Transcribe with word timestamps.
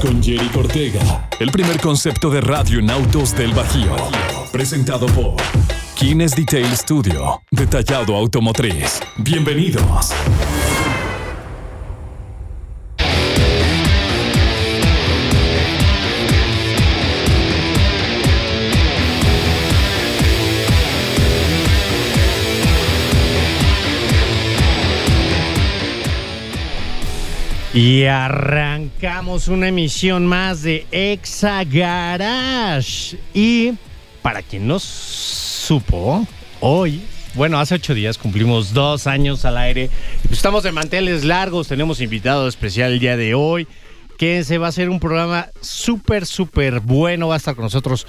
con 0.00 0.22
Jerry 0.22 0.48
Cortega. 0.48 1.28
El 1.38 1.50
primer 1.50 1.80
concepto 1.80 2.30
de 2.30 2.40
radio 2.40 2.78
en 2.78 2.90
autos 2.90 3.36
del 3.36 3.52
Bajío. 3.52 3.94
Presentado 4.52 5.06
por 5.06 5.36
Kines 5.94 6.34
Detail 6.34 6.76
Studio. 6.76 7.42
Detallado 7.50 8.16
automotriz. 8.16 9.00
Bienvenidos. 9.16 10.12
Y 27.72 28.04
arrancamos 28.96 29.48
una 29.48 29.68
emisión 29.68 30.26
más 30.26 30.62
de 30.62 30.86
Exa 30.90 31.64
Garage. 31.64 33.18
Y 33.34 33.72
para 34.22 34.42
quien 34.42 34.66
no 34.66 34.78
supo, 34.78 36.26
hoy, 36.60 37.02
bueno, 37.34 37.58
hace 37.58 37.74
ocho 37.74 37.94
días 37.94 38.16
cumplimos 38.16 38.72
dos 38.72 39.06
años 39.06 39.44
al 39.44 39.58
aire. 39.58 39.90
Estamos 40.30 40.62
de 40.62 40.72
manteles 40.72 41.24
largos, 41.24 41.68
tenemos 41.68 42.00
invitado 42.00 42.48
especial 42.48 42.92
el 42.92 42.98
día 42.98 43.16
de 43.16 43.34
hoy. 43.34 43.68
Que 44.16 44.44
se 44.44 44.56
va 44.56 44.66
a 44.66 44.68
hacer 44.70 44.88
un 44.88 44.98
programa 44.98 45.48
súper, 45.60 46.24
súper 46.24 46.80
bueno. 46.80 47.28
Va 47.28 47.34
a 47.34 47.38
estar 47.38 47.54
con 47.54 47.64
nosotros 47.64 48.06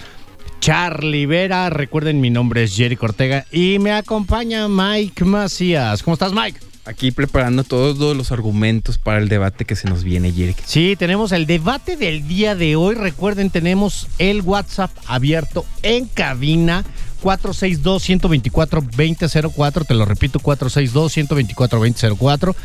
Charlie 0.61 1.25
Vera. 1.25 1.69
Recuerden, 1.69 2.21
mi 2.21 2.29
nombre 2.29 2.63
es 2.63 2.77
Jerry 2.77 2.95
Cortega 2.95 3.45
y 3.51 3.77
me 3.79 3.91
acompaña 3.91 4.69
Mike 4.69 5.25
Macías. 5.25 6.01
¿Cómo 6.01 6.13
estás, 6.13 6.31
Mike? 6.31 6.59
Aquí 6.87 7.11
preparando 7.11 7.65
todos 7.65 8.15
los 8.15 8.31
argumentos 8.31 8.97
para 8.97 9.19
el 9.19 9.27
debate 9.27 9.65
que 9.65 9.75
se 9.75 9.89
nos 9.89 10.05
viene, 10.05 10.31
Jerry. 10.31 10.55
Sí, 10.65 10.95
tenemos 10.97 11.33
el 11.33 11.45
debate 11.45 11.97
del 11.97 12.25
día 12.29 12.55
de 12.55 12.77
hoy. 12.77 12.95
Recuerden, 12.95 13.49
tenemos 13.49 14.07
el 14.19 14.41
WhatsApp 14.41 14.91
abierto 15.05 15.65
en 15.83 16.05
cabina. 16.05 16.85
462-124-2004. 17.21 19.85
Te 19.85 19.95
lo 19.95 20.05
repito, 20.05 20.39
462-124-2004. 20.39 22.55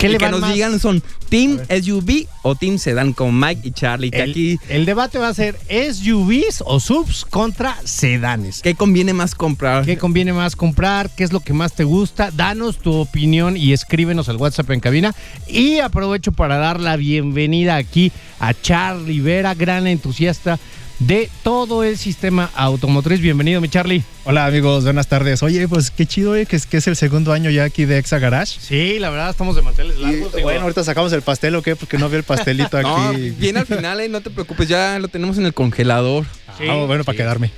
¿Qué 0.00 0.06
Y 0.06 0.12
le 0.12 0.18
que 0.18 0.30
nos 0.30 0.40
más? 0.40 0.54
digan 0.54 0.80
son 0.80 1.02
Team 1.28 1.60
SUV 1.68 2.26
o 2.42 2.54
Team 2.54 2.78
Sedan 2.78 3.12
con 3.12 3.38
Mike 3.38 3.68
y 3.68 3.70
Charlie. 3.72 4.10
Que 4.10 4.22
El, 4.22 4.30
aquí, 4.30 4.58
el 4.70 4.86
debate 4.86 5.18
va 5.18 5.28
a 5.28 5.34
ser 5.34 5.58
SUVs 5.68 6.62
o 6.64 6.80
subs 6.80 7.26
contra 7.26 7.76
sedanes. 7.84 8.62
¿qué 8.62 8.74
conviene 8.74 9.12
más 9.12 9.34
comprar? 9.34 9.84
¿Qué 9.84 9.98
conviene 9.98 10.32
más 10.32 10.56
comprar? 10.56 11.10
¿Qué 11.14 11.22
es 11.22 11.32
lo 11.34 11.40
que 11.40 11.52
más 11.52 11.74
te 11.74 11.84
gusta? 11.84 12.30
Danos 12.30 12.78
tu 12.78 12.94
opinión 12.94 13.58
y 13.58 13.74
escríbenos 13.74 14.30
al 14.30 14.38
WhatsApp 14.38 14.70
en 14.70 14.80
cabina. 14.80 15.14
Y 15.46 15.80
aprovecho 15.80 16.32
para 16.32 16.56
dar 16.56 16.80
la 16.80 16.96
bienvenida 16.96 17.76
aquí 17.76 18.10
a 18.38 18.54
Charlie 18.54 19.20
Vera, 19.20 19.54
gran 19.54 19.86
entusiasta 19.86 20.58
de 21.00 21.30
todo 21.42 21.82
el 21.82 21.96
sistema 21.98 22.50
automotriz. 22.54 23.20
Bienvenido, 23.20 23.60
mi 23.60 23.68
Charlie. 23.68 24.02
Hola 24.24 24.46
amigos, 24.46 24.84
buenas 24.84 25.08
tardes. 25.08 25.42
Oye, 25.42 25.66
pues 25.66 25.90
qué 25.90 26.06
chido, 26.06 26.36
eh, 26.36 26.44
que 26.46 26.56
es, 26.56 26.66
que 26.66 26.76
es 26.76 26.86
el 26.86 26.94
segundo 26.94 27.32
año 27.32 27.50
ya 27.50 27.64
aquí 27.64 27.86
de 27.86 27.98
Exa 27.98 28.18
Garage. 28.18 28.60
Sí, 28.60 28.98
la 28.98 29.08
verdad, 29.10 29.30
estamos 29.30 29.56
de 29.56 29.62
manteles 29.62 29.98
largos. 29.98 30.32
bueno, 30.42 30.60
ahorita 30.60 30.84
sacamos 30.84 31.12
el 31.12 31.22
pastel 31.22 31.54
o 31.56 31.62
qué, 31.62 31.74
porque 31.74 31.96
no 31.98 32.08
veo 32.08 32.18
el 32.18 32.24
pastelito 32.24 32.76
aquí. 32.78 32.88
No, 32.88 33.12
viene 33.38 33.60
al 33.60 33.66
final, 33.66 34.00
eh, 34.00 34.08
no 34.08 34.20
te 34.20 34.30
preocupes, 34.30 34.68
ya 34.68 34.98
lo 34.98 35.08
tenemos 35.08 35.38
en 35.38 35.46
el 35.46 35.54
congelador. 35.54 36.26
sí, 36.58 36.64
Ah, 36.68 36.84
bueno, 36.86 37.02
para 37.04 37.16
quedarme. 37.16 37.50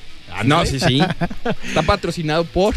No, 0.45 0.65
sí, 0.65 0.81
sí. 0.81 1.01
Está 1.67 1.83
patrocinado 1.83 2.45
por. 2.45 2.75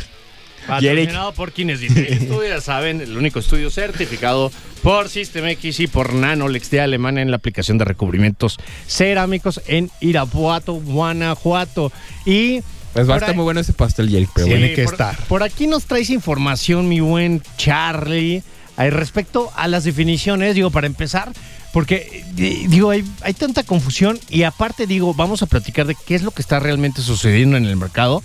Patrocinado 0.67 1.31
por 1.33 1.51
quienes 1.51 1.79
dicen 1.79 2.27
ya 2.49 2.59
saben, 2.59 2.99
el 2.99 3.15
único 3.15 3.37
estudio 3.39 3.69
certificado 3.69 4.51
por 4.85 5.09
System 5.09 5.47
X 5.47 5.79
y 5.79 5.87
por 5.87 6.13
Nanolex 6.13 6.69
de 6.69 6.79
Alemania 6.79 7.23
en 7.23 7.31
la 7.31 7.37
aplicación 7.37 7.79
de 7.79 7.85
recubrimientos 7.85 8.57
cerámicos 8.87 9.59
en 9.65 9.89
Irapuato, 9.99 10.73
Guanajuato. 10.75 11.91
Y 12.23 12.61
Pues 12.93 13.09
va 13.09 13.15
a 13.15 13.17
estar 13.17 13.31
ahí- 13.31 13.35
muy 13.35 13.45
bueno 13.45 13.59
ese 13.61 13.73
pastel, 13.73 14.09
Jerry. 14.11 14.29
Pero 14.35 14.45
Sí. 14.45 14.53
Tiene 14.53 14.73
que 14.75 14.83
por, 14.83 14.93
estar. 14.93 15.17
Por 15.27 15.41
aquí 15.41 15.65
nos 15.65 15.85
traes 15.85 16.11
información, 16.11 16.87
mi 16.87 16.99
buen 16.99 17.41
Charlie, 17.57 18.43
eh, 18.77 18.89
respecto 18.91 19.51
a 19.55 19.67
las 19.67 19.85
definiciones, 19.85 20.53
digo, 20.53 20.69
para 20.69 20.85
empezar, 20.85 21.33
porque 21.73 22.23
eh, 22.37 22.65
digo, 22.69 22.91
hay, 22.91 23.03
hay 23.21 23.33
tanta 23.33 23.63
confusión 23.63 24.19
y 24.29 24.43
aparte 24.43 24.85
digo, 24.85 25.15
vamos 25.15 25.41
a 25.41 25.47
platicar 25.47 25.87
de 25.87 25.95
qué 26.05 26.13
es 26.13 26.21
lo 26.21 26.29
que 26.29 26.43
está 26.43 26.59
realmente 26.59 27.01
sucediendo 27.01 27.57
en 27.57 27.65
el 27.65 27.75
mercado. 27.75 28.21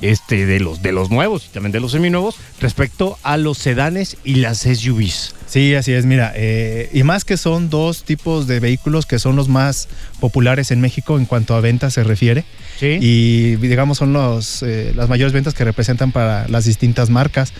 Este, 0.00 0.46
de 0.46 0.60
los, 0.60 0.80
de 0.80 0.92
los 0.92 1.10
nuevos 1.10 1.46
y 1.46 1.48
también 1.48 1.72
de 1.72 1.80
los 1.80 1.90
seminuevos 1.90 2.36
respecto 2.60 3.18
a 3.24 3.36
los 3.36 3.58
sedanes 3.58 4.16
y 4.22 4.36
las 4.36 4.60
SUVs. 4.60 5.34
Sí, 5.48 5.74
así 5.74 5.92
es. 5.94 6.04
Mira, 6.04 6.32
eh, 6.36 6.90
y 6.92 7.02
más 7.04 7.24
que 7.24 7.38
son 7.38 7.70
dos 7.70 8.04
tipos 8.04 8.46
de 8.46 8.60
vehículos 8.60 9.06
que 9.06 9.18
son 9.18 9.34
los 9.34 9.48
más 9.48 9.88
populares 10.20 10.70
en 10.70 10.80
México 10.82 11.16
en 11.18 11.24
cuanto 11.24 11.54
a 11.54 11.60
ventas 11.60 11.94
se 11.94 12.04
refiere. 12.04 12.44
¿Sí? 12.78 12.98
Y 13.00 13.56
digamos 13.56 13.96
son 13.98 14.12
los, 14.12 14.62
eh, 14.62 14.92
las 14.94 15.08
mayores 15.08 15.32
ventas 15.32 15.54
que 15.54 15.64
representan 15.64 16.12
para 16.12 16.46
las 16.48 16.64
distintas 16.66 17.08
marcas. 17.08 17.54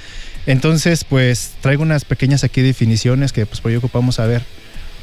Entonces, 0.46 1.04
pues 1.04 1.52
traigo 1.62 1.82
unas 1.82 2.04
pequeñas 2.04 2.44
aquí 2.44 2.60
definiciones 2.60 3.32
que 3.32 3.46
pues 3.46 3.60
por 3.62 3.70
ello 3.70 3.78
ocupamos 3.78 4.20
a 4.20 4.26
ver. 4.26 4.42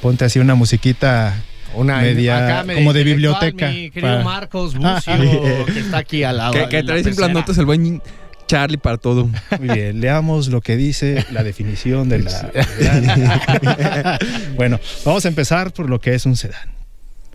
Ponte 0.02 0.24
así 0.26 0.38
una 0.40 0.54
musiquita 0.56 1.34
Una 1.74 1.98
media- 2.02 2.64
como 2.76 2.94
de 2.94 3.04
biblioteca, 3.04 3.68
Mi 3.70 3.90
querido 3.90 4.14
para- 4.14 4.24
Marcos 4.24 4.76
Bucio, 4.76 5.66
que 5.66 5.80
está 5.80 5.98
aquí 5.98 6.24
al 6.24 6.38
lado. 6.38 6.54
Que, 6.54 6.70
que 6.70 6.78
en 6.80 6.86
la 6.86 6.92
trae 6.94 7.04
siempre 7.04 7.22
las 7.22 7.30
pecera. 7.30 7.34
notas 7.34 7.58
el 7.58 7.66
buen 7.66 8.02
Charlie 8.48 8.78
para 8.78 8.98
todo. 8.98 9.30
Muy 9.60 9.70
bien, 9.70 10.02
leamos 10.02 10.50
lo 10.50 10.62
que 10.62 10.78
dice 10.78 11.26
la 11.32 11.44
definición 11.44 12.10
de 12.10 12.20
la... 12.20 14.20
bueno, 14.56 14.80
vamos 15.04 15.26
a 15.26 15.28
empezar 15.28 15.74
por 15.74 15.90
lo 15.90 16.00
que 16.00 16.14
es 16.14 16.26
un 16.26 16.36
sedán. 16.36 16.70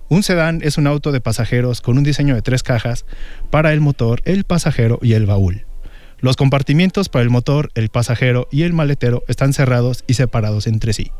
Un 0.09 0.23
sedán 0.23 0.61
es 0.63 0.77
un 0.77 0.87
auto 0.87 1.13
de 1.13 1.21
pasajeros 1.21 1.81
con 1.81 1.97
un 1.97 2.05
diseño 2.05 2.35
de 2.35 2.43
tres 2.43 2.63
cajas 2.63 3.05
para 3.51 3.73
el 3.73 3.81
motor, 3.81 4.23
el 4.25 4.45
pasajero 4.45 4.99
y 5.03 5.13
el 5.13 5.27
baúl. 5.27 5.65
Los 6.19 6.37
compartimientos 6.37 7.09
para 7.09 7.23
el 7.23 7.31
motor, 7.31 7.71
el 7.75 7.89
pasajero 7.89 8.49
y 8.51 8.65
el 8.65 8.73
maletero 8.73 9.23
están 9.29 9.53
cerrados 9.53 10.05
y 10.07 10.15
separados 10.15 10.67
entre 10.67 10.93
sí. 10.93 11.13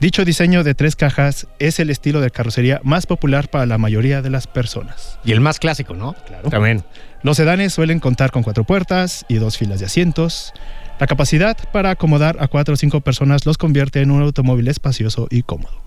Dicho 0.00 0.24
diseño 0.24 0.64
de 0.64 0.74
tres 0.74 0.96
cajas 0.96 1.46
es 1.60 1.78
el 1.78 1.88
estilo 1.88 2.20
de 2.20 2.30
carrocería 2.30 2.80
más 2.82 3.06
popular 3.06 3.48
para 3.48 3.64
la 3.64 3.78
mayoría 3.78 4.22
de 4.22 4.30
las 4.30 4.48
personas. 4.48 5.20
Y 5.24 5.32
el 5.32 5.40
más 5.40 5.60
clásico, 5.60 5.94
¿no? 5.94 6.16
Claro. 6.26 6.50
También. 6.50 6.82
Los 7.24 7.38
sedanes 7.38 7.72
suelen 7.72 8.00
contar 8.00 8.30
con 8.30 8.42
cuatro 8.42 8.64
puertas 8.64 9.24
y 9.28 9.36
dos 9.36 9.56
filas 9.56 9.80
de 9.80 9.86
asientos. 9.86 10.52
La 11.00 11.06
capacidad 11.06 11.56
para 11.72 11.88
acomodar 11.88 12.36
a 12.38 12.48
cuatro 12.48 12.74
o 12.74 12.76
cinco 12.76 13.00
personas 13.00 13.46
los 13.46 13.56
convierte 13.56 14.02
en 14.02 14.10
un 14.10 14.20
automóvil 14.20 14.68
espacioso 14.68 15.26
y 15.30 15.42
cómodo. 15.42 15.82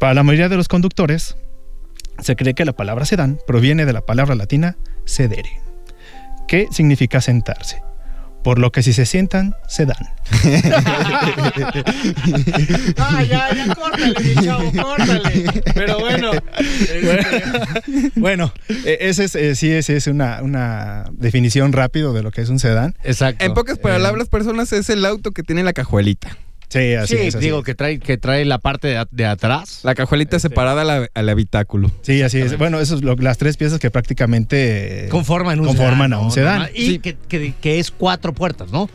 Para 0.00 0.12
la 0.12 0.24
mayoría 0.24 0.48
de 0.48 0.56
los 0.56 0.66
conductores, 0.66 1.36
se 2.18 2.34
cree 2.34 2.54
que 2.54 2.64
la 2.64 2.72
palabra 2.72 3.04
sedán 3.04 3.38
proviene 3.46 3.86
de 3.86 3.92
la 3.92 4.00
palabra 4.00 4.34
latina 4.34 4.76
sedere, 5.04 5.60
que 6.48 6.66
significa 6.72 7.20
sentarse. 7.20 7.84
Por 8.42 8.58
lo 8.58 8.72
que 8.72 8.82
si 8.82 8.92
se 8.92 9.04
sientan, 9.04 9.54
se 9.68 9.86
dan. 9.86 9.96
Ah, 12.96 13.22
ya, 13.22 13.54
ya, 13.54 13.74
córtale, 13.74 14.14
mi 14.22 14.34
chavo, 14.44 14.72
córtale. 14.72 15.44
Pero 15.74 15.98
bueno. 16.00 16.30
este, 16.58 18.12
Bueno, 18.16 18.52
eh, 18.68 18.98
ese 19.00 19.24
es, 19.24 19.34
eh, 19.34 19.54
sí, 19.54 19.70
ese 19.70 19.96
es 19.96 20.06
una, 20.06 20.42
una 20.42 21.04
definición 21.12 21.72
rápido 21.72 22.12
de 22.12 22.22
lo 22.22 22.30
que 22.30 22.40
es 22.40 22.48
un 22.48 22.58
sedán. 22.58 22.94
Exacto. 23.02 23.44
En 23.44 23.54
pocas 23.54 23.78
palabras, 23.78 24.28
personas, 24.28 24.72
es 24.72 24.88
el 24.90 25.04
auto 25.04 25.32
que 25.32 25.42
tiene 25.42 25.62
la 25.62 25.72
cajuelita. 25.72 26.36
Sí, 26.70 26.94
así 26.94 27.16
sí, 27.16 27.22
es. 27.26 27.34
así 27.34 27.44
digo 27.44 27.58
es. 27.58 27.64
que 27.64 27.74
trae, 27.74 27.98
que 27.98 28.16
trae 28.16 28.44
la 28.44 28.58
parte 28.58 28.88
de, 28.88 29.04
de 29.10 29.26
atrás. 29.26 29.80
La 29.82 29.94
cajuelita 29.94 30.36
Este. 30.36 30.48
separada 30.48 30.82
al, 30.82 31.10
al 31.12 31.28
habitáculo. 31.28 31.90
Sí, 32.02 32.22
así 32.22 32.38
es. 32.40 32.56
Bueno, 32.56 32.78
esas 32.80 33.00
son 33.00 33.16
las 33.22 33.38
tres 33.38 33.56
piezas 33.56 33.78
que 33.80 33.90
prácticamente 33.90 35.08
Conforman 35.10 35.60
un 35.60 35.66
conforman 35.66 36.10
sedán. 36.10 36.12
a 36.14 36.18
un 36.20 36.24
¿no? 36.26 36.30
sedán. 36.30 36.52
Normal. 36.60 36.72
Y 36.74 36.86
Sí. 36.86 36.98
que, 37.00 37.16
que- 37.28 37.54
que 37.60 37.78
es 37.80 37.90
cuatro 37.90 38.32
puertas, 38.32 38.70
¿no? 38.70 38.88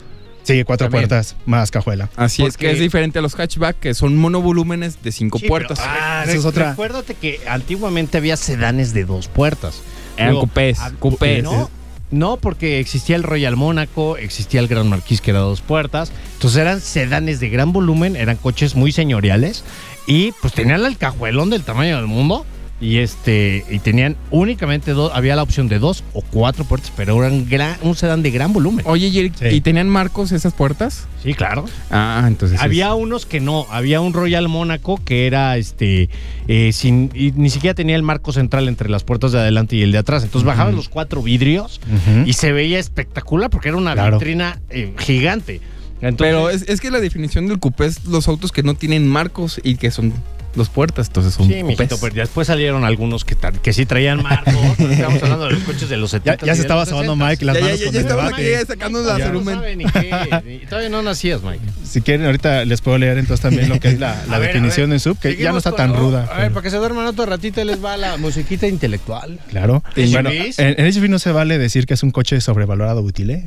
Sí, 0.44 0.64
cuatro 0.64 0.86
También. 0.88 1.10
puertas 1.10 1.36
más 1.48 1.72
cajuela. 1.72 2.10
Así 2.16 2.44
es 2.44 2.54
Porque- 2.54 2.68
que 2.68 2.72
es 2.74 2.80
diferente 2.80 3.18
a 3.20 3.22
los 3.24 3.34
hatchback, 3.36 3.80
que 3.80 3.94
son 3.96 4.16
monovolúmenes 4.16 5.02
de 5.02 5.12
cinco 5.12 5.40
Sí, 5.40 5.48
puertas. 5.48 5.80
pero, 5.80 5.92
ah, 5.92 6.24
Esa 6.26 6.38
es 6.38 6.46
otra. 6.46 6.70
Recuérdate 6.70 7.16
que 7.16 7.40
antiguamente 7.48 8.18
había 8.20 8.38
sedanes 8.38 8.94
de 8.94 9.06
dos 9.06 9.28
puertas. 9.28 9.82
Eran 10.18 10.30
Digo, 10.32 10.42
coupés, 10.42 10.78
ah, 10.80 10.92
coupés. 11.00 11.44
No, 11.44 11.70
no, 12.16 12.38
porque 12.38 12.80
existía 12.80 13.18
el 13.18 13.24
Royal 13.24 13.58
Mónaco, 13.58 14.16
existía 14.16 14.62
el 14.62 14.68
Gran 14.68 14.88
Marquis 14.88 15.20
que 15.20 15.32
era 15.32 15.42
dos 15.42 15.60
puertas. 15.62 16.12
Entonces 16.34 16.62
eran 16.62 16.80
sedanes 16.80 17.40
de 17.40 17.50
gran 17.50 17.74
volumen, 17.74 18.16
eran 18.16 18.38
coches 18.38 18.76
muy 18.76 18.92
señoriales 18.92 19.64
y 20.08 20.32
pues 20.42 20.54
tenían 20.54 20.86
el 20.86 20.98
cajuelón 20.98 21.50
del 21.50 21.64
tamaño 21.64 21.98
del 21.98 22.08
mundo 22.08 22.46
Y 22.82 22.98
este 22.98 23.64
y 23.70 23.80
tenían 23.80 24.18
únicamente 24.32 24.92
dos, 24.92 25.10
había 25.16 25.38
la 25.38 25.44
opción 25.44 25.70
de 25.70 25.80
dos 25.80 26.04
o 26.14 26.22
cuatro 26.22 26.66
puertas, 26.66 26.92
pero 26.96 27.18
eran 27.24 27.48
gran, 27.50 27.78
un 27.82 27.96
sedán 27.96 28.22
de 28.22 28.32
gran 28.32 28.52
volumen. 28.52 28.84
Oye, 28.88 29.32
Sí. 29.34 29.46
¿y 29.50 29.62
tenían 29.62 29.88
marcos 29.88 30.34
esas 30.34 30.54
puertas? 30.54 31.08
Sí, 31.24 31.34
claro. 31.34 31.66
Ah, 31.90 32.26
entonces. 32.28 32.60
Había 32.60 32.94
unos 32.94 33.26
que 33.26 33.40
no, 33.40 33.66
había 33.72 34.02
un 34.02 34.12
Royal 34.12 34.50
Mónaco 34.50 35.00
que 35.06 35.26
era 35.26 35.56
este 35.58 36.10
eh, 36.50 36.72
sin 36.74 37.10
y 37.16 37.32
ni 37.32 37.50
siquiera 37.50 37.74
tenía 37.74 37.96
el 37.96 38.04
marco 38.04 38.34
central 38.34 38.68
entre 38.68 38.90
las 38.90 39.06
puertas 39.06 39.32
de 39.32 39.40
adelante 39.40 39.78
y 39.78 39.82
el 39.82 39.94
de 39.94 40.00
atrás. 40.00 40.24
Entonces 40.26 40.46
bajaban 40.46 40.76
los 40.76 40.90
cuatro 40.90 41.22
vidrios 41.24 41.80
y 42.26 42.34
se 42.34 42.52
veía 42.52 42.78
espectacular 42.78 43.50
porque 43.50 43.70
era 43.70 43.78
una 43.78 43.94
Claro. 43.94 44.18
vitrina 44.20 44.60
eh, 44.70 44.94
gigante. 45.00 45.62
Entonces, 46.02 46.18
Pero 46.36 46.50
es, 46.50 46.64
es 46.68 46.82
que 46.82 46.92
la 46.92 47.00
definición 47.00 47.48
del 47.48 47.58
coupé 47.60 47.86
es 47.86 48.04
los 48.04 48.28
autos 48.28 48.52
que 48.52 48.64
no 48.64 48.74
tienen 48.74 49.08
marcos 49.08 49.62
y 49.64 49.78
que 49.78 49.92
son 49.92 50.12
dos 50.56 50.70
puertas, 50.70 51.08
entonces 51.08 51.34
son 51.34 51.48
Sí, 51.48 51.64
mijito, 51.64 51.98
pero 52.00 52.16
después 52.16 52.48
salieron 52.48 52.84
algunos 52.86 53.24
que, 53.26 53.36
que 53.62 53.74
sí 53.74 53.86
traían 53.86 54.24
marcos. 54.24 54.54
Estamos 54.80 55.22
hablando 55.24 55.46
de 55.46 55.52
los 55.52 55.64
coches 55.64 55.90
de 55.90 55.98
los 55.98 56.12
Ya, 56.12 56.20
70. 56.20 56.46
ya 56.46 56.56
se 56.56 56.62
estaba 56.62 56.86
sobando 56.86 57.16
Mike 57.16 57.44
las 57.46 57.56
Ya, 57.56 57.62
ya, 57.62 57.66
manos 57.66 57.80
ya, 57.80 57.86
con 57.86 57.94
ya 57.94 58.00
el 58.00 58.08
debate. 58.08 58.66
sacando 58.66 59.02
la 59.04 59.18
Ya 59.18 59.26
no 59.26 59.26
cerumen. 59.26 59.56
sabe 59.56 59.76
ni 59.76 59.86
qué. 59.86 60.60
Y 60.64 60.66
todavía 60.68 60.90
no 60.90 61.02
nacías, 61.02 61.42
Mike. 61.44 61.60
Si 61.84 62.02
quieren, 62.02 62.26
ahorita 62.26 62.66
les 62.66 62.82
puedo 62.82 62.98
leer 62.98 63.18
entonces 63.18 63.42
también 63.42 63.70
lo 63.70 63.80
que 63.80 63.90
es 63.90 64.00
la, 64.00 64.24
la 64.30 64.36
A 64.36 64.40
ver, 64.40 64.50
definición 64.50 64.90
de 64.90 65.00
sub, 65.00 65.20
que 65.20 65.36
ya 65.36 65.52
no 65.52 65.58
está 65.58 65.72
con- 65.72 65.78
tan 65.78 65.92
oh, 65.92 65.96
ruda. 65.96 66.22
A 66.24 66.26
ver, 66.26 66.36
pero- 66.38 66.54
para 66.54 66.64
que 66.64 66.70
se 66.72 66.78
duerman 66.78 67.06
otro 67.06 67.26
ratito, 67.26 67.64
les 67.64 67.84
va 67.84 67.98
la 67.98 68.18
musiquita 68.18 68.68
intelectual. 68.68 69.40
Claro. 69.50 69.84
En, 69.96 70.16
en 70.58 70.94
SUV 70.94 71.10
no 71.10 71.20
se 71.20 71.32
vale 71.32 71.58
decir 71.58 71.86
que 71.86 71.94
es 71.96 72.04
un 72.04 72.12
coche 72.12 72.40
sobrevalorado 72.42 73.02
útil, 73.02 73.30
¿eh? 73.32 73.46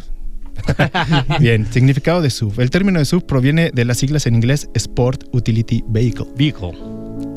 Bien, 1.41 1.67
significado 1.73 2.21
de 2.21 2.31
SUV. 2.31 2.61
El 2.61 2.71
término 2.71 2.99
de 2.99 3.05
SUV 3.05 3.25
proviene 3.27 3.71
de 3.73 3.85
las 3.85 3.99
siglas 3.99 4.27
en 4.27 4.35
inglés 4.35 4.69
Sport 4.75 5.25
Utility 5.33 5.85
Vehicle, 5.87 6.27
Vico. 6.37 6.73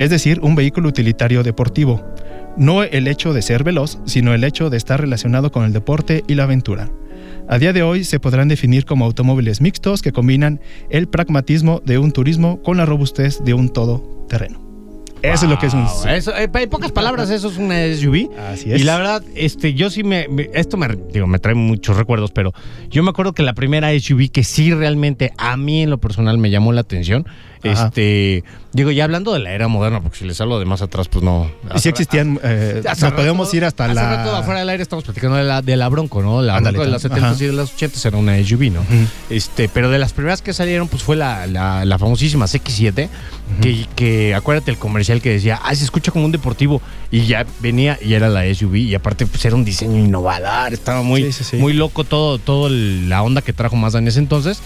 Es 0.01 0.09
decir, 0.09 0.39
un 0.41 0.55
vehículo 0.55 0.89
utilitario 0.89 1.43
deportivo. 1.43 2.03
No 2.57 2.81
el 2.83 3.07
hecho 3.07 3.33
de 3.33 3.41
ser 3.43 3.63
veloz, 3.63 3.99
sino 4.05 4.33
el 4.33 4.43
hecho 4.43 4.69
de 4.71 4.77
estar 4.77 4.99
relacionado 4.99 5.51
con 5.51 5.63
el 5.63 5.73
deporte 5.73 6.23
y 6.27 6.33
la 6.33 6.43
aventura. 6.43 6.89
A 7.47 7.59
día 7.59 7.71
de 7.71 7.83
hoy 7.83 8.03
se 8.03 8.19
podrán 8.19 8.47
definir 8.47 8.85
como 8.85 9.05
automóviles 9.05 9.61
mixtos 9.61 10.01
que 10.01 10.11
combinan 10.11 10.59
el 10.89 11.07
pragmatismo 11.07 11.81
de 11.85 11.99
un 11.99 12.11
turismo 12.11 12.61
con 12.63 12.77
la 12.77 12.85
robustez 12.85 13.43
de 13.43 13.53
un 13.53 13.69
todoterreno. 13.69 14.59
Eso 15.21 15.45
es 15.45 15.51
lo 15.51 15.59
que 15.59 15.67
es 15.67 15.73
un 15.75 15.85
Wow, 15.85 16.07
eso, 16.07 16.35
eh, 16.35 16.49
en 16.51 16.69
pocas 16.71 16.91
palabras, 16.91 17.29
eso 17.29 17.47
es 17.49 17.57
una 17.57 17.75
SUV. 17.95 18.31
Así 18.51 18.71
es. 18.71 18.81
Y 18.81 18.83
la 18.83 18.97
verdad, 18.97 19.23
este, 19.35 19.75
yo 19.75 19.91
sí 19.91 20.03
me, 20.03 20.27
me- 20.27 20.49
esto 20.55 20.77
me, 20.77 20.87
digo, 21.13 21.27
me 21.27 21.37
trae 21.37 21.53
muchos 21.53 21.95
recuerdos, 21.95 22.31
pero 22.31 22.53
yo 22.89 23.03
me 23.03 23.11
acuerdo 23.11 23.33
que 23.33 23.43
la 23.43 23.53
primera 23.53 23.89
SUV 23.99 24.31
que 24.31 24.43
sí 24.43 24.73
realmente 24.73 25.31
a 25.37 25.57
mí 25.57 25.83
en 25.83 25.91
lo 25.91 25.99
personal 25.99 26.39
me 26.39 26.49
llamó 26.49 26.73
la 26.73 26.81
atención, 26.81 27.27
Ajá. 27.69 27.85
este, 27.87 28.43
digo, 28.73 28.91
ya 28.91 29.03
hablando 29.03 29.33
de 29.33 29.39
la 29.39 29.51
era 29.51 29.67
moderna, 29.67 30.01
porque 30.01 30.17
si 30.17 30.25
les 30.25 30.39
hablo 30.41 30.59
de 30.59 30.65
más 30.65 30.81
atrás, 30.81 31.07
pues 31.07 31.23
no. 31.23 31.49
Y 31.75 31.79
si 31.79 31.89
existían, 31.89 32.39
eh, 32.43 32.79
Hace 32.79 33.01
nos 33.01 33.11
rato- 33.11 33.15
podemos 33.17 33.53
ir 33.53 33.65
hasta 33.65 33.85
hace 33.85 33.93
la... 33.95 34.15
rato 34.17 34.35
afuera 34.35 34.59
del 34.61 34.69
aire 34.69 34.81
estamos 34.83 35.03
platicando 35.05 35.37
de 35.37 35.43
la, 35.43 35.61
de 35.61 35.75
la 35.77 35.89
Bronco, 35.89 36.21
¿no? 36.21 36.41
La 36.41 36.55
Ándale, 36.57 36.77
Bronco 36.77 36.85
de 36.87 36.91
las 36.93 37.05
ajá. 37.05 37.15
70 37.35 37.43
y 37.43 37.47
de 37.47 37.53
las 37.53 37.73
80 37.73 38.07
era 38.07 38.17
una 38.17 38.43
SUV, 38.43 38.71
¿no? 38.71 38.81
Ujú. 38.81 39.07
Este, 39.29 39.69
pero 39.69 39.89
de 39.89 39.99
las 39.99 40.13
primeras 40.13 40.41
que 40.41 40.53
salieron, 40.53 40.87
pues 40.87 41.03
fue 41.03 41.15
la, 41.15 41.45
la, 41.47 41.85
la 41.85 41.97
famosísima 41.99 42.45
CX7, 42.45 43.09
que, 43.61 43.85
que 43.95 44.33
acuérdate 44.33 44.71
el 44.71 44.77
comercial 44.77 45.21
que 45.21 45.29
decía, 45.29 45.59
ah, 45.63 45.75
se 45.75 45.83
escucha 45.83 46.11
como 46.11 46.25
un 46.25 46.31
deportivo, 46.31 46.81
y 47.11 47.25
ya 47.25 47.45
venía 47.59 47.97
y 48.01 48.13
era 48.13 48.29
la 48.29 48.43
SUV, 48.53 48.75
y 48.77 48.95
aparte 48.95 49.25
pues 49.27 49.43
era 49.45 49.55
un 49.55 49.65
diseño 49.65 49.97
innovador, 49.99 50.73
estaba 50.73 51.01
muy, 51.03 51.23
Sí, 51.23 51.31
sí, 51.33 51.43
sí. 51.43 51.57
muy 51.57 51.73
loco 51.73 52.03
todo, 52.05 52.39
todo 52.39 52.69
la 52.69 53.21
onda 53.23 53.41
que 53.41 53.51
trajo 53.53 53.75
Mazda 53.75 53.99
en 53.99 54.07
ese 54.07 54.19
entonces, 54.19 54.61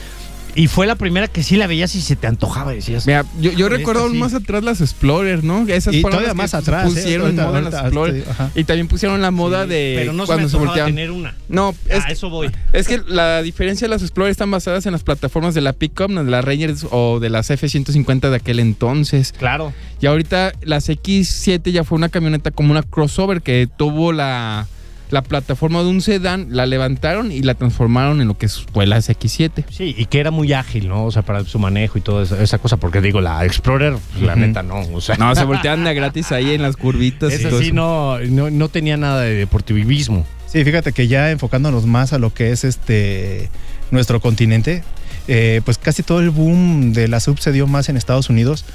y 0.56 0.68
fue 0.68 0.88
la 0.88 0.96
primera 0.96 1.28
que 1.28 1.44
sí 1.44 1.58
la 1.58 1.68
veías 1.68 1.94
y 1.96 2.02
se 2.02 2.16
te 2.16 2.28
antojaba, 2.28 2.72
decías, 2.72 3.06
Mira, 3.06 3.26
yo, 3.40 3.52
yo 3.52 3.68
recuerdo 3.70 4.04
aún 4.04 4.14
sí. 4.14 4.18
más 4.18 4.34
atrás 4.34 4.64
las 4.64 4.80
Explorer, 4.82 5.44
¿no? 5.44 5.68
Esas 5.68 5.94
Y 5.94 6.02
todavía 6.02 6.34
más 6.34 6.54
atrás, 6.54 6.86
¿eh? 6.86 6.94
Pusieron 6.94 7.30
en 7.32 7.36
moda 7.36 7.48
ahorita- 7.48 7.70
las 7.72 7.82
Explorer. 7.82 8.24
Y 8.56 8.64
también 8.64 8.88
pusieron 8.88 9.22
la 9.22 9.32
moda 9.32 9.64
Sí, 9.64 9.70
de 9.70 9.96
pero 10.00 10.14
no 10.14 10.26
se 10.26 10.36
me 10.38 10.48
se 10.50 10.58
tener 10.86 11.12
una. 11.12 11.36
No, 11.50 11.76
es, 11.90 12.06
a 12.06 12.08
eso 12.08 12.30
voy. 12.30 12.50
es 12.74 12.88
que 12.88 13.02
la 13.08 13.42
diferencia 13.42 13.86
de 13.86 13.90
las 13.90 14.02
Explorer 14.02 14.32
están 14.32 14.50
basadas 14.50 14.86
en 14.86 14.94
las 14.94 15.04
plataformas 15.04 15.54
de 15.54 15.62
la 15.62 15.74
Pickup, 15.74 16.10
de 16.10 16.24
las 16.24 16.44
Rangers 16.46 16.88
o 16.90 17.20
de 17.20 17.30
las 17.30 17.50
F-150 17.50 18.30
de 18.30 18.36
aquel 18.36 18.60
entonces. 18.60 19.34
Claro. 19.38 19.74
Y 20.02 20.06
ahorita 20.06 20.54
las 20.62 20.90
X7 20.90 21.72
ya 21.72 21.84
fue 21.84 21.98
una 21.98 22.10
camioneta 22.10 22.52
como 22.52 22.72
una 22.72 22.84
crossover 22.84 23.42
que 23.42 23.68
tuvo 23.78 24.12
la, 24.14 24.68
la 25.12 25.22
plataforma 25.22 25.82
de 25.82 25.88
un 25.90 26.02
sedán, 26.02 26.48
la 26.50 26.66
levantaron 26.66 27.32
y 27.32 27.42
la 27.42 27.54
transformaron 27.54 28.22
en 28.22 28.28
lo 28.28 28.38
que 28.38 28.48
fue 28.48 28.86
la 28.86 28.98
X7. 28.98 29.66
Sí, 29.70 29.96
y 29.98 30.06
que 30.06 30.20
era 30.20 30.32
muy 30.32 30.52
ágil, 30.54 30.88
¿no? 30.88 31.06
O 31.06 31.12
sea, 31.12 31.22
para 31.22 31.44
su 31.46 31.60
manejo 31.60 31.98
y 31.98 32.02
toda 32.02 32.24
esa, 32.24 32.42
esa 32.42 32.58
cosa, 32.58 32.78
porque 32.78 33.02
digo, 33.02 33.22
la 33.22 33.46
Explorer, 33.46 33.96
pues, 34.14 34.24
la 34.24 34.36
neta, 34.36 34.64
no. 34.64 34.80
O 34.94 35.02
sea, 35.02 35.16
No, 35.18 35.34
se 35.36 35.44
volteaban 35.44 35.84
de 35.84 35.94
gratis 35.94 36.32
ahí 36.32 36.52
en 36.52 36.62
las 36.62 36.76
curvitas. 36.76 37.32
y 37.32 37.36
esa 37.36 37.50
todo 37.50 37.60
sí 37.60 37.68
eso. 37.68 37.76
no, 37.76 38.20
no, 38.20 38.50
no 38.50 38.70
tenía 38.70 38.98
nada 38.98 39.22
de 39.22 39.36
deportivismo. 39.36 40.26
Sí, 40.48 40.64
fíjate 40.64 40.92
que 40.94 41.08
ya 41.08 41.32
enfocándonos 41.32 41.86
más 41.86 42.14
a 42.14 42.18
lo 42.18 42.34
que 42.34 42.52
es 42.52 42.64
este 42.64 43.50
nuestro 43.92 44.20
continente, 44.20 44.84
eh, 45.28 45.62
pues 45.66 45.78
casi 45.78 46.02
todo 46.04 46.20
el 46.20 46.30
boom 46.30 46.94
de 46.94 47.08
la 47.08 47.20
sub 47.20 47.40
se 47.40 47.52
dio 47.52 47.68
más 47.68 47.90
en 47.90 47.98
Estados 47.98 48.30
Unidos. 48.30 48.66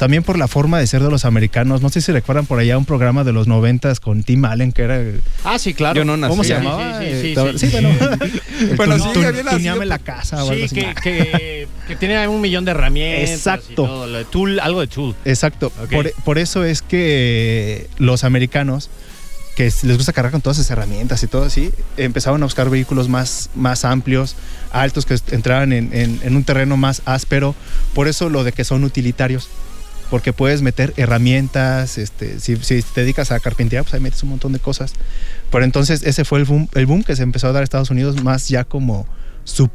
También 0.00 0.22
por 0.22 0.38
la 0.38 0.48
forma 0.48 0.78
de 0.78 0.86
ser 0.86 1.02
de 1.02 1.10
los 1.10 1.26
americanos. 1.26 1.82
No 1.82 1.90
sé 1.90 2.00
si 2.00 2.10
recuerdan 2.10 2.46
por 2.46 2.58
allá 2.58 2.78
un 2.78 2.86
programa 2.86 3.22
de 3.22 3.32
los 3.34 3.46
noventas 3.46 4.00
con 4.00 4.22
Tim 4.22 4.46
Allen, 4.46 4.72
que 4.72 4.80
era. 4.82 4.98
Ah, 5.44 5.58
sí, 5.58 5.74
claro. 5.74 5.94
Yo 5.94 6.06
no 6.06 6.16
nací. 6.16 6.30
¿Cómo 6.30 6.42
se 6.42 6.54
llamaba? 6.54 6.98
sí, 7.00 7.06
sí, 7.10 7.20
sí, 7.20 7.28
estaba- 7.28 7.52
sí. 7.58 7.68
bueno. 7.70 7.90
Bueno, 8.76 8.98
sí, 8.98 9.68
había 9.68 9.84
la 9.84 9.98
casa 9.98 10.42
Sí, 10.44 10.68
que, 10.74 10.94
que, 11.02 11.68
que 11.86 11.96
tenía 11.96 12.28
un 12.30 12.40
millón 12.40 12.64
de 12.64 12.70
herramientas. 12.72 13.30
Exacto. 13.30 13.72
y 13.72 13.74
todo, 13.74 14.06
lo 14.06 14.18
de 14.18 14.24
tool, 14.24 14.58
algo 14.60 14.80
de 14.80 14.86
tool. 14.86 15.14
Exacto. 15.24 15.70
Por, 15.90 16.12
por 16.24 16.38
eso 16.38 16.64
es 16.64 16.80
que 16.82 17.88
los 17.98 18.24
americanos, 18.24 18.88
que 19.56 19.64
les 19.64 19.96
gusta 19.96 20.12
cargar 20.14 20.32
con 20.32 20.40
todas 20.40 20.58
esas 20.58 20.70
herramientas 20.70 21.22
y 21.22 21.26
todo 21.26 21.44
así, 21.44 21.70
empezaron 21.96 22.42
a 22.42 22.46
buscar 22.46 22.68
vehículos 22.70 23.08
más, 23.08 23.50
más 23.54 23.84
amplios, 23.84 24.34
altos, 24.72 25.04
que 25.06 25.18
entraran 25.34 25.72
en, 25.72 25.90
en- 25.92 26.20
en 26.22 26.36
un 26.36 26.44
terreno 26.44 26.76
más 26.78 27.02
áspero. 27.04 27.54
Por 27.94 28.08
eso 28.08 28.28
lo 28.30 28.44
de 28.44 28.52
que 28.52 28.64
son 28.64 28.84
utilitarios. 28.84 29.48
Porque 30.10 30.32
puedes 30.32 30.60
meter 30.62 30.92
herramientas, 30.96 31.96
este, 31.96 32.40
si, 32.40 32.56
si 32.56 32.82
te 32.82 33.02
dedicas 33.02 33.30
a 33.30 33.38
carpintería, 33.38 33.82
pues 33.82 33.94
ahí 33.94 34.00
metes 34.00 34.22
un 34.22 34.30
montón 34.30 34.52
de 34.52 34.58
cosas. 34.58 34.94
Pero 35.50 35.64
entonces 35.64 36.02
ese 36.02 36.24
fue 36.24 36.40
el 36.40 36.44
boom, 36.44 36.68
el 36.74 36.86
boom 36.86 37.04
que 37.04 37.14
se 37.16 37.22
empezó 37.22 37.48
a 37.48 37.52
dar 37.52 37.62
a 37.62 37.64
Estados 37.64 37.90
Unidos 37.90 38.22
más 38.22 38.48
ya 38.48 38.64
como 38.64 39.06
sub. 39.44 39.70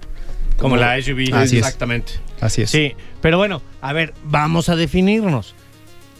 Como, 0.58 0.78
la 0.78 1.02
SUV. 1.02 1.34
Así 1.34 1.58
es. 1.58 1.64
exactamente. 1.64 2.14
Así 2.40 2.62
es. 2.62 2.70
Sí, 2.70 2.96
pero 3.22 3.38
bueno, 3.38 3.62
a 3.82 3.94
ver, 3.94 4.14
vamos 4.26 4.70
a 4.70 4.76
definirnos. 4.76 5.56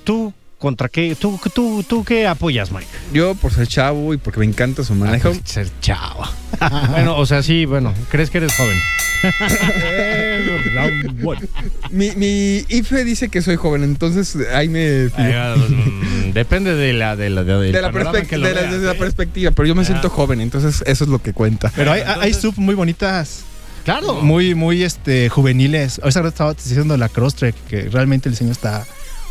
¿Tú 0.04 0.34
contra 0.66 0.90
qué? 0.90 1.16
¿Tú, 1.16 1.40
tú, 1.54 1.84
tú 1.88 2.04
qué 2.04 2.26
apoyas, 2.26 2.72
Mike? 2.72 2.88
Yo 3.14 3.36
por 3.36 3.54
ser 3.54 3.68
chavo 3.68 4.16
y 4.16 4.18
porque 4.18 4.40
me 4.40 4.48
encanta 4.48 4.84
su 4.84 4.96
manejo. 4.96 5.30
Ah, 5.30 5.34
pues, 5.40 5.48
ser 5.48 5.68
chavo. 5.80 6.24
bueno, 6.90 7.16
o 7.18 7.26
sea, 7.28 7.44
sí, 7.44 7.66
bueno, 7.66 7.94
crees 8.10 8.32
que 8.32 8.40
eres 8.40 8.52
joven. 8.56 8.76
mi, 11.92 12.12
mi 12.16 12.66
IFE 12.68 13.04
dice 13.04 13.30
que 13.30 13.44
soy 13.44 13.58
joven, 13.58 13.84
entonces 13.84 14.36
ahí 14.56 14.68
me... 14.68 15.06
Mm, 15.06 16.32
Depende 16.34 16.74
de 16.74 16.94
la 16.94 17.16
de 17.16 17.30
la 17.30 17.44
de, 17.44 17.72
la, 17.72 17.92
de 17.92 18.92
¿eh? 18.92 18.96
perspectiva, 18.98 19.52
pero 19.52 19.68
yo 19.68 19.76
me 19.76 19.84
Ah. 19.84 19.86
siento 19.86 20.10
joven, 20.10 20.42
entonces 20.42 20.84
eso 20.88 21.04
es 21.04 21.10
lo 21.12 21.20
que 21.20 21.32
cuenta. 21.34 21.72
Pero 21.76 21.92
hay, 21.92 22.02
Entonces- 22.02 22.24
hay 22.24 22.34
sub 22.34 22.56
muy 22.58 22.74
bonitas. 22.74 23.44
Claro. 23.84 24.16
muy, 24.16 24.56
muy 24.56 24.82
este, 24.82 25.30
juveniles. 25.30 26.02
Hoy 26.02 26.10
estaba 26.10 26.56
diciendo 26.56 26.98
la 26.98 27.08
Crosstrek, 27.08 27.54
que 27.68 27.84
realmente 27.84 28.30
el 28.30 28.34
diseño 28.34 28.52
está 28.52 28.84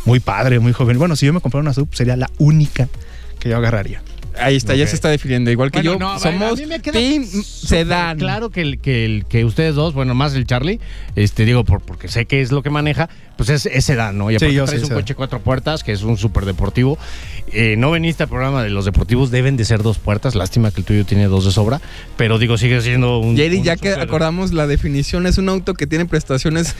muy 0.05 0.19
padre, 0.19 0.59
muy 0.59 0.73
joven. 0.73 0.97
Bueno, 0.97 1.15
si 1.15 1.25
yo 1.25 1.33
me 1.33 1.41
comprara 1.41 1.61
una 1.61 1.73
sub, 1.73 1.89
sería 1.93 2.15
la 2.15 2.29
única 2.37 2.87
que 3.39 3.49
yo 3.49 3.57
agarraría. 3.57 4.01
Ahí 4.39 4.55
está, 4.55 4.75
ya 4.75 4.87
se 4.87 4.95
está 4.95 5.09
definiendo. 5.09 5.49
Igual 5.51 5.71
que 5.71 5.79
Bueno, 5.79 5.93
yo, 5.93 5.99
no, 5.99 6.19
somos 6.19 6.59
mí 6.59 6.65
me 6.65 6.81
queda 6.81 6.93
Team 6.93 7.25
Sedan. 7.25 8.17
Claro 8.17 8.49
que, 8.49 8.61
el, 8.61 8.79
que, 8.79 9.05
el, 9.05 9.25
que 9.25 9.45
ustedes 9.45 9.75
dos, 9.75 9.93
bueno, 9.93 10.13
más 10.13 10.33
el 10.35 10.45
Charlie, 10.45 10.79
este 11.15 11.45
digo, 11.45 11.63
por, 11.63 11.81
porque 11.81 12.07
sé 12.07 12.25
que 12.25 12.41
es 12.41 12.51
lo 12.51 12.61
que 12.61 12.69
maneja, 12.69 13.09
pues 13.37 13.49
es, 13.49 13.65
es 13.65 13.85
sedán, 13.85 14.17
¿no? 14.17 14.29
Y 14.31 14.33
Sí, 14.33 14.37
aparte 14.37 14.53
yo 14.53 14.65
traes 14.65 14.81
sí, 14.81 14.87
un 14.87 14.93
coche 14.93 15.15
cuatro 15.15 15.39
puertas, 15.39 15.83
que 15.83 15.91
es 15.91 16.03
un 16.03 16.17
súper 16.17 16.45
deportivo. 16.45 16.97
Eh, 17.51 17.75
no 17.77 17.91
veniste 17.91 18.23
al 18.23 18.29
programa 18.29 18.63
de 18.63 18.69
los 18.69 18.85
deportivos, 18.85 19.31
deben 19.31 19.57
de 19.57 19.65
ser 19.65 19.83
dos 19.83 19.97
puertas. 19.99 20.35
Lástima 20.35 20.71
que 20.71 20.81
el 20.81 20.85
tuyo 20.85 21.05
tiene 21.05 21.25
dos 21.25 21.45
de 21.45 21.51
sobra, 21.51 21.79
pero 22.17 22.37
digo, 22.37 22.57
sigue 22.57 22.81
siendo 22.81 23.19
un. 23.19 23.37
Jerry, 23.37 23.59
un 23.59 23.63
ya 23.63 23.77
que 23.77 23.89
acordamos 23.89 24.53
la 24.53 24.67
definición, 24.67 25.27
es 25.27 25.37
un 25.37 25.49
auto 25.49 25.73
que 25.73 25.87
tiene 25.87 26.05
prestaciones 26.05 26.75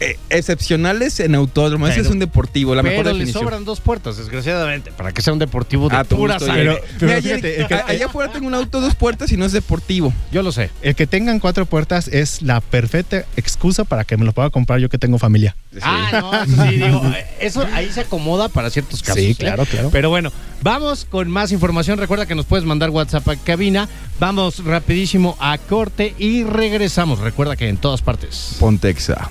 eh, 0.00 0.16
excepcionales 0.30 1.20
en 1.20 1.34
autódromo. 1.34 1.86
Ese 1.86 1.96
Pero- 1.96 2.08
es 2.08 2.12
un 2.12 2.18
deportivo, 2.20 2.74
la 2.74 2.82
mejor 2.82 2.98
Pero 2.98 3.10
le 3.10 3.18
definición. 3.18 3.42
sobran 3.44 3.64
dos 3.64 3.80
puertas, 3.80 4.16
desgraciadamente, 4.16 4.92
para 4.92 5.12
que 5.12 5.22
sea 5.22 5.32
un 5.32 5.38
deportivo 5.38 5.88
de 5.88 5.96
Ah, 5.96 6.04
pura 6.04 6.38
sangre. 6.38 6.64
Pero- 6.64 6.80
pero 6.98 7.06
Mira, 7.08 7.22
fíjate, 7.22 7.40
Jerry, 7.50 7.60
el 7.62 7.66
que- 7.68 7.74
a- 7.74 7.86
allá 7.86 8.06
afuera 8.06 8.32
tengo 8.32 8.46
un 8.46 8.54
auto 8.54 8.80
dos 8.80 8.94
puertas 8.94 9.32
y 9.32 9.36
no 9.36 9.44
es 9.44 9.52
deportivo. 9.52 10.12
Yo 10.32 10.42
lo 10.42 10.52
sé. 10.52 10.70
El 10.82 10.94
que 10.94 11.06
tengan 11.06 11.40
cuatro 11.40 11.66
puertas 11.66 12.08
es 12.08 12.42
la 12.42 12.60
perfecta 12.60 13.24
excusa 13.36 13.84
para 13.84 14.04
que 14.04 14.16
me 14.16 14.24
lo 14.24 14.32
pueda 14.32 14.50
comprar 14.50 14.78
yo 14.78 14.88
que 14.88 14.98
tengo 14.98 15.18
familia. 15.18 15.56
Ah, 15.82 16.08
no, 16.12 16.42
eso 16.44 16.64
sí, 16.64 16.76
digo, 16.76 17.02
eso 17.40 17.66
ahí 17.74 17.90
se 17.92 18.00
acomoda 18.00 18.48
para 18.48 18.70
ciertos 18.70 19.02
casos. 19.02 19.20
Sí, 19.22 19.30
¿eh? 19.32 19.34
claro, 19.34 19.64
claro. 19.66 19.90
Pero 19.90 20.08
bueno, 20.10 20.32
vamos 20.62 21.04
con 21.04 21.30
más 21.30 21.52
información. 21.52 21.98
Recuerda 21.98 22.26
que 22.26 22.34
nos 22.34 22.46
puedes 22.46 22.64
mandar 22.64 22.90
WhatsApp 22.90 23.28
a 23.28 23.36
cabina. 23.36 23.88
Vamos 24.18 24.64
rapidísimo 24.64 25.36
a 25.40 25.58
corte 25.58 26.14
y 26.18 26.44
regresamos. 26.44 27.18
Recuerda 27.20 27.56
que 27.56 27.68
en 27.68 27.76
todas 27.76 28.02
partes. 28.02 28.56
Pontexa. 28.58 29.30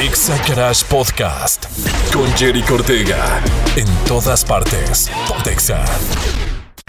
Exa 0.00 0.36
Garage 0.48 0.84
Podcast 0.90 1.66
con 2.12 2.26
Jerry 2.32 2.62
Cortega. 2.62 3.40
En 3.76 3.86
todas 4.06 4.44
partes. 4.44 5.08
Pontexa. 5.28 5.84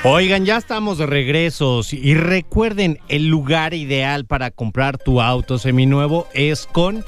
Oigan, 0.04 0.44
ya 0.44 0.58
estamos 0.58 0.98
de 0.98 1.06
regresos 1.06 1.94
y 1.94 2.16
recuerden, 2.16 3.00
el 3.08 3.28
lugar 3.28 3.76
ideal 3.76 4.26
para 4.26 4.50
comprar 4.50 4.98
tu 4.98 5.22
auto 5.22 5.60
seminuevo 5.60 6.28
es 6.34 6.66
con 6.66 7.06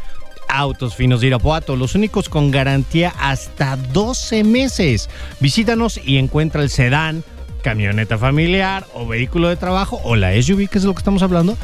Autos 0.49 0.95
Finos 0.95 1.21
de 1.21 1.27
Irapuato, 1.27 1.75
los 1.75 1.95
únicos 1.95 2.29
con 2.29 2.51
garantía 2.51 3.13
hasta 3.19 3.75
12 3.75 4.43
meses. 4.43 5.09
Visítanos 5.39 5.99
y 6.03 6.17
encuentra 6.17 6.61
el 6.61 6.69
sedán, 6.69 7.23
camioneta 7.63 8.19
familiar 8.19 8.85
o 8.93 9.07
vehículo 9.07 9.49
de 9.49 9.55
trabajo 9.55 9.99
o 10.03 10.15
la 10.15 10.39
SUV, 10.39 10.67
que 10.69 10.77
es 10.77 10.83
lo 10.83 10.93
que 10.93 10.99
estamos 10.99 11.23
hablando. 11.23 11.57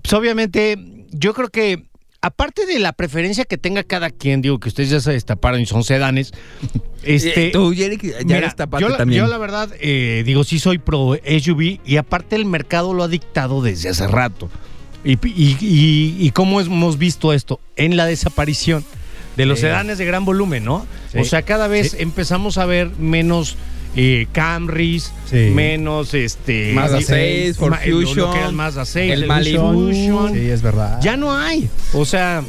Pues 0.00 0.14
obviamente, 0.14 0.78
yo 1.10 1.34
creo 1.34 1.48
que 1.48 1.84
aparte 2.20 2.66
de 2.66 2.78
la 2.78 2.92
preferencia 2.92 3.44
que 3.44 3.58
tenga 3.58 3.82
cada 3.84 4.10
quien, 4.10 4.42
digo 4.42 4.58
que 4.58 4.68
ustedes 4.68 4.90
ya 4.90 5.00
se 5.00 5.12
destaparon 5.12 5.60
y 5.60 5.66
son 5.66 5.84
sedanes, 5.84 6.32
este... 7.04 7.48
Eh, 7.48 7.50
tú, 7.52 7.72
Jerry, 7.74 7.96
ya 7.98 8.18
Mira, 8.24 8.38
eres 8.38 8.56
tapate 8.56 8.82
yo, 8.82 8.88
la, 8.88 8.96
también. 8.96 9.20
yo 9.22 9.28
la 9.28 9.38
verdad, 9.38 9.70
eh, 9.80 10.22
digo, 10.26 10.44
sí 10.44 10.58
soy 10.58 10.78
pro 10.78 11.14
SUV 11.24 11.78
y 11.84 11.96
aparte 11.96 12.36
el 12.36 12.44
mercado 12.44 12.94
lo 12.94 13.02
ha 13.04 13.08
dictado 13.08 13.62
desde 13.62 13.88
hace 13.90 14.06
rato. 14.08 14.48
Y, 15.04 15.12
y, 15.26 15.56
y- 15.60 16.16
y 16.18 16.30
cómo 16.32 16.60
hemos 16.60 16.98
visto 16.98 17.32
esto 17.32 17.60
en 17.76 17.96
la 17.96 18.04
desaparición 18.06 18.84
de 19.36 19.46
los 19.46 19.60
Sí. 19.60 19.66
sedanes 19.66 19.96
de 19.98 20.04
gran 20.04 20.24
volumen, 20.24 20.64
¿no? 20.64 20.84
Sí. 21.12 21.18
O 21.18 21.24
sea, 21.24 21.42
cada 21.42 21.68
vez 21.68 21.92
Sí. 21.92 21.98
empezamos 22.00 22.58
a 22.58 22.66
ver 22.66 22.90
menos 22.98 23.56
eh, 23.96 24.26
Camrys, 24.32 25.12
Sí. 25.28 25.50
menos 25.54 26.14
este 26.14 26.72
Mazda 26.72 26.98
eh, 26.98 27.04
6, 27.04 27.56
Ford 27.56 27.70
ma- 27.70 27.80
lo- 27.86 28.00
lo 28.00 28.06
Fusion, 28.08 28.32
que 28.32 28.38
era 28.38 28.48
el 28.48 28.54
Mazda 28.54 28.84
6, 28.84 29.12
el 29.12 29.22
el, 29.22 29.28
Malibu. 29.28 29.72
Fusion. 29.72 30.32
Sí, 30.34 30.40
es 30.50 30.62
verdad. 30.62 31.00
Ya 31.02 31.16
no 31.16 31.36
hay. 31.36 31.68
O 31.92 32.04
sea, 32.04 32.42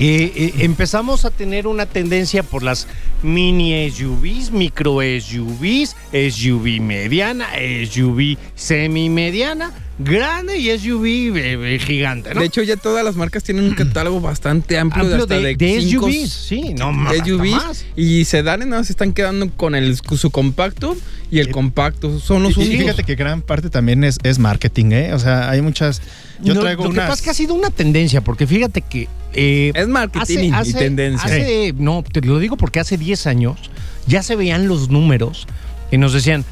eh, 0.00 0.32
eh, 0.34 0.52
empezamos 0.60 1.24
a 1.24 1.30
tener 1.30 1.66
una 1.66 1.86
tendencia 1.86 2.42
por 2.42 2.62
las 2.62 2.86
mini 3.22 3.88
SUVs, 3.90 4.50
micro 4.50 5.00
SUVs, 5.02 5.94
SUV 6.12 6.80
mediana, 6.80 7.48
SUV 7.86 8.36
semi 8.54 9.08
mediana, 9.10 9.72
grande 9.98 10.58
y 10.58 10.76
SUV 10.78 11.04
eh, 11.36 11.74
eh, 11.74 11.78
gigante, 11.78 12.34
¿no? 12.34 12.40
De 12.40 12.46
hecho, 12.46 12.62
ya 12.62 12.76
todas 12.76 13.04
las 13.04 13.14
marcas 13.16 13.44
tienen 13.44 13.64
un 13.64 13.74
catálogo 13.74 14.20
bastante 14.20 14.78
amplio, 14.78 15.02
Amplio 15.04 15.16
de 15.18 15.22
hasta 15.34 15.34
de, 15.46 15.54
de, 15.56 15.74
de 15.76 15.80
cinco 15.82 16.06
SUVs, 16.10 16.30
sí, 16.32 16.74
no 16.76 16.92
más. 16.92 17.14
SUVs 17.18 17.50
más. 17.50 17.84
y 17.94 18.24
sedanes 18.24 18.66
nada 18.66 18.80
más 18.80 18.86
se 18.86 18.94
están 18.94 19.12
quedando 19.12 19.50
con 19.50 19.74
el 19.74 19.96
su 19.96 20.30
compacto 20.30 20.96
y 21.30 21.38
el 21.38 21.50
compacto 21.50 22.18
son 22.20 22.42
los 22.42 22.56
Y- 22.56 22.60
y 22.60 22.64
únicos. 22.64 22.80
fíjate 22.84 23.04
que 23.04 23.14
gran 23.14 23.42
parte 23.42 23.70
también 23.70 24.02
es, 24.04 24.18
es 24.22 24.38
marketing, 24.38 24.92
¿eh? 24.92 25.14
O 25.14 25.18
sea, 25.18 25.48
hay 25.50 25.62
muchas. 25.62 26.02
Yo 26.42 26.54
No, 26.54 26.60
traigo 26.62 26.84
lo 26.84 26.90
que 26.90 26.96
pasa 26.96 27.12
es 27.14 27.22
que 27.22 27.30
ha 27.30 27.34
sido 27.34 27.54
una 27.54 27.70
tendencia, 27.70 28.22
porque 28.22 28.46
fíjate 28.46 28.82
que 28.82 29.08
eh, 29.34 29.72
es 29.74 29.88
marketing 29.88 30.52
y 30.64 30.72
tendencia. 30.72 31.24
hace- 31.26 31.74
no, 31.78 32.02
te 32.10 32.20
lo 32.22 32.38
digo 32.38 32.56
porque 32.56 32.80
hace 32.80 32.96
10 32.98 33.26
años 33.26 33.58
ya 34.06 34.22
se 34.22 34.36
veían 34.36 34.68
los 34.68 34.90
números 34.90 35.46
y 35.90 35.96
nos 35.98 36.12
decían, 36.12 36.44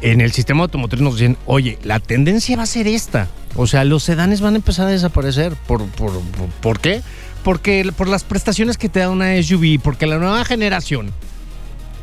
en 0.00 0.20
el 0.20 0.32
sistema 0.32 0.62
automotriz 0.62 1.02
nos 1.02 1.14
decían, 1.14 1.36
oye, 1.46 1.78
la 1.82 2.00
tendencia 2.00 2.56
va 2.56 2.64
a 2.64 2.66
ser 2.66 2.86
esta. 2.86 3.28
O 3.56 3.66
sea, 3.66 3.84
los 3.84 4.02
sedanes 4.02 4.40
van 4.40 4.54
a 4.54 4.56
empezar 4.56 4.86
a 4.86 4.90
desaparecer. 4.90 5.54
¿Por, 5.66 5.84
por, 5.86 6.12
por, 6.20 6.48
¿por 6.60 6.80
qué? 6.80 7.02
Porque 7.42 7.90
por 7.96 8.08
las 8.08 8.24
prestaciones 8.24 8.78
que 8.78 8.88
te 8.88 9.00
da 9.00 9.10
una 9.10 9.40
SUV, 9.42 9.80
porque 9.82 10.06
la 10.06 10.18
nueva 10.18 10.44
generación, 10.44 11.12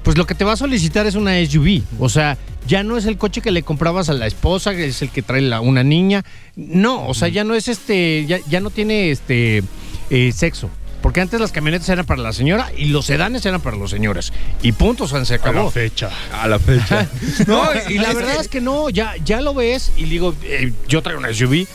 pues 0.04 0.18
lo 0.18 0.26
que 0.26 0.36
te 0.36 0.46
va 0.46 0.54
a 0.54 0.58
solicitar 0.58 1.08
es 1.08 1.16
una 1.16 1.34
SUV. 1.46 1.84
O 2.00 2.10
sea, 2.10 2.38
ya 2.68 2.84
no 2.84 2.98
es 2.98 3.06
el 3.06 3.18
coche 3.18 3.42
que 3.42 3.52
le 3.52 3.64
comprabas 3.64 4.10
a 4.10 4.14
la 4.14 4.28
esposa, 4.28 4.72
que 4.72 4.86
es 4.86 5.02
el 5.02 5.10
que 5.10 5.22
trae 5.22 5.42
la, 5.42 5.62
una 5.62 5.84
niña. 5.84 6.24
No, 6.56 7.08
o 7.08 7.14
sea, 7.14 7.28
ya 7.28 7.44
no 7.44 7.56
es 7.56 7.68
este, 7.68 8.26
ya, 8.28 8.40
ya 8.50 8.60
no 8.60 8.70
tiene 8.70 9.12
este 9.12 9.64
eh, 10.10 10.32
sexo. 10.32 10.70
Porque 11.02 11.20
antes 11.22 11.40
las 11.40 11.52
camionetas 11.52 11.90
eran 11.90 12.06
para 12.06 12.22
la 12.22 12.32
señora 12.34 12.72
y 12.78 12.86
los 12.86 13.06
sedanes 13.08 13.46
eran 13.46 13.60
para 13.62 13.76
los 13.78 13.90
señores. 13.90 14.32
Y 14.62 14.72
punto, 14.74 15.08
San 15.08 15.26
se 15.26 15.36
A 15.36 15.38
la 15.38 15.44
acabó. 15.50 15.72
fecha. 15.72 16.10
A 16.34 16.48
la 16.48 16.60
fecha. 16.60 17.08
No, 17.48 17.64
y 17.90 17.98
la 17.98 18.14
verdad 18.14 18.36
es 18.40 18.48
que 18.48 18.62
no, 18.62 18.90
ya, 18.90 19.16
ya 19.26 19.42
lo 19.42 19.54
ves 19.54 19.92
y 19.98 20.04
digo, 20.06 20.36
eh, 20.44 20.72
yo 20.88 21.02
traigo 21.02 21.20
una 21.20 21.34
SUV. 21.34 21.66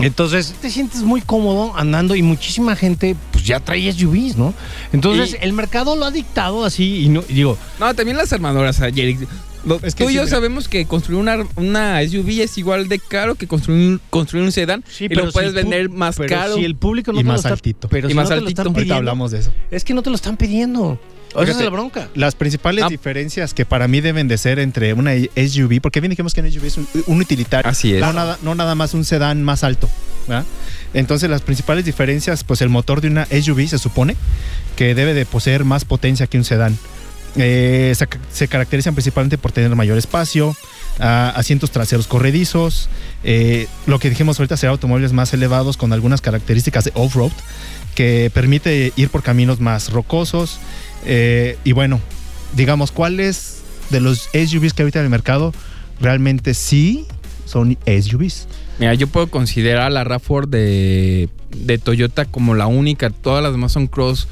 Entonces 0.00 0.54
te 0.62 0.70
sientes 0.70 1.02
muy 1.02 1.20
cómodo 1.20 1.76
andando 1.76 2.14
y 2.14 2.22
muchísima 2.22 2.76
gente 2.76 3.16
pues 3.32 3.44
ya 3.44 3.58
trae 3.58 3.92
SUVs, 3.92 4.36
¿no? 4.36 4.54
Entonces 4.92 5.32
Y- 5.40 5.44
el 5.44 5.52
mercado 5.52 5.96
lo 5.96 6.04
ha 6.04 6.12
dictado 6.12 6.64
así 6.64 7.02
y, 7.04 7.08
no, 7.08 7.24
y 7.28 7.32
digo, 7.34 7.58
No, 7.80 7.92
también 7.94 8.16
las 8.16 8.32
armadoras, 8.32 8.76
Jerry. 8.78 9.18
Lo- 9.64 9.80
Es 9.82 9.94
que 9.94 10.04
tú 10.04 10.10
y 10.10 10.12
sí, 10.12 10.16
yo 10.16 10.22
mira. 10.22 10.30
sabemos 10.36 10.68
que 10.68 10.86
construir 10.86 11.20
una, 11.20 11.38
una 11.56 12.00
SUV 12.02 12.42
es 12.42 12.56
igual 12.58 12.88
de 12.88 12.98
caro 12.98 13.34
que 13.34 13.46
construir, 13.46 13.80
un- 13.92 14.00
construir 14.10 14.44
un 14.44 14.52
sedán 14.52 14.84
y 15.00 15.08
lo 15.14 15.26
si 15.26 15.32
puedes 15.32 15.50
tú- 15.50 15.56
vender 15.56 15.90
más 15.90 16.16
pero 16.16 16.28
caro. 16.36 16.54
Si 16.54 16.64
el 16.64 16.76
público 16.76 17.12
no 17.12 17.20
Y 17.20 17.22
te 17.22 17.28
más 17.28 17.34
lo 17.36 17.38
está, 17.40 17.48
altito. 17.50 17.88
Pero 17.88 18.08
Y 18.08 18.12
si 18.12 18.14
más 18.14 18.24
no 18.24 18.28
te 18.28 18.34
lo 18.36 18.40
altito. 18.46 18.62
están 18.62 18.66
Ahorita 18.68 18.80
pidiendo, 18.80 18.94
hablamos 18.96 19.30
de 19.32 19.38
eso. 19.40 19.52
es 19.70 19.84
que 19.84 19.94
no 19.94 20.02
te 20.02 20.10
lo 20.10 20.16
están 20.16 20.36
pidiendo. 20.36 21.00
Esa 21.30 21.40
es 21.42 21.46
Fíjate, 21.48 21.64
la 21.64 21.70
bronca. 21.70 22.08
Las 22.14 22.34
principales 22.34 22.84
Ah. 22.84 22.88
diferencias 22.88 23.52
que 23.52 23.66
para 23.66 23.86
mí 23.86 24.00
deben 24.00 24.28
de 24.28 24.38
ser 24.38 24.58
entre 24.58 24.94
una 24.94 25.12
SUV, 25.36 25.80
porque 25.82 26.00
bien 26.00 26.08
dijimos 26.10 26.32
que 26.32 26.40
una 26.40 26.48
SUV 26.50 26.64
es 26.66 26.76
un, 26.78 26.88
un 27.06 27.20
utilitario. 27.20 27.70
Así 27.70 27.92
es. 27.94 28.00
No 28.00 28.14
nada, 28.14 28.38
no 28.42 28.54
nada 28.54 28.74
más 28.74 28.94
un 28.94 29.04
sedán 29.04 29.42
más 29.42 29.62
alto. 29.64 29.90
¿verdad? 30.26 30.44
Entonces 30.94 31.28
las 31.28 31.42
principales 31.42 31.84
diferencias, 31.84 32.44
pues 32.44 32.60
el 32.62 32.68
motor 32.70 33.00
de 33.02 33.08
una 33.08 33.26
SUV 33.30 33.66
se 33.68 33.78
supone 33.78 34.14
que 34.76 34.94
debe 34.94 35.12
de 35.14 35.26
poseer 35.26 35.64
más 35.64 35.84
potencia 35.84 36.26
que 36.26 36.38
un 36.38 36.44
sedán. 36.44 36.78
Eh, 37.36 37.94
se, 38.30 38.48
caracterizan 38.48 38.94
principalmente 38.94 39.38
por 39.38 39.52
tener 39.52 39.74
mayor 39.76 39.98
espacio, 39.98 40.56
ah, 40.98 41.32
asientos 41.36 41.70
traseros 41.70 42.06
corredizos, 42.06 42.88
eh, 43.22 43.68
lo 43.86 43.98
que 43.98 44.10
dijimos 44.10 44.38
ahorita 44.38 44.56
será 44.56 44.72
automóviles 44.72 45.12
más 45.12 45.32
elevados 45.34 45.76
con 45.76 45.92
algunas 45.92 46.20
características 46.20 46.84
de 46.84 46.92
off-road 46.94 47.32
que 47.94 48.30
permite 48.32 48.92
ir 48.96 49.10
por 49.10 49.22
caminos 49.22 49.60
más 49.60 49.90
rocosos. 49.92 50.58
eh, 51.04 51.56
y 51.64 51.72
bueno, 51.72 52.00
digamos, 52.54 52.92
¿cuáles 52.92 53.62
de 53.90 54.00
los 54.00 54.28
SUVs 54.32 54.72
que 54.72 54.82
ahorita 54.82 54.98
en 54.98 55.04
el 55.04 55.10
mercado 55.10 55.52
realmente 56.00 56.54
sí 56.54 57.06
son 57.44 57.78
SUVs? 57.86 58.48
Mira, 58.78 58.94
yo 58.94 59.08
puedo 59.08 59.28
considerar 59.28 59.90
la 59.90 60.04
RAV4 60.04 60.46
de, 60.46 61.28
de 61.50 61.78
Toyota 61.78 62.24
como 62.24 62.54
la 62.54 62.66
única. 62.66 63.10
Todas 63.10 63.42
las 63.42 63.52
demás 63.52 63.72
son 63.72 63.88
cross. 63.88 64.28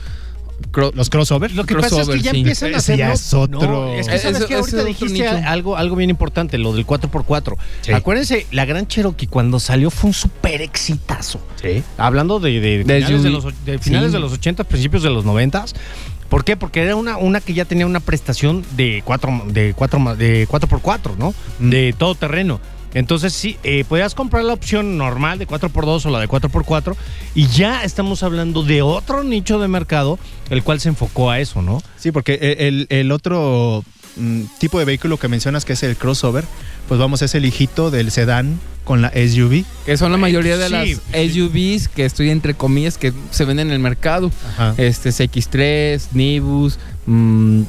Cross- 0.73 0.95
Los 0.95 1.11
crossovers. 1.11 1.55
Lo 1.55 1.65
que 1.65 1.75
pasa 1.75 1.87
es 1.87 1.93
que 1.93 1.97
crossover, 1.97 2.23
ya 2.23 2.31
sí. 2.33 2.37
empiezan 2.39 2.75
a 2.75 2.79
hacer. 2.79 2.99
ya 2.99 3.13
es 3.13 3.35
otro- 3.35 3.61
No, 3.61 3.93
es 3.95 4.09
que 4.09 4.19
sabes 4.19 4.39
Eso- 4.39 4.47
que 4.49 4.55
ahorita 4.55 4.81
es 4.81 4.87
dijiste 4.87 5.27
algo, 5.29 5.77
algo 5.77 5.97
bien 5.97 6.11
importante, 6.11 6.59
lo 6.59 6.73
del 6.73 6.87
4x4. 6.87 7.57
Sí. 7.83 7.93
Acuérdense, 7.93 8.47
la 8.53 8.65
Gran 8.65 8.87
Cherokee 8.87 9.27
cuando 9.27 9.61
salió 9.61 9.91
fue 9.91 10.09
un 10.09 10.15
súper 10.15 10.63
exitazo. 10.63 11.41
Sí. 11.61 11.83
Hablando 11.99 12.41
de, 12.41 12.61
de 12.61 12.79
De 12.85 13.01
finales, 13.01 13.23
de 13.23 13.31
los, 13.31 13.45
de 13.65 13.79
finales 13.79 14.09
Sí. 14.11 14.13
de 14.15 14.21
los 14.21 14.33
80, 14.33 14.65
principios 14.65 15.03
de 15.03 15.11
los 15.11 15.25
90. 15.25 15.65
¿Por 16.29 16.45
qué? 16.45 16.57
Porque 16.57 16.83
era 16.83 16.97
una, 16.97 17.19
una 17.19 17.41
que 17.41 17.55
ya 17.55 17.65
tenía 17.67 17.87
una 17.87 18.01
prestación 18.01 18.65
de 18.77 19.01
4 19.05 19.43
de 19.47 19.75
cuatro, 19.75 20.17
de 20.17 20.49
4x4, 20.49 21.17
¿no? 21.17 21.35
Mm. 21.61 21.71
De 21.71 21.95
todo 21.97 22.15
terreno. 22.17 22.61
Entonces 22.97 23.35
sí, 23.35 23.59
eh, 23.63 23.85
podías 23.87 24.15
comprar 24.15 24.43
la 24.45 24.55
opción 24.55 24.97
normal 24.97 25.39
de 25.39 25.47
4x2 25.47 26.07
o 26.07 26.11
la 26.11 26.19
de 26.19 26.29
4x4 26.29 26.97
y 27.35 27.47
ya 27.49 27.85
estamos 27.85 28.23
hablando 28.23 28.63
de 28.63 28.81
otro 28.81 29.23
nicho 29.23 29.59
de 29.59 29.69
mercado 29.69 30.19
el 30.49 30.63
cual 30.63 30.81
se 30.81 30.89
enfocó 30.89 31.31
a 31.31 31.39
eso, 31.39 31.61
¿no? 31.61 31.83
Sí, 31.99 32.11
porque 32.11 32.39
e, 32.41 32.69
el, 32.69 32.87
el 32.89 33.13
otro 33.13 33.85
mm, 34.17 34.45
tipo 34.59 34.79
de 34.79 34.87
vehículo 34.87 35.19
que 35.19 35.29
mencionas 35.29 35.67
que 35.67 35.75
es 35.75 35.83
el 35.83 35.95
crossover, 35.97 36.45
pues 36.89 36.99
vamos, 36.99 37.21
es 37.21 37.35
el 37.35 37.45
hijito 37.45 37.91
del 37.91 38.11
sedán 38.11 38.59
con 38.85 39.03
la 39.03 39.11
SUV. 39.11 39.65
Que 39.85 39.99
son 39.99 40.11
la 40.11 40.17
mayoría 40.17 40.57
de 40.57 40.67
Sí, 40.69 40.73
las 40.73 40.89
sí. 40.89 41.31
SUVs 41.35 41.89
que 41.89 42.07
estoy 42.07 42.31
entre 42.31 42.55
comillas 42.55 42.97
que 42.97 43.13
se 43.31 43.45
venden 43.45 43.67
en 43.67 43.75
el 43.75 43.79
mercado. 43.81 44.31
Ajá. 44.55 44.75
Este 44.79 45.11
CX3, 45.11 46.01
Nibus, 46.13 46.79
mm, 47.05 47.63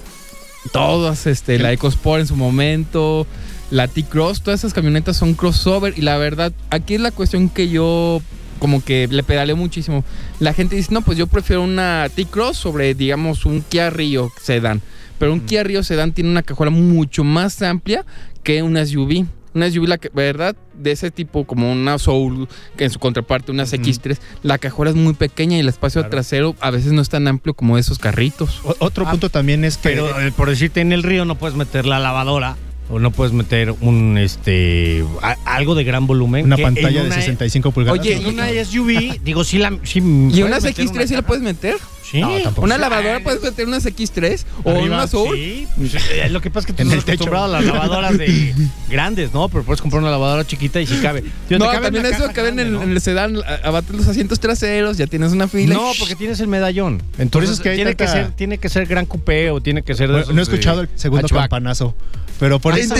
todas, 0.72 1.28
este, 1.28 1.60
la 1.60 1.74
EcoSport 1.74 2.22
en 2.22 2.28
su 2.28 2.36
momento, 2.38 3.28
la 3.72 3.88
T-Cross, 3.88 4.42
todas 4.42 4.62
esas 4.62 4.74
camionetas 4.74 5.18
son 5.18 5.34
crossover 5.34 5.94
y 5.98 6.02
la 6.02 6.18
verdad, 6.18 6.54
aquí 6.70 6.96
es 6.96 7.02
la 7.02 7.12
cuestión 7.12 7.50
que 7.50 7.70
yo 7.70 8.22
como 8.60 8.84
que 8.84 9.08
le 9.08 9.22
pedaleo 9.24 9.56
muchísimo. 9.56 10.04
La 10.40 10.54
gente 10.54 10.76
dice, 10.76 10.92
no, 10.94 11.02
pues 11.02 11.18
yo 11.18 11.28
prefiero 11.28 11.62
una 11.62 12.08
T-Cross 12.16 12.58
sobre, 12.58 12.94
digamos, 12.96 13.46
un 13.46 13.62
Kia 13.62 13.90
Rio 13.90 14.32
Sedan. 14.42 14.82
Pero 15.20 15.34
un 15.34 15.42
Kia 15.42 15.64
Rio 15.64 15.84
Sedan 15.84 16.12
tiene 16.14 16.30
una 16.32 16.44
cajuela 16.44 16.72
mucho 16.72 17.24
más 17.24 17.62
amplia 17.62 18.06
que 18.44 18.64
una 18.64 18.86
SUV. 18.86 19.26
Una 19.54 19.70
SUV, 19.72 19.88
la 19.88 19.98
que- 19.98 20.10
verdad, 20.10 20.56
de 20.76 20.92
ese 20.92 21.10
tipo, 21.12 21.46
como 21.46 21.72
una 21.72 21.98
Soul, 21.98 22.48
que 22.78 22.86
en 22.86 22.92
su 22.92 23.00
contraparte, 23.00 23.52
una 23.52 23.64
X3, 23.66 24.18
la 24.44 24.58
cajuela 24.60 24.92
es 24.92 24.96
muy 24.98 25.14
pequeña 25.14 25.58
y 25.58 25.60
el 25.62 25.70
espacio 25.70 26.02
Claro. 26.02 26.12
trasero 26.12 26.56
a 26.60 26.70
veces 26.72 26.92
no 26.94 27.02
es 27.02 27.10
tan 27.10 27.28
amplio 27.28 27.54
como 27.56 27.78
esos 27.80 27.98
carritos. 28.00 28.62
O- 28.64 28.76
otro 28.80 29.06
Ah, 29.08 29.12
punto 29.12 29.30
también 29.30 29.64
es 29.66 29.78
que 29.78 29.90
Pero 29.90 30.20
eh, 30.22 30.32
por 30.32 30.50
decirte 30.50 30.82
en 30.82 30.92
el 30.94 31.02
río 31.04 31.26
no 31.26 31.36
puedes 31.36 31.58
meter 31.58 31.86
la 31.88 31.98
lavadora 32.00 32.56
o 32.90 33.00
no 33.00 33.12
puedes 33.12 33.34
meter 33.34 33.74
un 33.82 34.18
este 34.18 35.04
a- 35.22 35.36
algo 35.46 35.76
de 35.76 35.84
gran 35.84 36.08
volumen. 36.08 36.46
Una 36.46 36.58
pantalla 36.58 37.02
de 37.02 37.08
una- 37.08 37.16
65 37.16 37.72
pulgadas. 37.72 38.00
Oye, 38.00 38.20
¿no? 38.20 38.30
una 38.30 38.48
SUV, 38.50 39.20
digo, 39.24 39.44
sí 39.44 39.58
la. 39.58 39.78
Sí 39.84 40.00
¿Y 40.00 40.44
unas 40.44 40.64
meter 40.64 40.86
X3 40.88 41.08
sí 41.08 41.14
la 41.16 41.22
puedes 41.22 41.44
meter? 41.44 41.76
Sí. 42.10 42.22
No, 42.22 42.30
tampoco. 42.42 42.62
¿Una 42.66 42.78
lavadora 42.78 43.20
puedes 43.22 43.44
meter 43.44 43.68
unas 43.68 43.86
X3? 43.86 44.46
¿O 44.64 44.70
Arriba, 44.70 44.86
una 44.96 45.08
Soul? 45.08 45.36
Sí, 45.36 45.68
pues, 45.76 45.94
eh, 45.96 46.30
lo 46.30 46.40
que 46.40 46.50
pasa 46.50 46.60
es 46.62 46.66
que 46.68 46.72
tú 46.74 46.82
En 46.84 46.88
no 46.88 46.94
el 46.94 47.00
estás 47.00 47.18
techo. 47.18 47.26
acostumbrado 47.26 47.46
a 47.54 47.62
las 47.62 47.66
lavadoras 47.66 48.18
de 48.18 48.54
grandes, 48.90 49.34
¿no? 49.34 49.50
Pero 49.50 49.64
puedes 49.66 49.82
comprar 49.82 50.02
una 50.02 50.12
lavadora 50.12 50.48
chiquita 50.48 50.80
y 50.80 50.88
si 50.88 50.96
cabe. 51.00 51.24
Digo, 51.50 51.60
No, 51.60 51.66
cabe 51.70 51.82
también 51.92 52.06
eso 52.06 52.32
caben 52.34 52.60
en, 52.60 52.70
grande, 52.70 52.86
en 52.86 52.92
el 52.94 53.02
sedán, 53.02 53.36
a- 53.46 53.68
abates 53.68 53.94
los 53.94 54.08
asientos 54.08 54.40
traseros, 54.40 54.98
ya 54.98 55.08
tienes 55.08 55.34
una 55.34 55.50
fila. 55.50 55.76
No, 55.76 55.92
porque 56.00 56.16
tienes 56.16 56.40
el 56.40 56.48
medallón. 56.48 57.04
Entonces 57.18 57.30
Por 57.32 57.44
eso 57.44 57.54
es 57.56 57.60
que 57.60 57.70
hay 57.72 57.76
tiene, 57.76 57.96
que 57.96 58.08
ser, 58.08 58.32
tiene 58.32 58.58
que 58.58 58.70
ser 58.70 58.86
gran 58.86 59.06
coupé 59.06 59.52
o 59.52 59.60
tiene 59.60 59.82
que 59.82 59.94
ser 59.94 60.08
de 60.08 60.14
Bueno, 60.14 60.24
esos 60.24 60.34
no 60.36 60.40
he 60.40 60.44
escuchado 60.44 60.80
el 60.84 60.90
segundo 60.96 61.26
hatchback. 61.26 61.42
campanazo. 61.42 61.94
Pero 62.40 62.60
por 62.60 62.78
eso, 62.78 62.96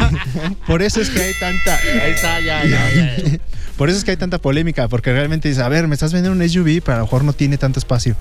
por 0.66 0.82
eso 0.82 1.00
es 1.00 1.10
que 1.10 1.20
hay 1.20 1.34
tanta. 1.38 1.76
Ahí 1.76 2.12
está, 2.12 2.40
ya, 2.40 2.64
ya, 2.64 2.90
ya. 2.90 3.38
Por 3.76 3.88
eso 3.88 3.98
es 3.98 4.04
que 4.04 4.10
hay 4.12 4.16
tanta 4.16 4.38
polémica, 4.38 4.86
porque 4.86 5.12
realmente 5.12 5.48
dices, 5.48 5.64
a 5.64 5.68
ver, 5.68 5.88
me 5.88 5.94
estás 5.94 6.12
vendiendo 6.12 6.40
un 6.40 6.48
SUV, 6.48 6.82
pero 6.84 6.96
a 6.96 6.98
lo 6.98 7.04
mejor 7.06 7.24
no 7.24 7.32
tiene 7.32 7.56
tanto 7.56 7.80
espacio. 7.80 8.14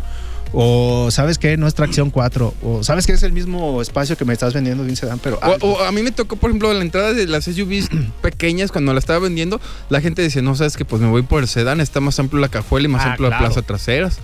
O 0.53 1.09
sabes 1.11 1.37
que 1.37 1.55
no 1.55 1.67
es 1.67 1.75
tracción 1.75 2.09
4. 2.09 2.53
O 2.63 2.83
sabes 2.83 3.05
que 3.05 3.13
es 3.13 3.23
el 3.23 3.31
mismo 3.31 3.81
espacio 3.81 4.17
que 4.17 4.25
me 4.25 4.33
estás 4.33 4.53
vendiendo 4.53 4.83
de 4.83 4.89
un 4.89 4.95
sedán, 4.95 5.19
pero. 5.19 5.39
O, 5.61 5.67
o 5.67 5.83
a 5.83 5.91
mí 5.91 6.01
me 6.01 6.11
tocó, 6.11 6.35
por 6.35 6.49
ejemplo, 6.49 6.73
la 6.73 6.81
entrada 6.81 7.13
de 7.13 7.27
las 7.27 7.45
SUVs 7.45 7.89
pequeñas 8.21 8.71
cuando 8.71 8.93
la 8.93 8.99
estaba 8.99 9.19
vendiendo, 9.19 9.61
la 9.89 10.01
gente 10.01 10.21
decía, 10.21 10.41
no, 10.41 10.55
sabes 10.55 10.75
que 10.77 10.85
pues 10.85 11.01
me 11.01 11.09
voy 11.09 11.21
por 11.21 11.41
el 11.41 11.47
sedán, 11.47 11.79
está 11.79 11.99
más 11.99 12.19
amplio 12.19 12.41
la 12.41 12.49
cajuela 12.49 12.85
y 12.85 12.91
más 12.91 13.05
Ah, 13.05 13.11
amplio 13.11 13.29
la 13.29 13.37
plaza 13.37 13.61
traseras. 13.61 14.19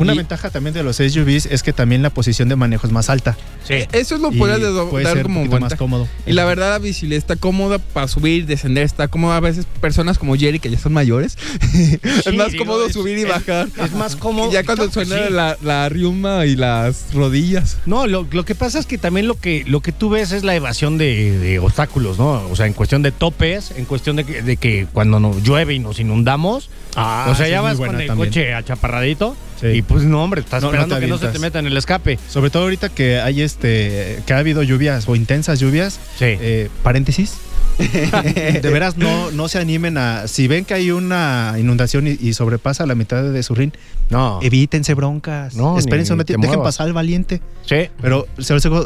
Una 0.00 0.14
Y 0.14 0.16
ventaja 0.18 0.50
también 0.50 0.74
de 0.74 0.82
los 0.82 0.96
SUVs 0.96 1.46
es 1.46 1.62
que 1.62 1.72
también 1.72 2.02
la 2.02 2.10
posición 2.10 2.48
de 2.48 2.56
manejo 2.56 2.86
es 2.86 2.92
más 2.92 3.10
alta. 3.10 3.36
Sí. 3.66 3.74
Eso 3.92 4.14
es 4.14 4.20
lo 4.20 4.32
Y 4.32 4.36
puede 4.38 4.58
de- 4.58 4.84
puede 4.90 5.04
dar 5.04 5.14
ser 5.14 5.22
como 5.24 5.42
un 5.42 5.48
más 5.60 5.74
cómodo. 5.74 6.08
Y 6.26 6.32
la 6.32 6.44
verdad, 6.44 6.70
la 6.70 6.78
visibilidad 6.78 7.18
está 7.18 7.36
cómoda 7.36 7.78
para 7.78 8.08
subir, 8.08 8.46
descender, 8.46 8.84
está 8.84 9.08
cómoda. 9.08 9.36
A 9.36 9.40
veces 9.40 9.66
personas 9.80 10.18
como 10.18 10.36
Jerry, 10.36 10.58
que 10.58 10.70
ya 10.70 10.78
son 10.78 10.92
mayores, 10.92 11.36
es 11.72 12.34
más 12.34 12.52
digo, 12.52 12.64
cómodo 12.64 12.86
es- 12.86 12.92
subir 12.92 13.18
y 13.18 13.22
es- 13.22 13.28
bajar. 13.28 13.68
Es 13.82 13.92
más 13.92 14.16
cómodo. 14.16 14.48
Y 14.50 14.52
ya 14.54 14.64
cuando 14.64 14.90
suena 14.90 15.26
sí. 15.28 15.32
la, 15.32 15.56
la 15.62 15.88
riuma 15.88 16.46
y 16.46 16.56
las 16.56 17.12
rodillas. 17.14 17.78
No, 17.86 18.06
lo, 18.06 18.26
lo 18.30 18.44
que 18.44 18.54
pasa 18.54 18.78
es 18.78 18.86
que 18.86 18.98
también 18.98 19.26
lo 19.26 19.34
que, 19.34 19.64
lo 19.66 19.80
que 19.80 19.92
tú 19.92 20.08
ves 20.10 20.32
es 20.32 20.42
la 20.44 20.54
evasión 20.54 20.98
de, 20.98 21.38
de 21.38 21.58
obstáculos, 21.58 22.18
¿no? 22.18 22.48
O 22.50 22.56
sea, 22.56 22.66
en 22.66 22.72
cuestión 22.72 23.02
de 23.02 23.12
topes, 23.12 23.72
en 23.76 23.84
cuestión 23.84 24.16
de 24.16 24.24
que, 24.24 24.42
de 24.42 24.56
que 24.56 24.86
cuando 24.92 25.20
nos 25.20 25.42
llueve 25.42 25.74
y 25.74 25.78
nos 25.78 26.00
inundamos, 26.00 26.70
Ah, 26.96 27.28
o 27.30 27.34
sea, 27.34 27.48
ya 27.48 27.60
vas 27.60 27.76
con 27.76 28.00
el 28.00 28.06
también. 28.08 28.28
coche 28.28 28.54
achaparradito 28.54 29.36
Sí. 29.60 29.66
y 29.68 29.82
pues 29.82 30.04
no, 30.04 30.24
hombre, 30.24 30.40
estás 30.40 30.62
No, 30.62 30.68
esperando 30.68 30.98
que 30.98 31.06
no 31.06 31.18
se 31.18 31.28
te 31.28 31.38
meta 31.38 31.58
en 31.58 31.66
el 31.66 31.76
escape. 31.76 32.18
Sobre 32.28 32.48
todo 32.50 32.62
ahorita 32.64 32.88
que 32.88 33.20
hay 33.20 33.42
este. 33.42 34.22
que 34.26 34.32
ha 34.32 34.38
habido 34.38 34.62
lluvias 34.62 35.06
o 35.08 35.14
intensas 35.16 35.60
lluvias. 35.60 36.00
Sí. 36.18 36.24
eh, 36.26 36.68
paréntesis. 36.82 37.34
de 37.80 38.60
veras, 38.70 38.96
no, 38.96 39.30
no 39.30 39.48
se 39.48 39.58
animen 39.58 39.96
a. 39.98 40.26
Si 40.28 40.48
ven 40.48 40.64
que 40.64 40.74
hay 40.74 40.90
una 40.90 41.54
inundación 41.58 42.06
y, 42.06 42.10
y 42.20 42.32
sobrepasa 42.34 42.84
la 42.86 42.94
mitad 42.94 43.22
de 43.22 43.42
su 43.42 43.54
rin, 43.54 43.72
No. 44.10 44.38
evítense 44.42 44.94
broncas. 44.94 45.54
No, 45.54 45.78
Espérense 45.78 46.12
un 46.12 46.18
ratito, 46.20 46.38
dejen 46.38 46.56
muevas. 46.56 46.74
pasar 46.74 46.86
al 46.88 46.92
valiente. 46.92 47.40
Sí. 47.66 47.88
Pero 48.00 48.26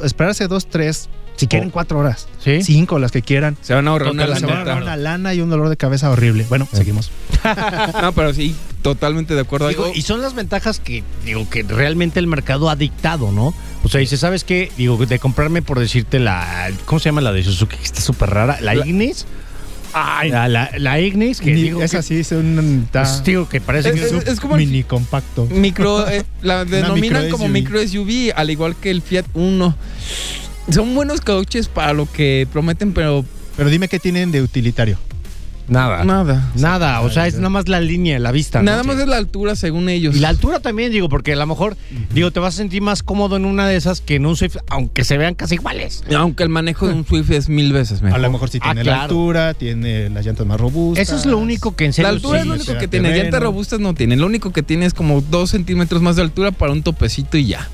esperarse 0.03 0.47
dos, 0.49 0.69
tres, 0.69 1.09
si 1.37 1.47
quieren 1.47 1.69
Oh. 1.69 1.73
cuatro 1.73 1.99
horas, 1.99 2.29
Sí. 2.43 2.63
cinco, 2.63 2.99
las 2.99 3.11
que 3.13 3.23
quieran. 3.23 3.57
Se 3.61 3.75
van 3.75 3.87
a 3.89 3.91
ahorrar 3.91 4.11
una 4.13 4.25
se 4.37 4.47
van 4.47 4.55
a 4.55 4.59
ahorrar 4.61 4.83
una 4.83 4.97
lana 4.97 5.35
y 5.35 5.41
un 5.41 5.51
dolor 5.51 5.69
de 5.69 5.77
cabeza 5.77 6.11
horrible. 6.11 6.47
Bueno, 6.49 6.69
seguimos. 6.73 7.11
No, 8.01 8.13
pero 8.13 8.33
sí, 8.33 8.55
totalmente 8.83 9.35
de 9.35 9.41
acuerdo. 9.43 9.69
Digo, 9.69 9.91
y 9.95 10.01
son 10.03 10.23
las 10.23 10.35
ventajas 10.35 10.81
que 10.81 11.03
digo 11.27 11.49
que 11.51 11.63
realmente 11.63 12.19
el 12.21 12.27
mercado 12.27 12.71
ha 12.71 12.77
dictado, 12.77 13.33
¿no? 13.33 13.55
O 13.83 13.89
sea, 13.91 14.01
dice, 14.01 14.17
¿sabes 14.17 14.45
qué? 14.45 14.73
Digo, 14.79 14.97
de 15.05 15.19
comprarme 15.19 15.61
por 15.61 15.79
decirte 15.79 16.19
la 16.19 16.71
¿cómo 16.87 16.99
se 17.01 17.11
llama 17.11 17.21
la 17.21 17.33
de 17.33 17.43
Suzuki? 17.45 17.77
Que 17.77 17.85
está 17.85 18.01
súper 18.01 18.31
rara, 18.31 18.59
la, 18.63 18.75
La- 18.75 18.87
Ignis. 18.87 19.27
la, 19.95 20.49
la, 20.49 20.71
la 20.79 21.01
Ignis 21.01 21.41
que 21.41 21.53
digo 21.55 21.83
es 21.83 21.91
que, 21.93 21.99
así, 21.99 22.19
es 22.21 22.33
un 22.33 22.89
ta- 22.91 23.03
pues, 23.03 23.23
digo 23.25 23.49
que 23.49 23.61
parece 23.61 23.91
Es- 23.91 23.95
que 23.95 24.05
es- 24.07 24.13
es, 24.13 24.27
es 24.27 24.41
como 24.41 24.57
el- 24.57 24.67
mini 24.67 24.83
compacto. 24.85 25.47
Micro, 25.51 26.09
eh, 26.09 26.25
la 26.43 26.65
denominan 26.65 27.25
micro 27.25 27.31
como 27.39 27.45
SUV. 27.47 27.53
micro 27.53 27.81
SUV, 27.87 28.33
al 28.35 28.51
igual 28.51 28.75
que 28.77 28.91
el 28.91 29.03
Fiat 29.03 29.27
Uno. 29.35 29.77
Son 30.71 30.95
buenos 30.95 31.21
coches 31.21 31.69
para 31.69 31.93
lo 31.93 32.11
que 32.11 32.47
prometen, 32.53 32.93
pero 32.93 33.25
Pero 33.57 33.69
dime 33.71 33.89
qué 33.89 33.99
tienen 34.01 34.33
de 34.33 34.43
utilitario. 34.43 34.99
nada. 35.69 36.05
nada. 36.05 36.51
Nada, 36.57 37.01
o 37.03 37.09
sea, 37.11 37.27
es 37.27 37.37
nada 37.37 37.49
más 37.51 37.69
la 37.69 37.81
línea, 37.81 38.19
la 38.19 38.33
vista. 38.33 38.59
¿no? 38.61 38.65
Nada 38.71 38.83
más 38.83 38.99
es 38.99 39.07
la 39.07 39.17
altura, 39.17 39.57
según 39.57 39.89
ellos. 39.89 40.15
Y 40.17 40.19
la 40.21 40.29
altura 40.31 40.61
también, 40.61 40.91
digo, 40.93 41.09
porque 41.09 41.33
a 41.35 41.37
lo 41.37 41.47
mejor, 41.47 41.77
digo, 42.13 42.31
te 42.31 42.41
vas 42.41 42.55
a 42.55 42.57
sentir 42.59 42.83
más 42.83 43.03
cómodo 43.03 43.37
en 43.37 43.45
una 43.45 43.67
de 43.69 43.77
esas 43.77 44.01
que 44.01 44.17
en 44.17 44.27
un 44.27 44.37
Swift, 44.37 44.57
aunque 44.69 45.05
se 45.05 45.17
vean 45.19 45.35
casi 45.35 45.55
iguales. 45.55 46.03
Aunque 46.17 46.43
el 46.43 46.49
manejo 46.51 46.87
de 46.89 46.95
un 46.95 47.07
Swift 47.07 47.31
es 47.31 47.49
mil 47.49 47.73
veces 47.73 48.03
mejor. 48.03 48.19
A 48.19 48.23
lo 48.23 48.31
mejor 48.31 48.49
sí 48.51 48.59
Ah, 48.63 48.73
tiene 48.73 48.83
claro. 48.83 48.97
la 48.99 49.03
altura, 49.05 49.55
tiene 49.55 50.11
las 50.11 50.25
llantas 50.27 50.47
más 50.47 50.59
robustas. 50.61 51.07
Eso 51.09 51.17
es 51.17 51.25
lo 51.27 51.39
único 51.39 51.77
que 51.77 51.85
en 51.87 51.93
serio 51.93 52.11
La 52.11 52.15
altura 52.17 52.39
sí, 52.39 52.43
es 52.43 52.47
lo 52.49 52.55
único 52.55 52.79
que 52.79 52.89
tiene. 52.89 53.09
terreno. 53.09 53.25
Llantas 53.25 53.43
robustas 53.43 53.81
no 53.81 53.95
tiene. 53.95 54.17
Lo 54.17 54.27
único 54.27 54.53
que 54.53 54.63
tiene 54.63 54.87
es 54.87 54.93
como 54.95 55.21
dos 55.21 55.51
centímetros 55.51 56.03
más 56.03 56.17
de 56.17 56.23
altura 56.23 56.51
para 56.53 56.73
un 56.73 56.83
topecito 56.83 57.37
y 57.39 57.47
ya. 57.47 57.69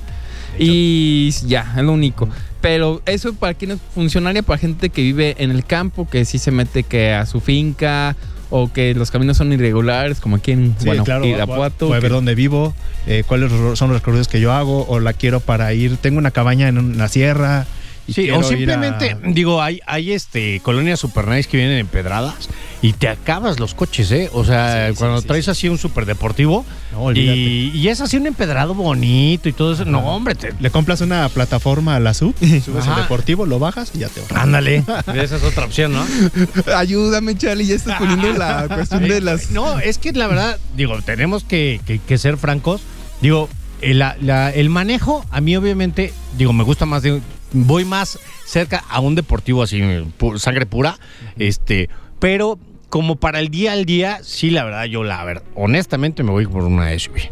Y 0.58 1.30
ya, 1.46 1.72
es 1.76 1.82
lo 1.82 1.92
único. 1.92 2.28
Pero 2.60 3.00
eso 3.06 3.32
para 3.34 3.54
quienes 3.54 3.78
funcionaría 3.94 4.42
para 4.42 4.58
gente 4.58 4.90
que 4.90 5.02
vive 5.02 5.34
en 5.38 5.50
el 5.50 5.64
campo, 5.64 6.08
que 6.08 6.24
sí 6.24 6.38
se 6.38 6.50
mete 6.50 6.82
que 6.82 7.12
a 7.12 7.24
su 7.26 7.40
finca 7.40 8.16
o 8.50 8.70
que 8.72 8.94
los 8.94 9.10
caminos 9.10 9.36
son 9.36 9.52
irregulares, 9.52 10.20
como 10.20 10.36
aquí 10.36 10.52
en 10.52 10.74
Sí, 10.78 10.84
bueno, 10.86 11.04
claro. 11.04 11.24
Irapuato. 11.24 11.86
Voy 11.86 11.96
a 11.96 12.00
que- 12.00 12.02
ver 12.02 12.12
dónde 12.12 12.34
vivo, 12.34 12.74
eh, 13.06 13.22
cuáles 13.26 13.50
son 13.78 13.88
los 13.90 13.98
recorridos 14.00 14.28
que 14.28 14.40
yo 14.40 14.52
hago, 14.52 14.84
o 14.88 14.98
la 15.00 15.12
quiero 15.12 15.40
para 15.40 15.72
ir. 15.72 15.96
Tengo 15.96 16.18
una 16.18 16.30
cabaña 16.32 16.68
en 16.68 16.78
una 16.78 17.08
sierra. 17.08 17.66
y 18.08 18.12
Sí, 18.12 18.22
o 18.22 18.38
ir 18.38 18.40
a- 18.40 18.42
simplemente, 18.42 19.16
digo, 19.26 19.62
hay, 19.62 19.78
hay 19.86 20.10
este 20.12 20.58
colonias 20.64 20.98
super 20.98 21.28
nice 21.28 21.48
que 21.48 21.58
vienen 21.58 21.78
empedradas 21.78 22.48
y 22.82 22.94
te 22.94 23.08
acabas 23.08 23.60
los 23.60 23.74
coches, 23.74 24.10
¿eh? 24.10 24.30
O 24.32 24.44
sea, 24.44 24.86
Sí, 24.88 24.92
sí, 24.94 24.98
cuando 24.98 25.20
sí, 25.20 25.26
traes 25.26 25.44
sí. 25.44 25.50
así 25.50 25.68
un 25.68 25.76
super 25.76 26.06
deportivo 26.06 26.64
No, 26.92 27.02
olvídate. 27.02 27.36
y, 27.38 27.70
y 27.74 27.88
es 27.88 28.00
así 28.00 28.16
un 28.16 28.26
empedrado 28.26 28.74
bonito 28.74 29.48
y 29.50 29.52
todo 29.52 29.74
eso. 29.74 29.84
No, 29.84 30.00
hombre, 30.00 30.34
te- 30.34 30.54
Le 30.58 30.70
compras 30.70 31.02
una 31.02 31.28
plataforma 31.28 31.96
a 31.96 32.00
la 32.00 32.14
sub, 32.14 32.34
subes 32.40 32.86
Ajá. 32.86 32.94
el 32.96 33.02
deportivo, 33.02 33.44
lo 33.44 33.58
bajas 33.58 33.90
y 33.94 33.98
ya 33.98 34.08
te 34.08 34.20
va. 34.22 34.40
ándale. 34.42 34.78
Esa 35.14 35.36
es 35.36 35.42
otra 35.42 35.66
opción, 35.66 35.92
¿no? 35.92 36.04
Ayúdame, 36.76 37.36
Charlie, 37.36 37.66
ya 37.66 37.74
estás 37.74 37.98
poniendo 37.98 38.32
la 38.32 38.66
cuestión 38.68 39.02
de 39.06 39.20
las. 39.20 39.50
No, 39.50 39.78
es 39.78 39.98
que 39.98 40.12
la 40.12 40.26
verdad, 40.26 40.58
digo, 40.76 41.00
tenemos 41.02 41.44
que, 41.44 41.80
que- 41.86 41.98
que 41.98 42.18
ser 42.18 42.36
francos. 42.36 42.80
Digo, 43.20 43.48
el, 43.82 43.98
la- 43.98 44.16
la- 44.20 44.50
el 44.50 44.70
manejo, 44.70 45.24
a 45.30 45.40
mí 45.40 45.56
obviamente, 45.56 46.12
digo, 46.38 46.52
me 46.54 46.64
gusta 46.64 46.86
más, 46.86 47.02
de, 47.02 47.20
voy 47.52 47.84
más 47.84 48.18
cerca 48.46 48.84
a 48.88 49.00
un 49.00 49.14
deportivo 49.14 49.62
así, 49.62 49.80
pu- 50.18 50.38
sangre 50.38 50.64
pura, 50.66 50.98
este, 51.38 51.88
pero 52.18 52.58
como 52.90 53.16
para 53.16 53.40
el 53.40 53.48
día 53.48 53.72
al 53.72 53.86
día, 53.86 54.20
sí, 54.22 54.50
la 54.50 54.64
verdad, 54.64 54.84
yo 54.84 55.02
la 55.02 55.24
verdad, 55.24 55.44
honestamente 55.54 56.22
me 56.22 56.32
voy 56.32 56.46
por 56.46 56.64
una 56.64 56.96
SUV. 56.98 57.30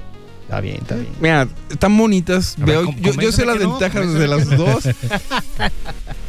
Está 0.49 0.62
bien, 0.62 0.77
está 0.77 0.94
bien. 0.94 1.09
Mira, 1.21 1.47
están 1.68 1.99
bonitas. 1.99 2.55
Ver, 2.57 2.68
Veo, 2.68 2.94
yo, 3.03 3.12
yo 3.21 3.33
sé 3.33 3.44
las 3.44 3.61
no, 3.61 3.68
ventajas 3.68 4.14
de 4.14 4.27
las 4.27 4.49
dos. 4.49 4.88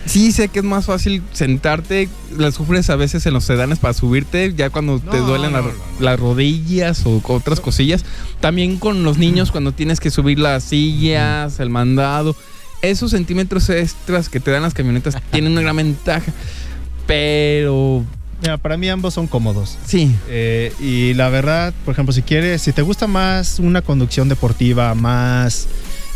Sí, 0.05 0.31
sé 0.31 0.47
que 0.47 0.59
es 0.59 0.65
más 0.65 0.87
fácil 0.87 1.21
sentarte. 1.33 2.09
Las 2.35 2.55
sufres 2.55 2.89
a 2.89 2.95
veces 2.95 3.25
en 3.27 3.33
los 3.33 3.43
sedanes 3.43 3.77
para 3.77 3.93
subirte, 3.93 4.55
ya 4.55 4.71
cuando 4.71 4.99
te 4.99 5.17
duelen 5.17 5.51
no, 5.51 5.57
las, 5.57 5.65
no, 5.67 5.71
no. 5.71 6.03
las 6.03 6.19
rodillas 6.19 7.05
o 7.05 7.21
otras 7.27 7.59
cosillas. 7.59 8.03
También 8.39 8.77
con 8.77 9.03
los 9.03 9.19
niños 9.19 9.51
cuando 9.51 9.71
tienes 9.71 9.99
que 9.99 10.09
subir 10.09 10.39
las 10.39 10.63
sillas, 10.63 11.59
el 11.59 11.69
mandado. 11.69 12.35
Esos 12.81 13.11
centímetros 13.11 13.69
extras 13.69 14.29
que 14.29 14.39
te 14.39 14.49
dan 14.49 14.63
las 14.63 14.73
camionetas 14.73 15.15
tienen 15.31 15.51
una 15.51 15.61
gran 15.61 15.75
ventaja. 15.75 16.33
Pero 17.05 18.03
Mira, 18.41 18.57
para 18.57 18.77
mí 18.77 18.87
ambos 18.89 19.13
son 19.13 19.27
cómodos. 19.27 19.77
sí, 19.85 20.15
Eh, 20.29 20.71
y 20.79 21.13
la 21.13 21.29
verdad, 21.29 21.73
por 21.83 21.93
ejemplo, 21.93 22.13
si 22.13 22.21
quieres, 22.21 22.61
si 22.61 22.71
te 22.71 22.81
gusta 22.81 23.07
más 23.07 23.59
una 23.59 23.81
conducción 23.81 24.29
deportiva, 24.29 24.95
más 24.95 25.67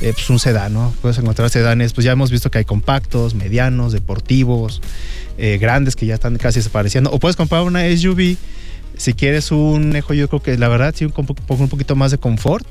eh, 0.01 0.11
pues 0.13 0.29
un 0.29 0.39
sedán, 0.39 0.73
¿no? 0.73 0.93
Puedes 1.01 1.17
encontrar 1.17 1.49
sedanes, 1.49 1.93
pues 1.93 2.05
ya 2.05 2.11
hemos 2.11 2.31
visto 2.31 2.49
que 2.49 2.59
hay 2.59 2.65
compactos, 2.65 3.35
medianos, 3.35 3.91
deportivos, 3.93 4.81
eh, 5.37 5.57
grandes 5.59 5.95
que 5.95 6.05
ya 6.05 6.15
están 6.15 6.37
casi 6.37 6.59
desapareciendo. 6.59 7.11
O 7.11 7.19
puedes 7.19 7.35
comprar 7.35 7.61
una 7.63 7.81
SUV. 7.89 8.37
Si 8.95 9.13
quieres 9.13 9.51
un 9.51 9.95
Ejo, 9.95 10.13
yo 10.13 10.27
creo 10.29 10.41
que 10.41 10.57
la 10.57 10.67
verdad 10.67 10.93
sí 10.95 11.05
un, 11.05 11.13
un 11.15 11.69
poquito 11.69 11.95
más 11.95 12.11
de 12.11 12.17
confort. 12.17 12.67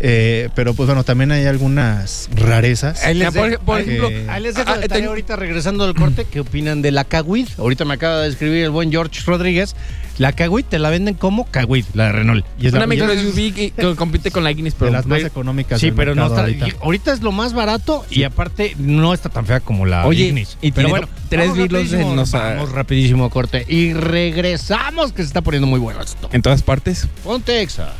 Eh, 0.00 0.48
pero 0.54 0.74
pues 0.74 0.86
bueno, 0.86 1.04
también 1.04 1.30
hay 1.32 1.46
algunas 1.46 2.28
rarezas. 2.34 3.02
Ahí 3.04 3.14
les 3.14 3.32
Ya, 3.32 3.40
por, 3.58 3.76
de- 3.76 3.82
ejemplo, 3.82 4.08
eh, 4.10 4.26
ahí 4.28 4.42
les 4.42 4.54
dejo 4.54 4.68
ah, 4.70 4.74
de 4.78 4.82
tarea 4.88 4.96
tengo- 5.02 5.10
ahorita 5.10 5.36
regresando 5.36 5.86
del 5.86 5.94
corte, 5.94 6.26
¿qué 6.30 6.40
opinan 6.40 6.82
de 6.82 6.90
la 6.90 7.04
Kawid? 7.04 7.48
Ahorita 7.58 7.84
me 7.84 7.94
acaba 7.94 8.20
de 8.20 8.28
escribir 8.28 8.64
el 8.64 8.70
buen 8.70 8.90
George 8.90 9.20
Rodríguez. 9.24 9.74
La 10.18 10.32
Kawid 10.32 10.64
te 10.66 10.78
la 10.78 10.90
venden 10.90 11.14
como 11.14 11.44
Kawid, 11.50 11.86
la 11.94 12.06
de 12.06 12.12
Renault. 12.12 12.44
Y 12.60 12.66
es 12.68 12.72
la- 12.72 12.78
una 12.80 12.86
micro 12.86 13.12
y 13.12 13.18
SUV 13.18 13.52
que, 13.54 13.70
que 13.72 13.96
compite 13.96 14.30
con 14.30 14.44
la 14.44 14.50
Ignis, 14.52 14.74
de 14.74 14.78
pero 14.78 14.92
las 14.92 15.06
más 15.06 15.22
económicas. 15.24 15.80
Sí, 15.80 15.86
del 15.86 15.94
pero 15.96 16.14
no 16.14 16.26
está. 16.26 16.40
ahorita. 16.42 16.66
Ahorita. 16.82 17.12
es 17.12 17.20
lo 17.22 17.32
más 17.32 17.52
barato 17.52 18.04
y 18.10 18.22
aparte 18.24 18.74
no 18.78 19.12
está 19.14 19.28
tan 19.28 19.44
fea 19.46 19.60
como 19.60 19.86
la 19.86 20.06
Oye, 20.06 20.26
Ignis. 20.26 20.56
y 20.62 20.70
pero 20.72 20.88
bueno, 20.88 21.08
tres 21.28 21.48
rapidísimo, 21.56 22.10
en 22.10 22.16
los- 22.16 22.30
Vamos 22.32 22.70
rapidísimo 22.72 23.24
a 23.24 23.30
corte 23.30 23.64
y 23.68 23.92
regresamos 23.92 25.12
que 25.12 25.22
se 25.22 25.28
está 25.28 25.40
poniendo 25.40 25.66
muy 25.66 25.80
bueno 25.80 26.00
esto. 26.00 26.28
en 26.32 26.42
todas 26.42 26.62
partes. 26.62 27.08
Ponte 27.24 27.60
Exa. 27.62 27.92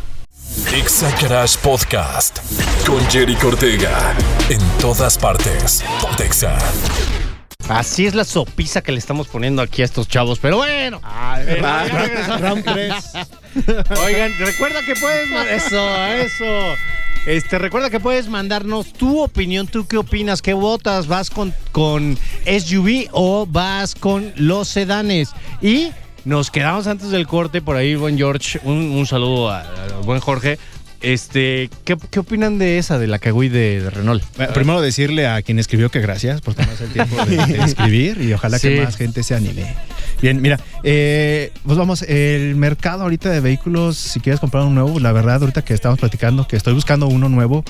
Exa 0.54 1.10
Garage 1.20 1.58
Podcast 1.58 2.38
con 2.86 3.00
Jerry 3.10 3.34
Cortega. 3.34 4.14
En 4.48 4.60
todas 4.80 5.18
partes. 5.18 5.84
Pontexa. 6.00 6.56
Así 7.68 8.06
es 8.06 8.14
la 8.14 8.24
sopiza 8.24 8.80
que 8.80 8.92
le 8.92 8.98
estamos 8.98 9.26
poniendo 9.26 9.62
aquí 9.62 9.82
a 9.82 9.84
estos 9.84 10.06
chavos. 10.06 10.38
Pero 10.38 10.58
bueno. 10.58 11.00
Regresamos. 11.44 12.40
Round 12.40 12.64
3. 12.64 12.94
Oigan, 14.04 14.32
recuerda 14.38 14.82
que 14.82 14.94
puedes. 14.94 15.28
Eso, 15.50 15.96
eso. 16.06 16.44
Este, 17.26 17.58
recuerda 17.58 17.90
que 17.90 17.98
puedes 17.98 18.28
mandarnos 18.28 18.92
tu 18.92 19.22
opinión. 19.22 19.66
¿Tú 19.66 19.86
qué 19.86 19.96
opinas? 19.96 20.40
¿Qué 20.40 20.54
votas? 20.54 21.08
¿Vas 21.08 21.30
con, 21.30 21.52
con 21.72 22.16
SUV 22.46 23.08
o 23.10 23.44
vas 23.46 23.96
con 23.96 24.32
los 24.36 24.68
sedanes? 24.68 25.30
Y 25.60 25.90
nos 26.24 26.50
quedamos 26.50 26.87
antes 26.87 27.10
del 27.10 27.26
corte. 27.26 27.60
Por 27.62 27.76
ahí, 27.76 27.94
buen 27.94 28.16
George. 28.16 28.60
Un, 28.64 28.76
un 28.76 29.06
saludo 29.06 29.50
a- 29.50 29.64
buen 30.04 30.20
Jorge. 30.20 30.58
Este, 31.00 31.68
¿qué, 31.84 31.98
qué 32.10 32.20
opinan 32.20 32.56
de 32.58 32.78
esa, 32.78 32.98
de 32.98 33.06
la 33.06 33.18
Kagui 33.18 33.50
de, 33.50 33.82
de 33.82 33.90
Renault? 33.90 34.24
Bueno, 34.38 34.54
Primero 34.54 34.80
decirle 34.80 35.26
a 35.26 35.42
quien 35.42 35.58
escribió 35.58 35.90
que 35.90 36.00
gracias 36.00 36.40
por 36.40 36.54
tomarse 36.54 36.84
el 36.84 36.92
tiempo 36.94 37.22
de, 37.26 37.37
de 37.44 37.58
escribir 37.64 38.22
y 38.22 38.32
ojalá 38.32 38.58
Sí. 38.58 38.68
que 38.70 38.80
más 38.82 38.96
gente 38.96 39.22
se 39.22 39.34
anime. 39.34 39.74
Bien, 40.22 40.40
mira, 40.40 40.58
eh, 40.82 41.52
pues 41.66 41.76
vamos, 41.76 42.00
el 42.02 42.56
mercado 42.56 43.02
ahorita 43.02 43.28
de 43.28 43.40
vehículos, 43.40 43.98
si 43.98 44.20
quieres 44.20 44.40
comprar 44.40 44.64
un 44.64 44.74
nuevo, 44.74 44.98
la 44.98 45.12
verdad, 45.12 45.42
ahorita 45.42 45.60
que 45.62 45.74
estamos 45.74 45.98
platicando, 45.98 46.48
que 46.48 46.56
estoy 46.56 46.72
buscando 46.72 47.06
uno 47.06 47.28
nuevo, 47.28 47.64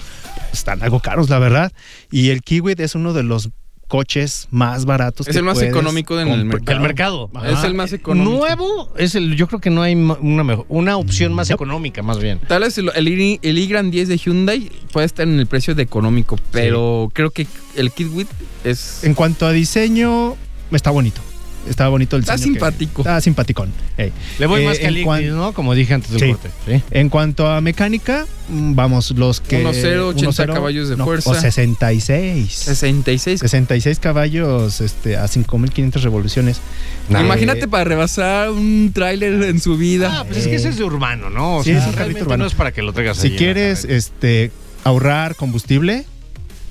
están 0.53 0.81
algo 0.85 1.01
caros, 1.01 1.29
la 1.29 1.41
verdad. 1.41 1.73
Y 2.13 2.31
el 2.31 2.41
Kiwi 2.43 2.77
es 2.79 2.95
uno 2.95 3.15
de 3.15 3.25
los 3.25 3.51
coches 3.95 4.49
más 4.51 4.87
baratos. 4.87 5.29
Es 5.29 5.35
que 5.35 5.39
el 5.39 5.45
más 5.45 5.63
económico 5.63 6.19
en 6.19 6.27
el 6.27 6.49
comprar. 6.51 6.61
mercado. 6.61 6.77
El 6.77 6.83
mercado. 6.83 7.31
Ajá. 7.33 7.51
Es 7.61 7.65
el 7.65 7.75
más 7.75 7.93
económico. 7.93 8.39
Nuevo 8.39 8.93
es 8.97 9.15
el, 9.15 9.37
yo 9.37 9.47
creo 9.47 9.61
que 9.61 9.71
no 9.71 9.83
hay 9.83 9.95
una 9.95 10.43
mejor, 10.43 10.67
una 10.69 10.97
opción 10.97 11.33
más 11.33 11.49
económica, 11.51 12.03
más 12.03 12.19
bien. 12.19 12.41
Tal 12.49 12.63
vez 12.63 12.77
el, 12.79 12.91
el, 12.93 13.07
i- 13.09 13.39
el 13.43 13.57
i-Gran 13.57 13.93
10 13.93 14.09
de 14.09 14.17
Hyundai 14.19 14.69
puede 14.93 15.07
estar 15.07 15.29
en 15.29 15.39
el 15.39 15.47
precio 15.47 15.77
de 15.77 15.85
económico, 15.85 16.37
pero 16.51 17.09
creo 17.13 17.31
que 17.31 17.47
el 17.77 17.93
Kitwit 17.93 18.27
es... 18.65 19.05
En 19.05 19.15
cuanto 19.15 19.47
a 19.47 19.53
diseño, 19.53 20.35
está 20.73 20.91
bonito. 20.91 21.21
Está 21.69 21.89
bonito 21.89 22.17
el 22.17 22.23
Está 22.23 22.35
diseño 22.37 22.53
simpático. 22.55 23.03
Está 23.03 23.21
simpaticón. 23.21 23.73
Ey. 23.97 24.13
Le 24.39 24.47
voy 24.47 24.63
Eh, 24.63 24.67
más 24.67 24.79
que 24.79 24.87
al 24.87 24.97
Ignis, 24.99 25.33
¿no? 25.33 25.53
Como 25.53 25.75
dije 25.75 25.95
antes 25.95 26.11
del 26.11 26.21
Sí. 26.21 26.29
corte. 26.33 26.51
¿sí? 26.67 26.83
En 26.91 27.09
cuanto 27.09 27.49
a 27.51 27.61
mecánica, 27.61 28.27
mm, 28.49 28.75
vamos, 28.75 29.11
los 29.13 29.41
que... 29.41 29.63
1.0, 29.65 30.09
80 30.09 30.31
1.0, 30.45 30.53
caballos 30.55 30.89
de 30.89 30.97
no, 30.97 31.05
fuerza. 31.05 31.31
O 31.31 31.35
66. 31.35 32.53
66. 32.53 33.41
66 33.41 33.99
caballos 33.99 34.81
este, 34.81 35.17
a 35.17 35.27
5500 35.29 36.03
revoluciones. 36.03 36.61
Imagínate 37.09 37.65
Eh, 37.65 37.69
para 37.69 37.85
rebasar 37.85 38.51
un 38.51 38.91
tráiler 38.95 39.43
en 39.45 39.61
su 39.61 39.77
vida. 39.77 40.21
Ah, 40.21 40.25
pues 40.25 40.39
es 40.39 40.49
que 40.49 40.57
ese 40.57 40.69
es 40.71 40.77
de 40.79 40.85
urbano, 40.85 41.31
¿no? 41.31 41.57
O 41.59 41.65
Sí, 41.65 41.71
sea, 41.71 41.79
es 41.81 41.87
un 41.87 41.93
carrito 41.93 41.99
realmente 41.99 42.23
urbano. 42.25 42.45
no 42.45 42.49
es 42.49 42.55
para 42.55 42.73
que 42.73 42.83
lo 42.83 42.93
traigas 42.93 43.17
si 43.19 43.29
ahí 43.29 43.37
quieres 43.37 43.85
este, 43.85 44.51
ahorrar 44.85 45.35
combustible, 45.37 46.05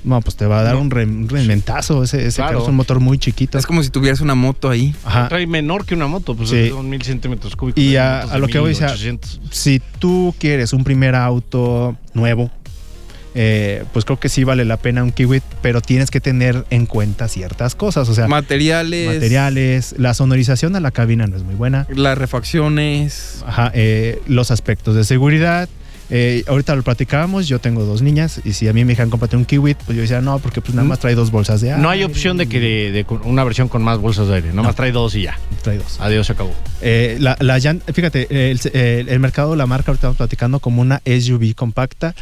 no, 0.04 0.20
pues 0.20 0.36
te 0.36 0.46
va 0.46 0.60
a 0.60 0.62
dar 0.62 0.74
No. 0.74 0.80
un, 0.82 0.90
re- 0.90 1.04
un 1.04 1.28
reventazo. 1.28 2.02
Ese, 2.02 2.26
ese 2.26 2.36
Claro. 2.36 2.50
carro 2.52 2.62
es 2.64 2.68
un 2.68 2.76
motor 2.76 3.00
muy 3.00 3.18
chiquito. 3.18 3.58
es 3.58 3.66
como 3.66 3.82
si 3.82 3.90
tuvieras 3.90 4.20
una 4.20 4.34
moto 4.34 4.68
ahí. 4.70 4.94
Ajá. 5.04 5.28
Trae 5.28 5.46
menor 5.46 5.84
que 5.86 5.94
una 5.94 6.06
moto, 6.06 6.36
pues 6.36 6.50
Sí. 6.50 6.68
son 6.68 6.88
mil 6.90 7.02
centímetros 7.02 7.56
cúbicos. 7.56 7.82
Y 7.82 7.96
a- 7.96 8.20
a 8.20 8.38
lo 8.38 8.46
que 8.46 8.58
voy, 8.58 8.70
1800. 8.74 9.40
Si 9.50 9.80
tú 9.98 10.34
quieres 10.38 10.72
un 10.72 10.84
primer 10.84 11.14
auto 11.14 11.96
nuevo, 12.12 12.50
eh, 13.36 13.84
pues 13.92 14.04
creo 14.04 14.20
que 14.20 14.28
sí 14.28 14.44
vale 14.44 14.64
la 14.64 14.76
pena 14.76 15.02
un 15.02 15.10
Kiwi, 15.10 15.42
pero 15.60 15.80
tienes 15.80 16.10
que 16.12 16.20
tener 16.20 16.64
en 16.70 16.86
cuenta 16.86 17.26
ciertas 17.26 17.74
cosas. 17.74 18.08
O 18.08 18.14
sea, 18.14 18.28
Materiales. 18.28 19.06
materiales, 19.12 19.94
la 19.98 20.14
sonorización 20.14 20.76
a 20.76 20.80
la 20.80 20.92
cabina 20.92 21.26
no 21.26 21.36
es 21.36 21.42
muy 21.42 21.56
buena. 21.56 21.86
Las 21.92 22.16
refacciones. 22.16 23.42
Ajá, 23.46 23.72
eh, 23.74 24.20
los 24.28 24.50
aspectos 24.50 24.94
de 24.94 25.02
seguridad. 25.04 25.68
Eh, 26.10 26.44
ahorita 26.46 26.74
lo 26.76 26.82
platicábamos, 26.82 27.48
yo 27.48 27.58
tengo 27.60 27.84
dos 27.84 28.02
niñas 28.02 28.40
y 28.44 28.52
si 28.52 28.68
a 28.68 28.72
mí 28.74 28.84
me 28.84 28.90
dijeran 28.90 29.08
cómprate 29.10 29.36
un 29.36 29.44
Kiwi, 29.46 29.74
pues 29.74 29.96
yo 29.96 30.02
decía 30.02 30.20
no, 30.20 30.38
porque 30.38 30.60
pues 30.60 30.74
nada 30.74 30.86
más 30.86 30.98
trae 30.98 31.14
dos 31.14 31.30
bolsas 31.30 31.60
de 31.62 31.70
aire. 31.70 31.82
No 31.82 31.88
hay 31.88 32.04
opción 32.04 32.36
de 32.36 32.46
que 32.46 32.60
de, 32.60 32.92
de 32.92 33.06
una 33.24 33.42
versión 33.42 33.68
con 33.68 33.82
más 33.82 33.98
bolsas 33.98 34.28
de 34.28 34.34
aire. 34.34 34.48
Nomás 34.52 34.72
No. 34.72 34.74
trae 34.76 34.92
dos 34.92 35.14
y 35.14 35.22
ya. 35.22 35.38
Trae 35.62 35.78
dos. 35.78 35.98
Adiós, 36.00 36.26
se 36.26 36.34
acabó. 36.34 36.52
Eh, 36.82 37.16
la, 37.20 37.36
la 37.40 37.58
fíjate, 37.92 38.50
el, 38.50 38.60
el- 38.74 39.08
el 39.08 39.20
mercado, 39.20 39.56
la 39.56 39.66
marca, 39.66 39.90
ahorita 39.92 40.00
estamos 40.08 40.16
platicando 40.18 40.58
como 40.60 40.82
una 40.82 41.00
SUV 41.06 41.54
compacta. 41.54 42.14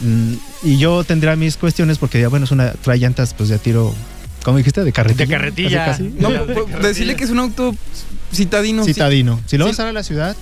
Mm, 0.00 0.34
y 0.62 0.78
yo 0.78 1.02
tendría 1.04 1.34
mis 1.36 1.56
cuestiones 1.56 1.98
porque 1.98 2.20
ya, 2.20 2.28
bueno, 2.28 2.44
es 2.44 2.50
una, 2.52 2.72
trae 2.72 2.98
llantas, 2.98 3.34
pues 3.34 3.48
ya 3.48 3.58
tiro, 3.58 3.94
como 4.44 4.58
dijiste, 4.58 4.84
de 4.84 4.92
carretilla. 4.92 5.24
De 5.26 5.30
carretilla. 5.32 5.84
Casi, 5.86 6.04
casi. 6.04 6.14
No, 6.20 6.30
Ya, 6.30 6.44
pues, 6.44 6.82
de 6.82 6.88
decirle 6.88 7.16
que 7.16 7.24
es 7.24 7.30
un 7.30 7.38
auto 7.40 7.74
citadino. 8.32 8.84
Citadino. 8.84 9.40
Si 9.46 9.56
lo 9.58 9.64
Sí. 9.66 9.70
vas 9.70 9.78
a 9.80 9.82
usar 9.82 9.88
a 9.88 9.92
la 9.92 10.02
ciudad, 10.02 10.36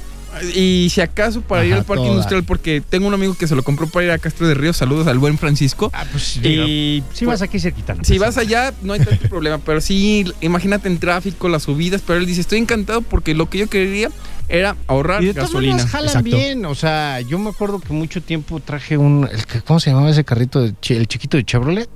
Y 0.54 0.88
si 0.90 1.00
acaso 1.00 1.40
para 1.42 1.64
ir 1.64 1.74
al 1.74 1.84
parque 1.84 2.02
toda. 2.04 2.10
industrial, 2.14 2.44
porque 2.44 2.80
tengo 2.80 3.06
un 3.06 3.14
amigo 3.14 3.34
que 3.34 3.46
se 3.46 3.54
lo 3.54 3.62
compró 3.62 3.86
para 3.86 4.06
ir 4.06 4.10
a 4.12 4.18
Castro 4.18 4.46
de 4.46 4.54
Ríos. 4.54 4.76
Saludos 4.76 5.06
al 5.06 5.18
buen 5.18 5.38
Francisco. 5.38 5.90
Ah, 5.94 6.04
pues 6.10 6.36
Y 6.38 7.02
si 7.12 7.24
vas 7.24 7.42
aquí 7.42 7.58
cerquita. 7.60 7.94
no 7.94 8.04
Si 8.04 8.18
pasa 8.18 8.26
vas 8.26 8.38
allá, 8.38 8.72
no 8.82 8.94
hay 8.94 9.00
tanto 9.00 9.28
problema, 9.28 9.58
pero 9.58 9.80
sí, 9.80 10.24
imagínate 10.40 10.88
en 10.88 10.98
tráfico, 10.98 11.48
las 11.48 11.64
subidas, 11.64 12.02
pero 12.06 12.18
él 12.18 12.26
dice, 12.26 12.40
estoy 12.40 12.58
encantado 12.58 13.02
porque 13.02 13.34
lo 13.34 13.48
que 13.50 13.58
yo 13.58 13.68
quería 13.68 14.08
era 14.48 14.76
ahorrar 14.86 15.22
Y 15.22 15.26
de 15.26 15.32
gasolina. 15.34 15.86
jalan 15.86 16.08
Exacto. 16.08 16.36
bien, 16.36 16.64
o 16.66 16.74
sea, 16.74 17.20
yo 17.20 17.38
me 17.38 17.50
acuerdo 17.50 17.78
que 17.80 17.92
mucho 17.92 18.20
tiempo 18.22 18.60
traje 18.60 18.96
un, 18.98 19.28
¿cómo 19.66 19.80
se 19.80 19.90
llamaba 19.90 20.10
ese 20.10 20.24
carrito? 20.24 20.60
de 20.62 20.74
el 20.90 21.06
chiquito 21.08 21.36
de 21.36 21.44
Chevrolet. 21.44 21.88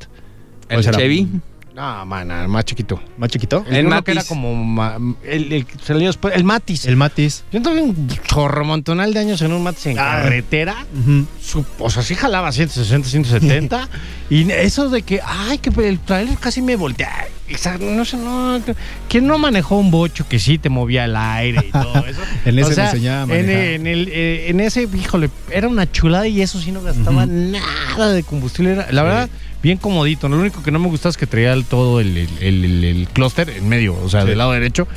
El 0.69 0.83
será? 0.85 0.99
Chevy. 0.99 1.29
No, 1.77 2.07
man, 2.07 2.31
el 2.31 2.49
más 2.49 2.65
chiquito. 2.65 2.99
más 3.19 3.29
chiquito. 3.29 3.63
El, 3.69 3.77
El 3.77 3.87
Matiz. 3.89 4.13
era 4.15 4.25
como 4.25 4.55
ma- 4.55 4.97
el, 5.23 5.53
el 5.53 5.67
que 5.67 5.75
salió 5.85 6.07
después, 6.07 6.35
el 6.35 6.43
Matis. 6.43 6.87
El 6.87 6.97
Matiz. 6.97 7.45
yo 7.53 7.59
entré 7.59 7.75
un 7.83 8.09
chorromontonal 8.09 9.13
de 9.13 9.21
años 9.21 9.43
en 9.43 9.53
un 9.53 9.63
Matis 9.63 9.85
en 9.89 9.99
Ah. 9.99 10.23
carretera. 10.23 10.87
Ujú. 10.99 11.27
Su- 11.39 11.67
o 11.79 11.91
sea, 11.91 12.03
sí 12.03 12.15
jalaba 12.15 12.51
160, 12.51 13.07
170. 13.11 13.91
y 14.31 14.51
eso 14.53 14.89
de 14.89 15.03
que, 15.03 15.21
ay, 15.23 15.59
que 15.59 15.69
el 15.87 15.99
trailer 15.99 16.39
casi 16.39 16.63
me 16.63 16.77
voltea. 16.77 17.27
Exacto, 17.49 17.85
no 17.87 18.05
sé, 18.05 18.17
no. 18.17 18.61
¿Quién 19.09 19.27
no 19.27 19.39
manejó 19.39 19.77
un 19.79 19.91
bocho 19.91 20.27
que 20.29 20.39
sí 20.39 20.59
te 20.59 20.69
movía 20.69 21.05
el 21.05 21.15
aire 21.17 21.67
y 21.69 21.71
todo 21.71 22.05
eso? 22.07 22.21
En 22.45 22.59
ese 22.59 22.71
O 22.71 22.75
sea, 22.75 22.87
enseñaba 22.87 23.19
a 23.21 23.23
en, 23.23 23.29
manejar. 23.47 23.63
en 23.65 23.87
el, 23.87 24.09
eh, 24.13 24.51
en 24.51 24.61
ese, 24.61 24.89
híjole, 24.93 25.31
era 25.51 25.69
una 25.69 25.91
chulada 25.91 26.27
y 26.27 26.43
eso 26.43 26.61
sí 26.61 26.73
no 26.73 26.83
gastaba 26.83 27.25
nada 27.27 28.13
de 28.13 28.23
combustible. 28.25 28.73
Era, 28.73 28.83
la 28.91 29.03
Sí. 29.03 29.07
verdad, 29.09 29.29
bien 29.63 29.79
comodito. 29.79 30.29
Lo 30.29 30.39
único 30.39 30.63
que 30.63 30.71
no 30.73 30.79
me 30.79 30.89
gustaba 30.89 31.11
es 31.11 31.17
que 31.17 31.27
traía 31.27 31.53
el- 31.53 31.65
todo 31.65 32.01
el, 32.01 32.17
el, 32.17 32.29
el- 32.41 32.65
el- 32.65 32.85
el 32.85 33.09
clúster 33.09 33.49
en 33.51 33.69
medio, 33.69 33.95
o 34.03 34.09
sea, 34.09 34.23
Sí. 34.23 34.29
del 34.29 34.39
lado 34.39 34.53
derecho. 34.53 34.89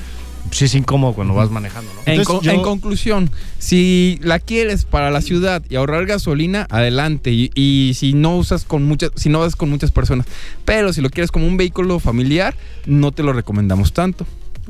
Sí 0.52 0.66
es 0.66 0.76
incómodo 0.76 1.14
cuando 1.14 1.34
vas 1.34 1.52
manejando, 1.52 1.92
¿no? 1.94 2.02
En, 2.06 2.20
Entonces, 2.20 2.28
con- 2.28 2.42
yo- 2.44 2.52
en 2.52 2.62
conclusión, 2.64 3.30
si 3.60 4.20
la 4.24 4.40
quieres 4.40 4.84
para 4.86 5.12
la 5.12 5.22
ciudad 5.22 5.64
y 5.70 5.76
ahorrar 5.76 6.06
gasolina, 6.06 6.66
adelante. 6.70 7.32
Y, 7.32 7.52
y 7.56 7.94
si 7.96 8.14
no 8.14 8.36
usas 8.38 8.66
con 8.66 8.84
muchas, 8.84 9.12
si 9.16 9.30
no 9.30 9.40
vas 9.40 9.56
con 9.56 9.70
muchas 9.70 9.92
personas, 9.92 10.26
pero 10.66 10.92
si 10.94 11.02
lo 11.02 11.10
quieres 11.10 11.32
como 11.32 11.46
un 11.48 11.58
vehículo 11.58 12.00
familiar, 12.00 12.56
no 12.86 13.12
te 13.12 13.22
lo 13.24 13.34
recomendamos 13.34 13.94
tanto. 13.94 14.26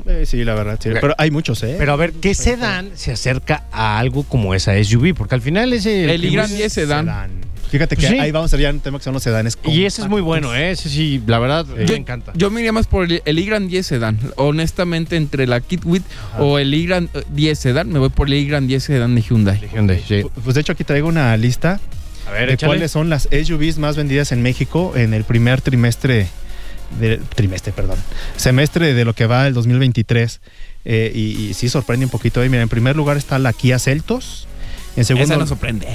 Eh, 0.09 0.25
sí, 0.25 0.43
la 0.43 0.55
verdad, 0.55 0.79
sí. 0.81 0.89
Pero 0.99 1.13
hay 1.17 1.29
muchos, 1.31 1.61
¿eh? 1.63 1.75
Pero 1.77 1.93
a 1.93 1.95
ver, 1.95 2.13
¿qué 2.13 2.33
sedán 2.33 2.89
se 2.95 3.11
acerca 3.11 3.63
a 3.71 3.99
algo 3.99 4.23
como 4.23 4.55
esa 4.55 4.73
SUV? 4.83 5.13
Porque 5.13 5.35
al 5.35 5.41
final 5.41 5.71
ese... 5.71 6.11
El 6.13 6.25
i-Gran 6.25 6.49
10 6.49 6.73
sedán. 6.73 7.29
Fíjate 7.69 7.95
que 7.95 8.01
Pues 8.01 8.13
sí. 8.13 8.19
ahí 8.19 8.31
vamos 8.31 8.51
a 8.51 8.55
ver 8.57 8.63
ya 8.63 8.69
un 8.71 8.79
tema 8.79 8.97
que 8.97 9.03
son 9.03 9.13
los 9.13 9.21
sedanes. 9.21 9.55
Y 9.63 9.85
ese 9.85 10.01
es 10.01 10.07
muy 10.09 10.21
bueno, 10.21 10.55
¿eh? 10.55 10.71
Ese 10.71 10.89
sí, 10.89 11.21
la 11.27 11.37
verdad, 11.37 11.67
me 11.67 11.85
Yo- 11.85 11.93
encanta. 11.93 12.31
Yo 12.35 12.49
me 12.49 12.61
iría 12.61 12.71
más 12.71 12.87
por 12.87 13.05
el, 13.05 13.21
el 13.23 13.37
i-Gran 13.37 13.67
10 13.67 13.85
Sedan. 13.85 14.17
Honestamente, 14.37 15.15
entre 15.15 15.45
la 15.45 15.61
Kitwit 15.61 16.03
o 16.39 16.57
el 16.57 16.73
i-Gran 16.73 17.11
eh, 17.13 17.21
10 17.29 17.59
Sedan, 17.59 17.89
me 17.91 17.99
voy 17.99 18.09
por 18.09 18.25
el 18.27 18.33
i-Gran 18.33 18.65
10 18.65 18.83
Sedan 18.83 19.13
de 19.13 19.21
Hyundai. 19.21 19.59
De 19.59 19.67
Hyundai, 19.69 20.03
sí. 20.07 20.23
Pues 20.43 20.55
de 20.55 20.61
hecho 20.61 20.71
aquí 20.71 20.83
traigo 20.83 21.07
una 21.07 21.37
lista 21.37 21.79
A 22.27 22.31
ver, 22.31 22.47
de 22.47 22.53
échale. 22.55 22.69
cuáles 22.71 22.89
son 22.91 23.11
las 23.11 23.29
SUVs 23.31 23.77
más 23.77 23.95
vendidas 23.95 24.31
en 24.31 24.41
México 24.41 24.93
en 24.95 25.13
el 25.13 25.23
primer 25.23 25.61
trimestre 25.61 26.27
de, 26.99 27.17
trimestre, 27.35 27.71
perdón, 27.73 27.97
semestre 28.37 28.93
de 28.93 29.05
lo 29.05 29.13
que 29.13 29.25
va 29.27 29.47
el 29.47 29.53
2023 29.53 30.41
Eh, 30.85 31.11
y, 31.13 31.19
y 31.49 31.53
sí 31.53 31.67
sorprende 31.69 32.05
un 32.05 32.09
poquito. 32.11 32.39
Mira, 32.41 32.61
en 32.63 32.69
primer 32.69 32.95
lugar 32.95 33.17
está 33.17 33.37
la 33.37 33.51
Kia 33.53 33.77
Celtos. 33.79 34.47
En 34.95 35.03
segundo, 35.05 35.33
Esa 35.33 35.37
no 35.37 35.45
sorprende. 35.45 35.87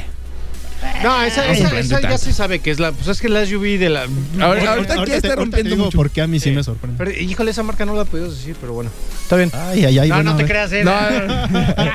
No, 1.02 1.22
esa, 1.22 1.46
No 1.46 1.52
esa- 1.52 1.78
esa 1.80 2.00
ya 2.02 2.18
se 2.18 2.33
sabe 2.35 2.59
que 2.59 2.70
es 2.70 2.78
la... 2.78 2.92
Pues 2.92 3.09
es 3.09 3.18
que 3.20 3.30
la 3.30 3.44
SUV 3.46 3.78
de 3.78 3.88
la... 3.88 4.07
Ahora- 4.40 4.72
ahorita 4.74 4.94
aquí 5.00 5.11
te- 5.12 5.16
está 5.16 5.28
te 5.30 5.37
rompiendo 5.37 5.76
mucho. 5.78 5.96
por 5.96 6.11
qué 6.11 6.20
a 6.20 6.26
mí 6.26 6.38
sí 6.38 6.50
Sí. 6.50 6.54
me 6.54 6.62
sorprende. 6.62 7.02
Pero, 7.02 7.11
híjole, 7.18 7.50
esa 7.50 7.62
marca 7.62 7.87
no 7.87 7.94
la 7.96 8.04
podías 8.04 8.28
decir, 8.30 8.54
pero 8.61 8.74
bueno. 8.74 8.90
Está 9.22 9.37
bien. 9.37 9.50
Ay, 9.54 9.87
ay, 9.87 9.98
ay. 10.00 10.09
no, 10.11 10.14
bueno, 10.16 10.30
no 10.33 10.37
te 10.37 10.44
creas, 10.44 10.70
¿eh? 10.72 10.85
No, 10.85 10.92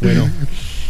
Bueno, 0.00 0.30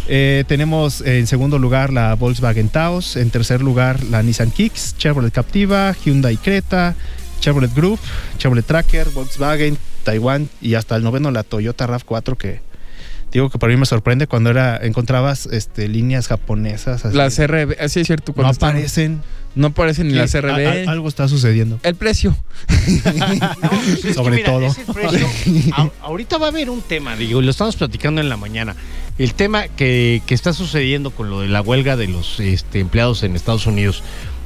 eh, 0.09 0.45
tenemos 0.49 1.01
en 1.01 1.27
segundo 1.27 1.59
lugar 1.59 1.93
la 1.93 2.15
Volkswagen 2.15 2.69
Taos, 2.69 3.17
en 3.17 3.31
tercer 3.31 3.61
lugar 3.63 4.03
la 4.05 4.23
Nissan 4.23 4.51
Kicks, 4.51 4.97
Chevrolet 4.99 5.33
Captiva, 5.33 5.95
Hyundai 6.05 6.37
Creta, 6.37 6.95
Chevrolet 7.41 7.75
Group, 7.75 7.99
Chevrolet 8.39 8.65
Tracker, 8.67 9.09
Volkswagen, 9.11 9.77
Taiwan 10.05 10.49
y 10.61 10.75
hasta 10.75 10.97
el 10.97 11.03
noveno 11.03 11.31
la 11.31 11.43
Toyota 11.43 11.87
RAV4 11.87 12.37
que 12.37 12.61
digo 13.33 13.51
que 13.51 13.59
para 13.59 13.73
mí 13.73 13.79
me 13.79 13.87
sorprende 13.87 14.27
cuando 14.29 14.51
era 14.51 14.77
encontrabas 14.77 15.47
este, 15.47 15.89
líneas 15.89 16.29
japonesas. 16.29 17.05
así. 17.05 17.17
las 17.17 17.35
CRB, 17.37 17.77
así 17.81 18.01
es 18.01 18.07
cierto. 18.07 18.33
no 18.37 18.49
están- 18.51 18.71
aparecen. 18.71 19.23
no 19.57 19.69
aparecen 19.69 20.07
ni 20.09 20.15
las 20.15 20.35
a- 20.37 20.39
a- 20.39 20.91
algo 20.91 21.09
está 21.09 21.27
sucediendo. 21.27 21.81
el 21.83 21.97
precio. 21.97 22.37
Sobre 24.15 24.37
mira, 24.37 24.51
todo. 24.53 24.67
ese 24.67 24.85
precio- 24.85 25.29
a- 25.77 25.91
ahorita 26.03 26.39
va 26.39 26.47
a 26.47 26.51
haber 26.51 26.71
un 26.71 26.81
tema, 26.83 27.17
digo, 27.17 27.41
y 27.41 27.45
lo 27.45 27.51
estamos 27.51 27.77
platicando 27.77 28.21
en 28.21 28.29
la 28.29 28.37
mañana. 28.37 28.77
El 29.19 29.35
tema 29.35 29.69
que, 29.69 30.23
que 30.27 30.35
está 30.35 30.53
sucediendo 30.53 31.11
con 31.11 31.31
lo 31.31 31.41
de 31.41 31.49
la 31.49 31.61
huelga 31.61 31.97
de 31.97 32.09
los 32.09 32.41
este, 32.41 32.81
empleados 32.81 33.23
en 33.23 33.37
Estados 33.37 33.67
Unidos, 33.67 34.03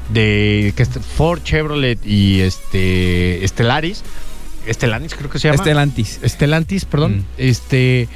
de 0.08 0.72
que 0.76 0.84
Ford, 0.86 1.42
Chevrolet 1.42 1.98
y 2.04 2.40
este 2.40 3.40
Stellaris, 3.46 4.02
Stellantis, 4.68 5.14
creo 5.14 5.30
que 5.30 5.38
se 5.38 5.48
llama. 5.48 5.56
Estelantis. 5.56 6.20
Stellantis, 6.24 6.84
perdón. 6.84 7.18
Mm. 7.18 7.24
Este, 7.38 8.08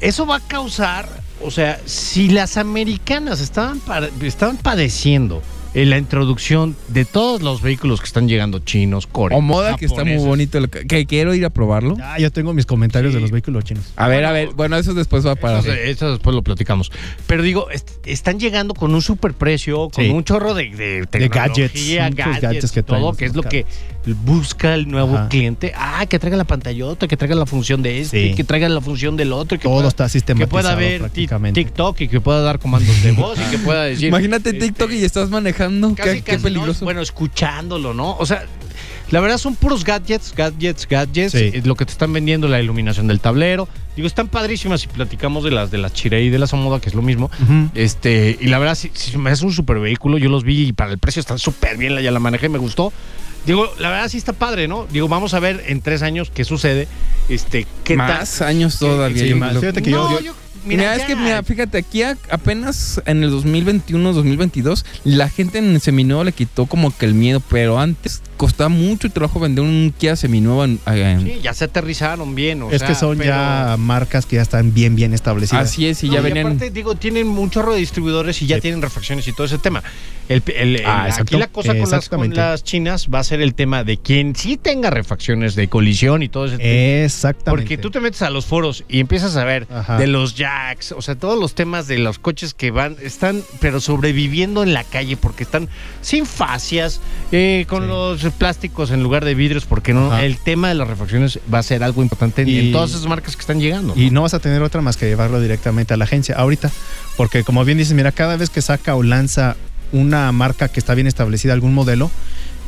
eso 0.00 0.26
va 0.26 0.36
a 0.36 0.40
causar, 0.40 1.08
o 1.42 1.50
sea, 1.50 1.80
si 1.86 2.28
las 2.28 2.56
americanas 2.56 3.40
estaban, 3.40 3.80
estaban 4.22 4.56
padeciendo 4.56 5.42
en 5.72 5.88
la 5.90 5.98
introducción 5.98 6.74
de 6.88 7.04
todos 7.04 7.42
los 7.42 7.62
vehículos 7.62 8.00
que 8.00 8.06
están 8.06 8.28
llegando 8.28 8.58
chinos, 8.58 9.06
coreanos, 9.06 9.38
O 9.38 9.46
moda, 9.46 9.76
que 9.76 9.84
está 9.86 10.04
muy 10.04 10.16
bonito. 10.16 10.58
lo 10.58 10.68
Que, 10.68 10.86
que 10.86 11.06
quiero 11.06 11.32
ir 11.34 11.44
a 11.44 11.50
probarlo. 11.50 11.96
Ah, 12.02 12.18
yo 12.18 12.30
tengo 12.32 12.52
mis 12.52 12.66
comentarios 12.66 13.12
Sí. 13.12 13.16
de 13.16 13.20
los 13.20 13.30
vehículos 13.30 13.64
chinos. 13.64 13.92
A 13.96 14.08
ver, 14.08 14.24
a 14.24 14.32
ver. 14.32 14.50
Bueno, 14.54 14.76
eso 14.76 14.94
después 14.94 15.24
va 15.24 15.36
para. 15.36 15.60
Eso, 15.60 15.72
eso 15.72 16.10
después 16.12 16.34
lo 16.34 16.42
platicamos. 16.42 16.90
Pero 17.26 17.42
digo, 17.42 17.70
est- 17.70 17.88
están 18.04 18.40
llegando 18.40 18.74
con 18.74 18.94
un 18.94 19.02
superprecio, 19.02 19.90
con 19.90 20.04
Sí. 20.04 20.10
un 20.10 20.24
chorro 20.24 20.54
de, 20.54 20.70
de, 20.70 21.06
De 21.18 21.28
gadgets, 21.28 21.74
muchos 21.74 21.96
gadgets, 22.16 22.40
gadgets 22.40 22.72
que 22.72 22.80
y 22.80 22.82
todo, 22.82 22.98
traen 23.00 23.16
que 23.16 23.24
es 23.26 23.34
lo 23.36 23.42
que 23.42 23.64
busca 24.24 24.74
el 24.74 24.88
nuevo 24.88 25.16
Ajá. 25.16 25.28
cliente. 25.28 25.72
Ah, 25.76 26.06
que 26.06 26.18
traiga 26.18 26.36
la 26.36 26.44
pantallota, 26.44 27.06
que 27.06 27.16
traiga 27.16 27.34
la 27.34 27.46
función 27.46 27.82
de 27.82 28.00
este, 28.00 28.30
Sí. 28.30 28.34
que 28.34 28.44
traiga 28.44 28.68
la 28.68 28.80
función 28.80 29.16
del 29.16 29.32
otro. 29.32 29.58
Que 29.58 29.64
Todo 29.64 29.74
pueda- 29.74 29.88
está 29.88 30.04
que 30.04 30.10
sistematizado 30.10 30.50
pueda 30.50 30.74
ver. 30.74 31.10
TikTok 31.52 32.00
y 32.00 32.08
que 32.08 32.20
pueda 32.20 32.40
dar 32.40 32.58
comandos 32.58 33.02
de 33.02 33.12
voz 33.12 33.38
y 33.38 33.50
que 33.50 33.58
pueda 33.58 33.84
decir. 33.84 34.08
Imagínate 34.08 34.50
este, 34.50 34.60
TikTok 34.66 34.90
y 34.92 35.04
estás 35.04 35.28
manejando. 35.30 35.94
casi, 35.94 36.08
qué, 36.10 36.14
qué 36.16 36.22
casi, 36.22 36.36
¿no? 36.38 36.42
peligroso. 36.44 36.84
Bueno, 36.84 37.00
escuchándolo, 37.02 37.92
¿no? 37.94 38.16
O 38.18 38.24
sea, 38.26 38.44
la 39.10 39.20
verdad 39.20 39.38
son 39.38 39.54
puros 39.56 39.84
gadgets, 39.84 40.32
gadgets, 40.34 40.86
gadgets. 40.88 41.32
Sí. 41.32 41.52
Lo 41.64 41.74
que 41.74 41.84
te 41.84 41.92
están 41.92 42.12
vendiendo, 42.12 42.48
la 42.48 42.60
iluminación 42.60 43.06
del 43.06 43.20
tablero. 43.20 43.68
Digo, 43.96 44.06
están 44.06 44.28
padrísimas 44.28 44.80
si 44.82 44.86
platicamos 44.86 45.42
de 45.44 45.50
las 45.50 45.70
de 45.70 45.78
las 45.78 45.92
Chirei 45.92 46.26
y 46.26 46.30
de 46.30 46.38
las 46.38 46.52
Omoda, 46.52 46.80
que 46.80 46.88
es 46.88 46.94
lo 46.94 47.02
mismo. 47.02 47.30
Este, 47.74 48.38
y 48.40 48.46
la 48.46 48.58
verdad, 48.58 48.76
si, 48.76 48.90
si 48.94 49.18
me 49.18 49.30
hace 49.30 49.44
un 49.44 49.52
super 49.52 49.78
vehículo, 49.78 50.16
yo 50.16 50.30
los 50.30 50.44
vi 50.44 50.68
y 50.68 50.72
para 50.72 50.92
el 50.92 50.98
precio 50.98 51.20
están 51.20 51.38
súper 51.38 51.76
bien, 51.76 51.94
la- 51.96 52.00
ya 52.00 52.10
la 52.12 52.20
manejé, 52.20 52.48
me 52.48 52.58
gustó. 52.58 52.92
Digo, 53.46 53.72
la 53.78 53.90
verdad 53.90 54.08
sí 54.08 54.18
está 54.18 54.32
padre, 54.32 54.68
¿no? 54.68 54.86
Digo, 54.90 55.08
vamos 55.08 55.32
a 55.34 55.40
ver 55.40 55.62
en 55.66 55.80
tres 55.80 56.02
años 56.02 56.30
qué 56.32 56.44
sucede. 56.44 56.88
Este, 57.28 57.66
qué 57.84 57.96
más 57.96 58.42
años 58.42 58.78
todavía. 58.78 59.22
sí, 59.24 59.34
más. 59.34 59.58
Fíjate 59.58 59.82
que 59.82 59.90
No, 59.90 60.10
yo- 60.10 60.20
yo- 60.20 60.34
Mira, 60.64 60.82
mira, 60.82 60.92
es 60.94 60.98
ya. 61.00 61.06
que, 61.06 61.16
mira, 61.16 61.42
fíjate, 61.42 61.78
aquí 61.78 62.02
a- 62.02 62.16
apenas 62.30 63.00
en 63.06 63.22
el 63.24 63.30
2021, 63.30 64.12
2022, 64.12 64.84
la 65.04 65.28
gente 65.28 65.58
en 65.58 65.70
el 65.74 65.80
seminuevo 65.80 66.24
le 66.24 66.32
quitó 66.32 66.66
como 66.66 66.96
que 66.96 67.06
el 67.06 67.14
miedo, 67.14 67.40
pero 67.48 67.78
antes 67.78 68.22
costaba 68.36 68.68
mucho 68.68 69.10
trabajo 69.10 69.38
vender 69.40 69.62
un 69.64 69.94
Kia 69.98 70.16
seminuevo 70.16 70.64
en, 70.64 70.78
en- 70.86 71.22
Sí, 71.24 71.40
ya 71.42 71.52
se 71.54 71.64
aterrizaron 71.64 72.34
bien. 72.34 72.62
O 72.62 72.70
es 72.70 72.78
sea, 72.78 72.88
que 72.88 72.94
son 72.94 73.18
pero- 73.18 73.30
ya 73.30 73.76
marcas 73.78 74.24
que 74.26 74.36
ya 74.36 74.42
están 74.42 74.72
bien, 74.72 74.96
bien 74.96 75.12
establecidas. 75.14 75.68
Así 75.70 75.86
es, 75.86 76.02
y 76.04 76.08
No, 76.08 76.14
ya 76.14 76.20
venían... 76.22 76.46
aparte, 76.46 76.70
digo, 76.70 76.94
tienen 76.94 77.28
un 77.28 77.50
chorro 77.50 77.72
de 77.74 77.80
distribuidores 77.80 78.40
y 78.42 78.46
ya 78.46 78.56
Sí. 78.56 78.62
tienen 78.62 78.80
refacciones 78.82 79.26
y 79.28 79.32
todo 79.32 79.46
ese 79.46 79.58
tema. 79.58 79.82
El- 80.28 80.42
el- 80.56 80.76
el- 80.76 80.86
Ah, 80.86 81.08
aquí 81.18 81.36
la 81.36 81.48
cosa 81.48 81.68
con 81.70 81.78
las, 81.78 81.88
con 81.90 81.94
Exactamente. 81.98 82.36
las 82.36 82.62
chinas 82.64 83.08
va 83.12 83.18
a 83.18 83.24
ser 83.24 83.40
el 83.40 83.54
tema 83.54 83.82
de 83.84 83.96
quien 83.98 84.36
sí 84.36 84.56
tenga 84.56 84.88
refacciones 84.90 85.54
de 85.56 85.68
colisión 85.68 86.22
y 86.22 86.28
todo 86.28 86.46
ese 86.46 86.56
tema. 86.58 86.68
Exactamente. 87.04 87.50
Porque 87.50 87.78
tú 87.78 87.90
te 87.90 88.00
metes 88.00 88.22
a 88.22 88.30
los 88.30 88.46
foros 88.46 88.84
y 88.88 89.00
empiezas 89.00 89.36
a 89.36 89.44
ver 89.44 89.66
Ajá. 89.70 89.98
de 89.98 90.06
los 90.06 90.36
o 90.96 91.02
sea, 91.02 91.14
todos 91.16 91.38
los 91.38 91.54
temas 91.54 91.86
de 91.86 91.98
los 91.98 92.18
coches 92.18 92.54
que 92.54 92.70
van, 92.70 92.96
están, 93.02 93.42
pero 93.60 93.80
sobreviviendo 93.80 94.62
en 94.62 94.72
la 94.72 94.84
calle 94.84 95.16
porque 95.16 95.42
están 95.44 95.68
sin 96.00 96.26
fascias, 96.26 97.00
eh, 97.32 97.64
con 97.68 97.82
Sí. 97.84 97.88
los 97.88 98.22
plásticos 98.34 98.90
en 98.90 99.02
lugar 99.02 99.24
de 99.24 99.34
vidrios, 99.34 99.64
porque 99.66 99.92
no, 99.92 100.12
Ajá. 100.12 100.24
el 100.24 100.38
tema 100.38 100.68
de 100.68 100.74
las 100.74 100.88
refacciones 100.88 101.38
va 101.52 101.58
a 101.58 101.62
ser 101.62 101.82
algo 101.82 102.02
importante 102.02 102.42
Y- 102.44 102.58
en 102.58 102.72
todas 102.72 102.90
esas 102.90 103.06
marcas 103.06 103.36
que 103.36 103.40
están 103.40 103.60
llegando. 103.60 103.94
Y 103.96 104.10
no 104.10 104.22
vas 104.22 104.34
a 104.34 104.38
tener 104.40 104.62
otra 104.62 104.80
más 104.80 104.96
que 104.96 105.06
llevarlo 105.06 105.40
directamente 105.40 105.94
a 105.94 105.96
la 105.96 106.04
agencia 106.04 106.34
ahorita. 106.36 106.70
Porque 107.16 107.44
como 107.44 107.64
bien 107.64 107.78
dices, 107.78 107.94
mira, 107.94 108.12
cada 108.12 108.36
vez 108.36 108.50
que 108.50 108.62
saca 108.62 108.94
o 108.94 109.02
lanza 109.02 109.56
una 109.92 110.30
marca 110.32 110.68
que 110.68 110.78
está 110.80 110.94
bien 110.94 111.06
establecida, 111.06 111.52
algún 111.52 111.74
modelo, 111.74 112.10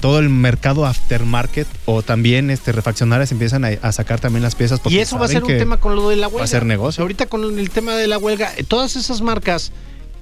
todo 0.02 0.18
el 0.18 0.28
mercado 0.28 0.84
aftermarket 0.84 1.68
o 1.86 2.02
también 2.02 2.50
este 2.50 2.72
refaccionarias 2.72 3.30
empiezan 3.30 3.64
a, 3.64 3.68
a 3.68 3.92
sacar 3.92 4.18
también 4.18 4.42
las 4.42 4.56
piezas. 4.56 4.80
porque 4.80 4.96
Y 4.96 4.98
eso 4.98 5.16
va 5.16 5.26
a 5.26 5.28
ser 5.28 5.44
un 5.44 5.56
tema 5.56 5.76
con 5.76 5.94
lo 5.94 6.08
de 6.08 6.16
la 6.16 6.26
huelga. 6.26 6.40
Va 6.40 6.44
a 6.44 6.48
ser 6.48 6.66
negocio. 6.66 7.02
Ahorita 7.02 7.26
con 7.26 7.56
el 7.56 7.70
tema 7.70 7.94
de 7.94 8.08
la 8.08 8.18
huelga, 8.18 8.52
eh, 8.56 8.64
todas 8.64 8.96
esas 8.96 9.22
marcas 9.22 9.70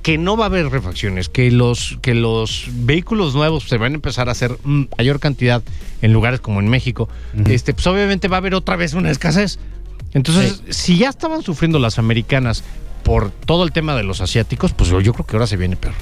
que 0.02 0.18
no 0.18 0.36
va 0.36 0.44
a 0.44 0.46
haber 0.48 0.68
refacciones, 0.68 1.30
que 1.30 1.50
los, 1.50 1.98
que 2.02 2.14
los 2.14 2.66
vehículos 2.72 3.34
nuevos 3.34 3.64
se 3.64 3.78
van 3.78 3.92
a 3.92 3.94
empezar 3.94 4.28
a 4.28 4.32
hacer 4.32 4.58
mm, 4.62 4.84
mayor 4.98 5.18
cantidad 5.18 5.62
en 6.02 6.12
lugares 6.12 6.40
como 6.40 6.60
en 6.60 6.68
México, 6.68 7.08
este, 7.46 7.72
pues 7.72 7.86
obviamente 7.86 8.28
va 8.28 8.36
a 8.36 8.38
haber 8.38 8.54
otra 8.54 8.76
vez 8.76 8.92
una 8.92 9.10
escasez. 9.10 9.58
Entonces, 10.12 10.62
si 10.68 10.98
ya 10.98 11.08
estaban 11.08 11.42
sufriendo 11.42 11.78
las 11.78 11.98
americanas 11.98 12.64
por 13.02 13.30
todo 13.30 13.64
el 13.64 13.72
tema 13.72 13.94
de 13.96 14.02
los 14.02 14.20
asiáticos, 14.20 14.72
pues 14.72 14.90
yo, 14.90 15.00
yo 15.00 15.12
creo 15.12 15.26
que 15.26 15.36
ahora 15.36 15.46
se 15.46 15.56
viene 15.56 15.76
peor. 15.76 15.94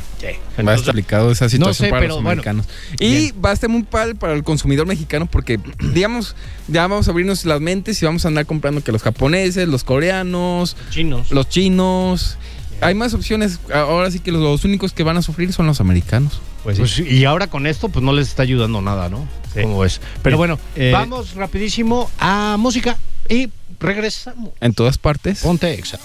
Va 0.67 0.73
a 0.73 0.75
estar 0.75 0.91
aplicado 0.91 1.31
esa 1.31 1.49
situación 1.49 1.87
sé, 1.87 1.91
para 1.91 2.01
pero 2.01 2.15
los 2.15 2.23
bueno. 2.23 2.31
americanos. 2.43 2.67
y 3.01 3.33
va 3.33 3.51
a 3.51 3.53
estar 3.53 3.71
muy 3.71 3.85
padre 3.85 4.15
para 4.15 4.33
el 4.35 4.43
consumidor 4.45 4.87
mexicano 4.87 5.27
porque, 5.27 5.59
digamos, 5.95 6.35
ya 6.67 6.87
vamos 6.87 7.09
a 7.09 7.13
abrirnos 7.13 7.45
las 7.45 7.61
mentes 7.61 8.03
y 8.03 8.05
vamos 8.07 8.25
a 8.25 8.29
andar 8.29 8.47
comprando 8.47 8.83
que 8.83 8.93
los 8.93 9.03
japoneses, 9.03 9.69
los 9.69 9.85
coreanos, 9.85 10.77
chinos. 10.91 11.31
los 11.31 11.49
chinos. 11.49 12.37
Hay 12.81 12.95
más 12.95 13.13
opciones. 13.13 13.59
Ahora 13.75 14.09
sí 14.11 14.21
que 14.21 14.31
los, 14.31 14.41
los 14.41 14.65
únicos 14.65 14.93
que 14.93 15.03
van 15.03 15.17
a 15.17 15.23
sufrir 15.23 15.53
son 15.53 15.67
los 15.67 15.81
americanos. 15.81 16.41
Pues 16.63 16.77
sí. 16.77 16.83
Pues, 17.03 17.13
y 17.13 17.25
ahora 17.25 17.49
con 17.49 17.67
esto, 17.67 17.89
pues 17.89 18.05
no 18.05 18.13
les 18.13 18.29
está 18.29 18.45
ayudando 18.45 18.81
nada, 18.81 19.09
¿no? 19.09 19.27
Sí. 19.53 19.63
¿Cómo 19.63 19.81
ves? 19.81 20.01
Pero 20.23 20.37
Bien. 20.37 20.57
bueno, 20.57 20.59
Eh, 20.77 20.91
vamos 20.93 21.35
rapidísimo 21.35 22.09
a 22.21 22.57
música 22.57 22.97
y 23.29 23.49
regresamos. 23.81 24.51
En 24.61 24.75
todas 24.75 24.97
partes. 24.97 25.41
Ponte 25.41 25.75
exa. 25.75 25.99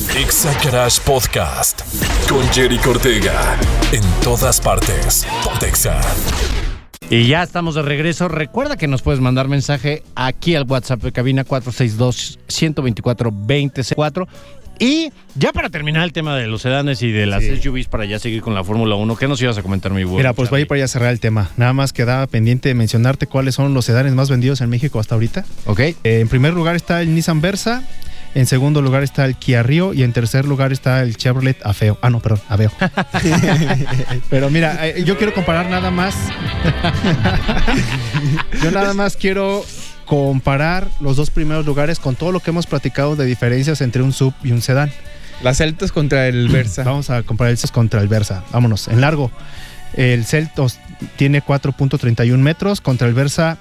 Exa 0.00 0.50
Garage 0.64 0.98
Podcast 1.04 1.82
con 2.28 2.42
Jerry 2.48 2.78
Cortega. 2.78 3.56
En 3.92 4.02
todas 4.24 4.58
partes. 4.60 5.24
Pontexa. 5.44 6.00
Y 7.10 7.26
ya 7.28 7.42
estamos 7.42 7.74
de 7.74 7.82
regreso. 7.82 8.28
Recuerda 8.28 8.76
que 8.78 8.88
nos 8.88 9.02
puedes 9.02 9.20
mandar 9.20 9.48
mensaje 9.48 10.02
aquí 10.14 10.54
al 10.54 10.64
WhatsApp 10.64 11.02
de 11.02 11.12
cabina 11.12 11.44
462-124-2004. 11.44 14.26
Y 14.78 15.12
ya 15.34 15.52
para 15.52 15.68
terminar 15.68 16.04
el 16.04 16.14
tema 16.14 16.34
de 16.36 16.46
los 16.46 16.62
sedanes 16.62 17.02
y 17.02 17.12
de 17.12 17.26
las 17.26 17.42
Sí. 17.44 17.58
SUVs 17.60 17.88
para 17.88 18.06
ya 18.06 18.18
seguir 18.18 18.40
con 18.40 18.54
la 18.54 18.64
Fórmula 18.64 18.94
1, 18.96 19.14
¿qué 19.16 19.28
nos 19.28 19.42
ibas 19.42 19.58
a 19.58 19.62
comentar, 19.62 19.92
mi 19.92 20.04
buen 20.04 20.16
Mira, 20.16 20.32
pues 20.32 20.48
voy 20.48 20.60
a 20.60 20.62
ir 20.62 20.66
Charlie? 20.66 20.68
para 20.68 20.76
allá 20.78 20.84
a 20.86 20.88
cerrar 20.88 21.12
el 21.12 21.20
tema. 21.20 21.50
Nada 21.58 21.74
más 21.74 21.92
quedaba 21.92 22.26
pendiente 22.26 22.70
de 22.70 22.74
mencionarte 22.74 23.26
cuáles 23.26 23.54
son 23.54 23.74
los 23.74 23.84
sedanes 23.84 24.14
más 24.14 24.30
vendidos 24.30 24.62
en 24.62 24.70
México 24.70 24.98
hasta 24.98 25.14
ahorita. 25.14 25.44
Ok. 25.66 25.80
Eh, 25.80 25.94
en 26.02 26.28
primer 26.28 26.54
lugar 26.54 26.74
está 26.76 27.02
el 27.02 27.14
Nissan 27.14 27.42
Versa. 27.42 27.82
En 28.34 28.46
segundo 28.46 28.80
lugar 28.80 29.02
está 29.02 29.26
el 29.26 29.36
Kia 29.36 29.62
Rio 29.62 29.92
y 29.92 30.02
en 30.02 30.12
tercer 30.12 30.46
lugar 30.46 30.72
está 30.72 31.02
el 31.02 31.16
Chevrolet 31.16 31.58
Aveo. 31.64 31.98
Ah, 32.00 32.08
no, 32.08 32.20
perdón, 32.20 32.40
Aveo. 32.48 32.70
Pero 34.30 34.48
mira, 34.48 34.88
eh, 34.88 35.04
yo 35.04 35.18
quiero 35.18 35.34
comparar 35.34 35.68
nada 35.68 35.90
más. 35.90 36.14
yo 38.62 38.70
nada 38.70 38.94
más 38.94 39.16
quiero 39.16 39.64
comparar 40.06 40.88
los 41.00 41.16
dos 41.16 41.30
primeros 41.30 41.66
lugares 41.66 41.98
con 41.98 42.16
todo 42.16 42.32
lo 42.32 42.40
que 42.40 42.50
hemos 42.50 42.66
platicado 42.66 43.16
de 43.16 43.26
diferencias 43.26 43.82
entre 43.82 44.02
un 44.02 44.12
sub 44.12 44.32
y 44.42 44.52
un 44.52 44.62
sedán. 44.62 44.90
Las 45.42 45.58
Celtas 45.58 45.92
contra 45.92 46.26
el 46.26 46.48
Versa. 46.48 46.82
Vamos 46.86 47.10
a 47.10 47.22
comparar 47.22 47.52
el 47.52 47.70
contra 47.70 48.00
el 48.00 48.08
Versa. 48.08 48.44
Vámonos, 48.50 48.88
en 48.88 49.02
largo. 49.02 49.30
El 49.94 50.24
Celtos 50.24 50.78
tiene 51.16 51.42
4.31 51.44 52.38
metros 52.38 52.80
contra 52.80 53.08
el 53.08 53.14
Versa 53.14 53.58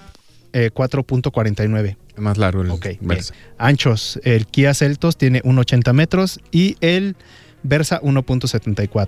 eh, 0.54 0.72
4.49. 0.74 1.98
más 2.18 2.38
largo 2.38 2.62
el 2.62 2.72
Ok, 2.72 2.88
Versa. 3.02 3.34
Anchos, 3.58 4.20
el 4.24 4.48
Kia 4.48 4.74
Celtos 4.74 5.18
tiene 5.18 5.42
1,80 5.44 5.94
metros 5.94 6.40
y 6.52 6.78
el 6.82 7.16
Versa 7.64 8.02
1.74. 8.02 9.08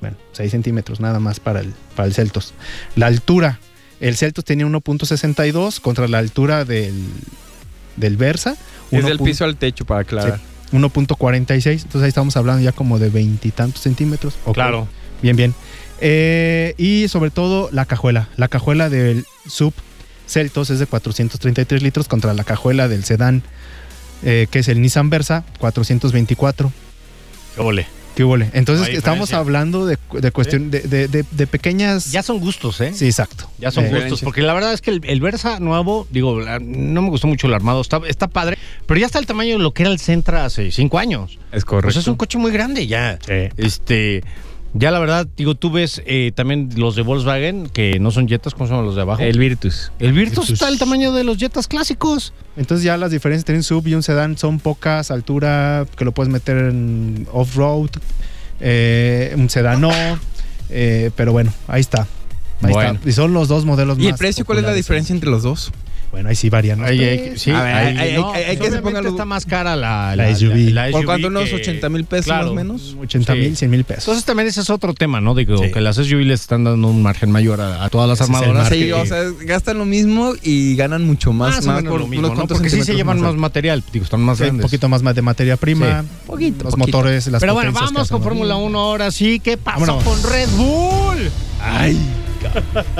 Bueno, 0.00 0.16
6 0.32 0.50
centímetros 0.50 1.00
nada 1.00 1.20
más 1.20 1.40
para 1.40 1.60
el, 1.60 1.72
para 1.96 2.06
el 2.06 2.14
Celtos. 2.14 2.54
La 2.96 3.06
altura, 3.06 3.58
el 4.00 4.16
Celtos 4.16 4.44
tiene 4.44 4.66
1.62 4.66 5.80
contra 5.80 6.08
la 6.08 6.18
altura 6.18 6.64
del, 6.64 6.94
del 7.96 8.16
Versa. 8.16 8.56
Desde 8.90 9.10
el 9.10 9.18
1.46. 9.18 9.24
piso 9.24 9.44
al 9.44 9.56
techo, 9.56 9.84
para 9.84 10.00
aclarar. 10.00 10.40
1.46, 10.72 11.70
entonces 11.70 12.02
ahí 12.02 12.08
estamos 12.08 12.36
hablando 12.36 12.62
ya 12.62 12.72
como 12.72 12.98
de 12.98 13.08
veintitantos 13.08 13.82
centímetros. 13.82 14.34
Ok. 14.44 14.54
Claro. 14.54 14.88
Bien, 15.22 15.36
bien. 15.36 15.54
Eh, 16.00 16.74
y 16.76 17.08
sobre 17.08 17.30
todo 17.30 17.68
la 17.72 17.86
cajuela. 17.86 18.28
La 18.36 18.48
cajuela 18.48 18.90
del 18.90 19.24
sub 19.46 19.72
Celtos 20.26 20.70
es 20.70 20.78
de 20.78 20.86
433 20.86 21.82
litros 21.82 22.08
contra 22.08 22.32
la 22.34 22.44
cajuela 22.44 22.88
del 22.88 23.04
sedán, 23.04 23.42
eh, 24.22 24.46
que 24.50 24.60
es 24.60 24.68
el 24.68 24.80
Nissan 24.80 25.10
Versa, 25.10 25.44
424. 25.58 26.72
Qué 27.56 27.60
ole. 27.60 27.86
¿Qué 28.14 28.22
huele? 28.22 28.48
Entonces 28.52 28.88
No 28.92 28.96
estamos 28.96 29.32
hablando 29.32 29.86
de, 29.86 29.98
de 30.12 30.30
cuestión 30.30 30.70
de, 30.70 30.82
de- 30.82 31.08
de- 31.08 31.24
de 31.28 31.46
pequeñas... 31.48 32.12
Ya 32.12 32.22
son 32.22 32.38
gustos, 32.38 32.80
¿eh? 32.80 32.92
Sí, 32.94 33.06
exacto. 33.06 33.50
Ya 33.58 33.72
son 33.72 33.86
Eh, 33.86 33.90
gustos, 33.90 34.20
porque 34.22 34.40
la 34.40 34.54
verdad 34.54 34.72
es 34.72 34.80
que 34.82 34.92
el, 34.92 35.00
el 35.04 35.20
Versa 35.20 35.58
nuevo, 35.58 36.06
digo, 36.12 36.40
no 36.60 37.02
me 37.02 37.10
gustó 37.10 37.26
mucho 37.26 37.48
el 37.48 37.54
armado, 37.54 37.80
está, 37.80 38.00
está 38.06 38.28
padre, 38.28 38.56
pero 38.86 39.00
ya 39.00 39.06
está 39.06 39.18
el 39.18 39.26
tamaño 39.26 39.56
de 39.56 39.64
lo 39.64 39.72
que 39.74 39.82
era 39.82 39.90
el 39.90 39.98
Sentra 39.98 40.44
hace 40.44 40.70
cinco 40.70 41.00
años. 41.00 41.32
Es 41.32 41.38
Pues 41.50 41.64
correcto. 41.64 41.98
es 41.98 42.06
un 42.06 42.14
coche 42.14 42.38
muy 42.38 42.52
grande 42.52 42.86
ya. 42.86 43.18
Sí. 43.26 43.48
Este, 43.56 44.22
ya 44.74 44.90
la 44.90 44.98
verdad, 44.98 45.26
digo, 45.36 45.54
tú 45.54 45.70
ves 45.70 46.02
eh, 46.04 46.32
también 46.34 46.68
los 46.76 46.96
de 46.96 47.02
Volkswagen, 47.02 47.68
que 47.68 47.98
no 48.00 48.10
son 48.10 48.28
Jetas, 48.28 48.54
¿cómo 48.54 48.68
llaman 48.68 48.84
los 48.84 48.96
de 48.96 49.02
abajo? 49.02 49.22
el 49.22 49.38
Virtus. 49.38 49.92
El 50.00 50.12
Virtus 50.12 50.48
Virtus. 50.48 50.50
está 50.50 50.68
el 50.68 50.78
tamaño 50.78 51.12
de 51.12 51.22
los 51.24 51.38
Jetas 51.38 51.68
clásicos. 51.68 52.32
Entonces 52.56 52.84
ya 52.84 52.96
las 52.96 53.10
diferencias 53.10 53.42
entre 53.42 53.56
un 53.56 53.62
sub 53.62 53.86
y 53.86 53.94
un 53.94 54.02
sedán 54.02 54.36
son 54.36 54.58
pocas, 54.58 55.10
altura 55.10 55.86
que 55.96 56.04
lo 56.04 56.12
puedes 56.12 56.32
meter 56.32 56.56
en 56.56 57.26
off-road, 57.32 57.90
eh, 58.60 59.32
un 59.36 59.48
sedán 59.48 59.80
no, 59.80 59.92
eh, 60.70 61.10
pero 61.16 61.32
bueno, 61.32 61.52
ahí 61.68 61.80
está. 61.80 62.06
Ahí 62.62 62.72
Bueno. 62.72 62.94
está. 62.94 63.08
Y 63.08 63.12
son 63.12 63.32
los 63.32 63.48
dos 63.48 63.64
modelos 63.64 63.98
¿Y 63.98 64.06
el 64.06 64.10
más 64.12 64.18
precio 64.18 64.44
cuál 64.44 64.58
es 64.58 64.64
la 64.64 64.72
diferencia 64.72 65.12
entre 65.12 65.30
los 65.30 65.42
dos? 65.42 65.72
Bueno, 66.14 66.28
ahí 66.28 66.36
sí 66.36 66.48
varían. 66.48 66.84
ahí- 66.84 67.32
sí, 67.34 67.50
A 67.50 67.60
ver, 67.60 67.74
ahí- 67.74 67.86
hay- 67.96 68.08
hay- 68.10 68.14
no, 68.14 68.32
hay- 68.32 68.44
hay 68.44 68.56
que 68.56 68.70
se 68.70 68.76
está 69.08 69.24
más 69.24 69.44
cara 69.46 69.74
la, 69.74 70.14
La 70.14 70.30
SUV. 70.30 70.92
¿Por 70.92 71.04
cuánto? 71.04 71.26
¿Unos 71.26 71.48
que- 71.48 71.56
80 71.56 71.88
mil 71.88 72.04
pesos 72.04 72.28
más 72.28 72.46
o 72.46 72.54
menos? 72.54 72.96
80 73.00 73.34
mil, 73.34 73.50
Sí. 73.50 73.56
100 73.56 73.70
mil 73.72 73.82
pesos. 73.82 74.04
Entonces 74.04 74.24
también 74.24 74.48
ese 74.48 74.60
es 74.60 74.70
otro 74.70 74.94
tema, 74.94 75.20
¿no? 75.20 75.34
Digo, 75.34 75.58
Sí. 75.58 75.72
que 75.72 75.80
las 75.80 75.98
SUV 75.98 76.22
les 76.24 76.42
están 76.42 76.62
dando 76.62 76.86
un 76.86 77.02
margen 77.02 77.32
mayor 77.32 77.60
a, 77.60 77.82
a 77.84 77.90
todas 77.90 78.08
las 78.08 78.20
Ese 78.20 78.32
armadoras. 78.32 78.68
Sí, 78.68 78.92
o 78.92 79.04
sea, 79.04 79.24
gastan 79.40 79.78
lo 79.78 79.86
mismo 79.86 80.34
y 80.40 80.76
ganan 80.76 81.04
mucho 81.04 81.32
más. 81.32 81.56
más, 81.56 81.66
o 81.66 81.72
menos 81.72 81.90
por 81.90 82.00
lo 82.02 82.06
mismo, 82.06 82.28
¿no? 82.32 82.46
Porque 82.46 82.70
sí 82.70 82.84
se 82.84 82.94
llevan 82.94 83.20
más 83.20 83.34
material, 83.34 83.82
digo, 83.92 84.04
están 84.04 84.20
más 84.20 84.38
Sí, 84.38 84.44
un 84.44 84.60
poquito 84.60 84.88
más 84.88 85.02
de 85.02 85.20
materia 85.20 85.56
prima. 85.56 86.02
Sí, 86.02 86.08
poquito, 86.28 86.62
Los 86.64 86.74
poquito. 86.76 86.98
motores, 86.98 87.26
las 87.26 87.40
Pero 87.40 87.54
bueno, 87.54 87.72
vamos 87.72 88.08
con. 88.08 88.22
Fórmula 88.22 88.54
1 88.54 88.78
ahora 88.78 89.10
sí. 89.10 89.40
¿Qué 89.42 89.56
pasó 89.56 89.80
Vámonos. 89.80 90.04
con 90.04 90.30
Red 90.32 90.48
Bull? 90.50 91.28
Ay, 91.60 91.98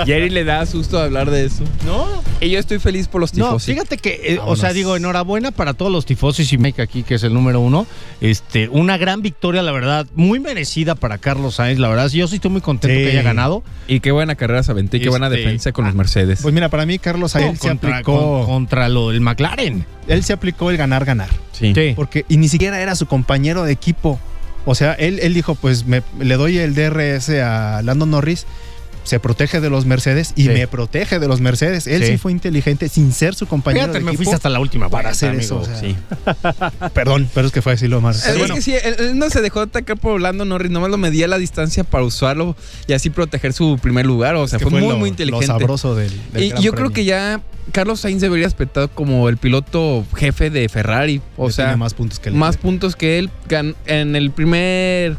Jerry 0.07 0.31
le 0.31 0.45
da 0.45 0.65
susto 0.67 0.99
hablar 0.99 1.31
de 1.31 1.45
eso. 1.47 1.65
¿No? 1.87 2.07
Y 2.41 2.51
yo 2.51 2.59
estoy 2.59 2.79
feliz 2.79 3.09
por 3.09 3.21
los 3.21 3.35
No, 3.35 3.47
tifos. 3.47 3.65
fíjate 3.65 3.97
que, 3.99 4.21
eh, 4.35 4.39
o 4.45 4.57
sea, 4.57 4.73
digo, 4.73 4.97
enhorabuena 4.97 5.51
para 5.51 5.75
todos 5.75 5.91
los 5.91 6.05
tifosis 6.07 6.53
y 6.53 6.59
Mike 6.59 6.83
aquí, 6.83 7.03
que 7.03 7.15
es 7.15 7.23
el 7.23 7.33
número 7.35 7.61
uno. 7.61 7.87
Este, 8.21 8.69
una 8.69 8.97
gran 8.99 9.23
victoria, 9.23 9.63
la 9.63 9.73
verdad, 9.73 10.07
muy 10.15 10.41
merecida 10.41 10.95
para 10.95 11.19
Carlos 11.19 11.57
Sainz, 11.57 11.79
la 11.79 11.89
verdad. 11.89 12.09
Yo 12.11 12.27
sí 12.29 12.37
estoy 12.37 12.51
muy 12.51 12.61
contento 12.61 12.95
Sí. 12.97 13.05
que 13.05 13.11
haya 13.11 13.23
ganado. 13.23 13.63
Y 13.89 14.01
qué 14.01 14.13
buena 14.13 14.35
carrera 14.35 14.63
se 14.63 14.71
aventó 14.73 14.97
y 14.97 15.01
qué 15.01 15.09
buena 15.09 15.27
Este, 15.29 15.39
defensa 15.41 15.73
con 15.73 15.85
los 15.85 15.95
ah, 15.95 15.97
Mercedes. 15.99 16.41
Pues 16.43 16.55
mira, 16.55 16.69
para 16.69 16.87
mí 16.87 16.99
Carlos 16.99 17.33
Sainz 17.33 17.61
se 17.61 17.69
contra, 17.69 17.91
aplicó, 17.99 18.19
con- 18.19 18.47
contra 18.47 18.89
lo 18.89 19.11
del 19.11 19.21
McLaren. 19.21 19.85
él 20.09 20.23
se 20.25 20.33
aplicó 20.33 20.71
el 20.71 20.77
ganar 20.77 21.05
ganar, 21.05 21.29
sí. 21.53 21.73
porque 21.97 22.25
y 22.29 22.37
ni 22.37 22.49
siquiera 22.49 22.81
era 22.81 22.95
su 22.95 23.07
compañero 23.07 23.65
de 23.65 23.73
equipo. 23.73 24.19
O 24.67 24.75
sea, 24.75 24.95
él, 24.95 25.19
él 25.23 25.35
dijo, 25.35 25.55
pues 25.55 25.85
me, 25.87 26.03
le 26.19 26.37
doy 26.37 26.57
el 26.59 26.75
DRS 26.75 27.29
a 27.43 27.83
Lando 27.83 28.07
Norris, 28.07 28.47
se 29.05 29.21
protege 29.21 29.61
de 29.61 29.71
los 29.71 29.87
Mercedes 29.87 30.33
y 30.35 30.43
Sí. 30.45 30.49
me 30.49 30.67
protege 30.67 31.19
de 31.19 31.29
los 31.29 31.41
Mercedes. 31.41 31.87
Él 31.87 32.03
sí, 32.05 32.13
Sí. 32.13 32.19
fue 32.19 32.33
inteligente 32.33 32.89
sin 32.89 33.13
ser 33.13 33.35
su 33.35 33.47
compañero 33.47 33.85
Fíjate, 33.85 33.99
de 34.01 34.05
me 34.05 34.11
equipo 34.11 34.19
fuiste 34.25 34.35
hasta 34.35 34.49
la 34.49 34.59
última 34.61 34.89
para 34.89 35.11
hacer 35.11 35.31
amigo. 35.31 35.43
eso. 35.43 35.59
o 35.61 35.65
sea, 35.65 35.79
Sí. 35.79 35.95
Perdón, 36.95 37.29
pero 37.35 37.47
es 37.47 37.53
que 37.53 37.63
fue 37.63 37.75
así 37.75 37.87
lo 37.89 38.01
más. 38.01 38.27
Es 38.27 38.51
que 38.53 38.63
sí, 38.63 38.73
él, 38.75 38.97
él 38.99 39.19
no 39.19 39.31
se 39.31 39.41
dejó 39.41 39.61
atacar 39.61 39.97
por 39.97 40.21
Lando 40.21 40.45
Norris, 40.45 40.71
nomás 40.71 40.91
lo 40.91 40.97
medía 40.99 41.29
la 41.29 41.39
distancia 41.39 41.85
para 41.85 42.05
usarlo 42.05 42.57
y 42.87 42.93
así 42.93 43.11
proteger 43.11 43.53
su 43.53 43.79
primer 43.81 44.07
lugar. 44.07 44.35
O 44.37 44.49
sea, 44.49 44.59
fue, 44.59 44.71
muy, 44.71 44.81
lo- 44.81 44.89
muy 44.97 45.01
Lo 45.01 45.07
inteligente. 45.07 45.47
sabroso 45.47 45.95
del, 45.95 46.11
del 46.33 46.43
Y 46.45 46.49
Gran 46.51 46.63
yo 46.63 46.73
creo 46.73 46.91
que 46.91 47.05
ya 47.05 47.41
Carlos 47.73 48.01
Sainz 48.01 48.21
debería 48.21 48.47
respetado 48.47 48.89
como 48.89 49.29
el 49.29 49.37
piloto 49.37 50.05
jefe 50.17 50.51
de 50.51 50.69
Ferrari. 50.69 51.21
O 51.37 51.51
sea, 51.51 51.67
tiene 51.67 51.77
más, 51.77 51.93
más 51.93 51.95
puntos 51.95 52.19
que 52.21 52.29
él. 52.31 52.59
puntos 52.61 52.97
que 52.97 53.19
él. 53.19 53.31
En 53.87 54.17
el 54.17 54.31
primer 54.31 55.17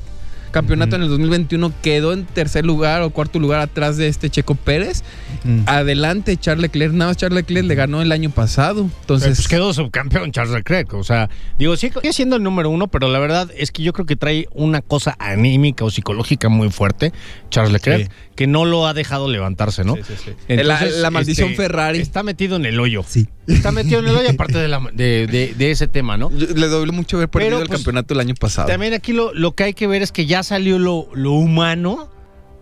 campeonato 0.55 0.95
en 0.95 1.01
el 1.01 1.09
2021 1.09 1.73
quedó 1.81 2.13
en 2.13 2.23
tercer 2.25 2.65
lugar 2.65 3.01
o 3.01 3.09
cuarto 3.09 3.39
lugar 3.39 3.59
atrás 3.59 3.97
de 3.97 4.07
este 4.07 4.29
Checo 4.29 4.55
Pérez. 4.55 5.03
Mm. 5.43 5.63
Adelante 5.65 6.37
Charles 6.37 6.61
Leclerc, 6.61 6.93
nada 6.93 7.11
más 7.11 7.17
Charles 7.17 7.35
Leclerc 7.35 7.67
le 7.67 7.75
ganó 7.75 8.01
el 8.01 8.13
año 8.13 8.29
pasado. 8.29 8.89
Entonces, 9.01 9.35
pues 9.35 9.49
quedó 9.49 9.73
subcampeón 9.73 10.31
Charles 10.31 10.53
Leclerc. 10.53 10.93
O 10.93 11.03
sea, 11.03 11.29
digo, 11.59 11.75
sí, 11.75 11.91
sigue 11.93 12.13
siendo 12.13 12.37
el 12.37 12.43
número 12.43 12.69
uno, 12.69 12.87
pero 12.87 13.09
la 13.09 13.19
verdad 13.19 13.51
es 13.57 13.71
que 13.71 13.83
yo 13.83 13.91
creo 13.91 14.05
que 14.05 14.15
trae 14.15 14.47
una 14.53 14.81
cosa 14.81 15.17
anímica 15.19 15.83
o 15.83 15.91
psicológica 15.91 16.47
muy 16.47 16.69
fuerte, 16.69 17.11
Charles 17.49 17.73
Leclerc, 17.73 18.05
Sí. 18.05 18.11
que 18.35 18.47
no 18.47 18.63
lo 18.63 18.87
ha 18.87 18.93
dejado 18.93 19.29
levantarse, 19.29 19.83
¿no? 19.83 19.95
Sí, 19.97 20.03
sí, 20.23 20.31
la, 20.47 20.85
la 20.85 21.11
maldición 21.11 21.49
este, 21.49 21.63
Ferrari. 21.63 21.99
Está 21.99 22.23
metido 22.23 22.55
en 22.55 22.65
el 22.65 22.79
hoyo. 22.79 23.03
Sí. 23.05 23.27
Está 23.47 23.71
metido 23.71 23.99
en 23.99 24.07
el 24.07 24.15
hoyo, 24.15 24.29
aparte 24.29 24.57
de, 24.57 24.67
la- 24.67 24.79
de, 24.93 25.27
de- 25.27 25.53
de 25.57 25.71
ese 25.71 25.87
tema, 25.87 26.17
¿no? 26.17 26.31
Yo- 26.31 26.47
le 26.47 26.67
doble 26.67 26.91
mucho 26.91 27.17
haber 27.17 27.29
perdido 27.29 27.51
Pero, 27.51 27.61
el 27.61 27.67
pues, 27.67 27.79
campeonato 27.79 28.13
el 28.13 28.19
año 28.19 28.35
pasado. 28.35 28.67
También 28.67 28.93
aquí 28.93 29.13
lo, 29.13 29.33
lo 29.33 29.53
que 29.55 29.63
hay 29.65 29.73
que 29.73 29.87
ver 29.87 30.01
es 30.01 30.11
que 30.11 30.25
ya 30.25 30.43
salió 30.43 30.79
lo, 30.79 31.07
lo 31.13 31.31
humano 31.33 32.09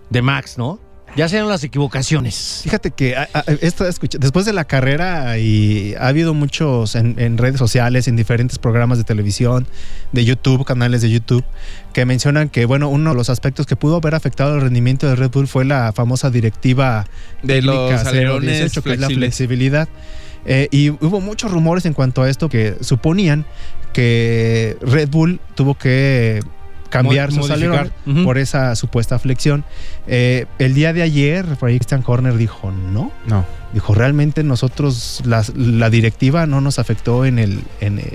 de 0.10 0.22
Max, 0.22 0.58
¿no? 0.58 0.80
Ya 1.16 1.30
salieron 1.30 1.50
las 1.52 1.64
equivocaciones. 1.64 2.62
Fíjate 2.64 2.90
que 2.90 3.16
a- 3.16 3.30
después 4.20 4.46
de 4.46 4.54
la 4.54 4.66
carrera 4.66 5.38
y 5.38 5.94
ha 6.00 6.08
habido 6.08 6.34
muchos 6.34 6.96
en, 6.96 7.20
en 7.20 7.38
redes 7.38 7.60
sociales, 7.60 8.08
en 8.08 8.16
diferentes 8.16 8.58
programas 8.58 8.98
de 8.98 9.04
televisión, 9.04 9.68
de 10.12 10.26
YouTube, 10.26 10.66
canales 10.66 11.04
de 11.04 11.12
YouTube, 11.12 11.44
que 11.94 12.06
mencionan 12.06 12.50
que 12.50 12.66
bueno, 12.66 12.90
uno 12.90 13.12
de 13.12 13.16
los 13.16 13.30
aspectos 13.30 13.68
que 13.68 13.76
pudo 13.76 13.98
haber 13.98 14.16
afectado 14.16 14.56
el 14.56 14.62
rendimiento 14.62 15.08
de 15.08 15.16
Red 15.16 15.30
Bull 15.30 15.48
fue 15.48 15.66
la 15.66 15.94
famosa 15.94 16.32
directiva 16.32 17.06
de 17.44 17.62
los 17.62 17.92
alerones 18.08 18.58
018, 18.60 18.82
que 18.82 18.94
es 18.94 19.00
la 19.00 19.08
flexibilidad. 19.10 19.88
Eh, 20.46 20.68
y 20.72 20.90
hubo 20.90 21.22
muchos 21.22 21.52
rumores 21.52 21.86
en 21.86 21.94
cuanto 21.94 22.22
a 22.24 22.30
esto 22.30 22.50
que 22.50 22.76
suponían 22.82 23.46
que 23.94 24.78
Red 24.82 25.10
Bull 25.10 25.40
tuvo 25.56 25.76
que 25.76 26.42
cambiar 26.90 27.32
Mo- 27.32 27.44
sus 27.48 27.52
por 28.24 28.38
esa 28.38 28.76
supuesta 28.76 29.18
flexión. 29.20 29.64
Eh, 30.08 30.46
el 30.60 30.74
día 30.74 30.94
de 30.94 31.02
ayer, 31.02 31.46
Christian 31.60 32.02
Corner 32.02 32.36
dijo 32.38 32.72
no. 32.72 33.12
No. 33.26 33.46
Dijo, 33.74 33.96
realmente 33.96 34.44
nosotros, 34.44 35.22
la, 35.26 35.90
directiva 35.90 36.46
no 36.46 36.62
nos 36.62 36.78
afectó 36.78 37.26
en 37.26 37.40
el, 37.40 37.62
en, 37.82 37.98
eh, 38.00 38.14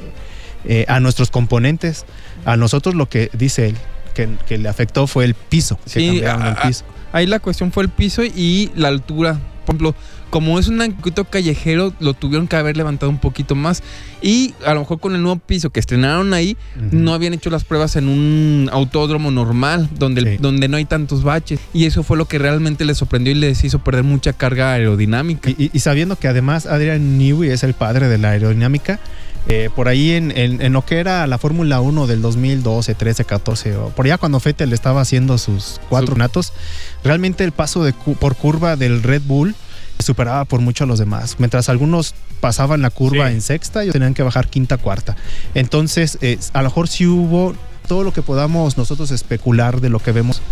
eh, 0.64 0.84
a 0.88 1.00
nuestros 1.00 1.30
componentes. 1.30 2.06
A 2.44 2.56
nosotros 2.56 2.94
lo 2.94 3.08
que 3.08 3.30
dice 3.32 3.68
él, 3.70 3.76
que, 4.14 4.28
que 4.46 4.58
le 4.58 4.68
afectó 4.68 5.06
fue 5.08 5.24
el 5.24 5.34
piso. 5.34 5.78
Que 5.84 5.90
Sí, 5.90 6.06
cambiaron 6.06 6.42
a- 6.42 6.48
el 6.50 6.56
a- 6.58 6.62
piso. 6.62 6.84
Ahí 7.12 7.26
la 7.26 7.40
cuestión 7.40 7.72
fue 7.72 7.82
el 7.84 7.88
piso 7.88 8.22
y 8.22 8.70
la 8.76 8.88
altura. 8.88 9.40
Por 9.68 9.74
ejemplo, 9.74 9.94
como 10.30 10.58
es 10.58 10.68
un 10.68 10.80
circuito 10.80 11.24
callejero, 11.26 11.92
lo 12.00 12.14
tuvieron 12.14 12.48
que 12.48 12.56
haber 12.56 12.78
levantado 12.78 13.10
un 13.10 13.18
poquito 13.18 13.54
más. 13.54 13.82
Y 14.22 14.54
a 14.64 14.72
lo 14.72 14.80
mejor 14.80 14.98
con 14.98 15.14
el 15.14 15.20
nuevo 15.22 15.38
piso 15.38 15.68
que 15.68 15.78
estrenaron 15.78 16.32
ahí, 16.32 16.56
no 16.90 17.12
habían 17.12 17.34
hecho 17.34 17.50
las 17.50 17.64
pruebas 17.64 17.94
en 17.96 18.08
un 18.08 18.70
autódromo 18.72 19.30
normal, 19.30 19.90
donde, 19.98 20.22
el- 20.22 20.40
donde 20.40 20.68
no 20.68 20.78
hay 20.78 20.86
tantos 20.86 21.22
baches. 21.22 21.60
Y 21.74 21.84
eso 21.84 22.02
fue 22.02 22.16
lo 22.16 22.24
que 22.24 22.38
realmente 22.38 22.86
les 22.86 22.96
sorprendió 22.96 23.30
y 23.32 23.36
les 23.36 23.62
hizo 23.62 23.80
perder 23.80 24.04
mucha 24.04 24.32
carga 24.32 24.72
aerodinámica. 24.72 25.50
Y, 25.50 25.64
y- 25.64 25.70
y 25.74 25.78
sabiendo 25.80 26.16
que 26.16 26.28
además 26.28 26.64
Adrian 26.64 27.18
Newey 27.18 27.50
es 27.50 27.62
el 27.62 27.74
padre 27.74 28.08
de 28.08 28.16
la 28.16 28.30
aerodinámica, 28.30 28.98
eh, 29.46 29.70
por 29.74 29.88
ahí 29.88 30.12
en, 30.12 30.30
en- 30.36 30.60
en 30.60 30.72
lo 30.72 30.84
que 30.84 30.98
era 30.98 31.26
la 31.26 31.38
Fórmula 31.38 31.80
1 31.80 32.06
del 32.06 32.20
2012, 32.20 32.94
13, 32.94 33.24
14, 33.24 33.76
o 33.76 33.88
por 33.90 34.06
allá 34.06 34.18
cuando 34.18 34.40
Fettel 34.40 34.72
estaba 34.72 35.00
haciendo 35.00 35.38
sus 35.38 35.80
cuatro 35.88 36.16
natos, 36.16 36.52
realmente 37.04 37.44
el 37.44 37.52
paso 37.52 37.84
de 37.84 37.92
por 37.92 38.36
curva 38.36 38.76
del 38.76 39.02
Red 39.02 39.22
Bull 39.26 39.54
superaba 39.98 40.44
por 40.44 40.60
mucho 40.60 40.84
a 40.84 40.86
los 40.86 40.98
demás. 40.98 41.36
Mientras 41.38 41.68
algunos 41.68 42.14
pasaban 42.40 42.82
la 42.82 42.90
curva 42.90 43.28
Sí. 43.28 43.34
en 43.34 43.40
sexta, 43.42 43.82
ellos 43.82 43.92
tenían 43.94 44.14
que 44.14 44.22
bajar 44.22 44.48
quinta, 44.48 44.76
cuarta. 44.76 45.16
Entonces, 45.54 46.18
eh, 46.20 46.38
a 46.52 46.62
lo 46.62 46.68
mejor 46.68 46.88
sí 46.88 47.06
hubo 47.06 47.54
todo 47.88 48.04
lo 48.04 48.12
que 48.12 48.22
podamos 48.22 48.76
nosotros 48.76 49.10
especular 49.10 49.80
de 49.80 49.88
lo 49.88 49.98
que 49.98 50.12
vemos 50.12 50.42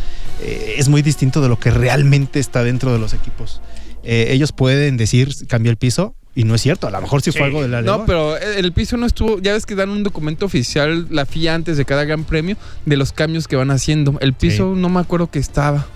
eh, 0.42 0.76
es 0.78 0.88
muy 0.88 1.02
distinto 1.02 1.40
de 1.42 1.48
lo 1.48 1.58
que 1.60 1.70
realmente 1.70 2.40
está 2.40 2.62
dentro 2.64 2.92
de 2.92 2.98
los 2.98 3.12
equipos. 3.14 3.60
Ellos 4.08 4.52
pueden 4.52 4.96
decir 4.96 5.34
cambió 5.48 5.70
el 5.70 5.76
piso 5.76 6.14
y 6.36 6.44
no 6.44 6.54
es 6.54 6.60
cierto. 6.60 6.86
A 6.86 6.90
lo 6.92 7.00
mejor 7.00 7.20
sí, 7.22 7.32
Sí. 7.32 7.38
fue 7.38 7.48
algo 7.48 7.62
de 7.62 7.68
la 7.68 7.82
No, 7.82 8.04
pero 8.06 8.36
el 8.36 8.70
piso 8.72 8.96
no 8.96 9.06
estuvo. 9.06 9.40
Ya 9.40 9.54
ves 9.54 9.66
que 9.66 9.74
dan 9.74 9.90
un 9.90 10.04
documento 10.04 10.46
oficial, 10.46 11.08
la 11.10 11.26
FIA 11.26 11.54
antes 11.54 11.76
de 11.76 11.84
cada 11.84 12.04
gran 12.04 12.22
premio, 12.24 12.56
de 12.84 12.96
los 12.96 13.12
cambios 13.12 13.48
que 13.48 13.56
van 13.56 13.70
haciendo. 13.72 14.16
El 14.20 14.34
piso 14.34 14.74
no 14.76 14.88
me 14.88 15.00
acuerdo 15.00 15.28
que 15.30 15.38
estaba. 15.40 15.86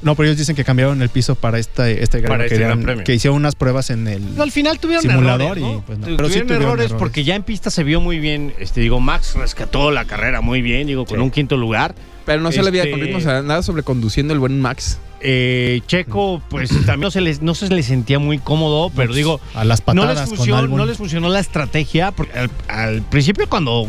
No, 0.00 0.14
pero 0.14 0.28
ellos 0.28 0.38
dicen 0.38 0.54
que 0.54 0.62
cambiaron 0.62 1.02
el 1.02 1.08
piso 1.08 1.34
para 1.34 1.58
este, 1.58 2.04
este 2.04 2.18
gran, 2.20 2.28
Para 2.30 2.44
este 2.44 2.54
que, 2.54 2.60
gran 2.60 2.70
eran- 2.78 2.84
premio. 2.84 3.04
que 3.04 3.14
hicieron 3.14 3.36
unas 3.36 3.56
pruebas 3.56 3.90
en 3.90 4.06
el. 4.06 4.36
No, 4.36 4.44
al 4.44 4.52
final 4.52 4.78
tuvieron 4.78 5.02
Simulador 5.02 5.58
errores, 5.58 5.64
¿no? 5.64 5.74
y, 5.74 5.80
pues, 5.80 5.98
no. 5.98 6.04
Pero 6.04 6.16
sí 6.18 6.22
tuvieron, 6.34 6.46
tuvieron 6.46 6.62
errores, 6.68 6.84
errores. 6.86 6.98
porque 7.00 7.24
ya 7.24 7.34
en 7.34 7.42
pista 7.42 7.70
se 7.70 7.82
vio 7.82 8.00
muy 8.00 8.20
bien. 8.20 8.54
Este, 8.60 8.80
digo, 8.80 9.00
Max 9.00 9.34
rescató 9.34 9.90
la 9.90 10.04
carrera 10.04 10.40
muy 10.40 10.62
bien, 10.62 10.86
digo, 10.86 11.04
con 11.04 11.16
Sí. 11.18 11.22
un 11.24 11.30
quinto 11.32 11.56
lugar. 11.56 11.96
Pero 12.26 12.40
no 12.42 12.52
se 12.52 12.62
le 12.62 12.70
veía 12.70 12.82
Este- 12.84 12.92
con 12.92 13.00
ritmo, 13.00 13.18
o 13.18 13.20
sea, 13.22 13.42
nada 13.42 13.60
sobreconduciendo 13.62 14.34
el 14.34 14.38
buen 14.38 14.60
Max. 14.60 14.98
Eh, 15.20 15.80
Checo, 15.86 16.40
pues 16.48 16.70
también 16.86 17.00
no 17.00 17.10
se, 17.10 17.20
les, 17.20 17.42
no 17.42 17.54
se 17.54 17.68
le 17.68 17.82
sentía 17.82 18.18
muy 18.18 18.38
cómodo, 18.38 18.90
pero 18.94 19.14
digo, 19.14 19.40
a 19.54 19.64
las 19.64 19.80
no 19.80 19.86
patadas 19.86 20.30
les, 20.30 20.38
funcionó, 20.38 20.76
no 20.76 20.86
les 20.86 20.96
funcionó 20.96 21.28
la 21.28 21.40
estrategia. 21.40 22.12
Porque 22.12 22.38
al, 22.38 22.50
al 22.68 23.02
principio, 23.02 23.48
cuando 23.48 23.88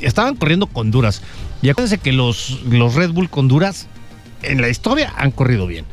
estaban 0.00 0.36
corriendo 0.36 0.66
con 0.66 0.90
duras, 0.90 1.22
y 1.62 1.68
acuérdense 1.68 1.98
que 1.98 2.12
los, 2.12 2.62
los 2.64 2.94
Red 2.94 3.10
Bull 3.10 3.28
con 3.28 3.48
duras 3.48 3.86
en 4.42 4.60
la 4.60 4.68
historia 4.68 5.12
han 5.16 5.30
corrido 5.30 5.66
bien. 5.66 5.84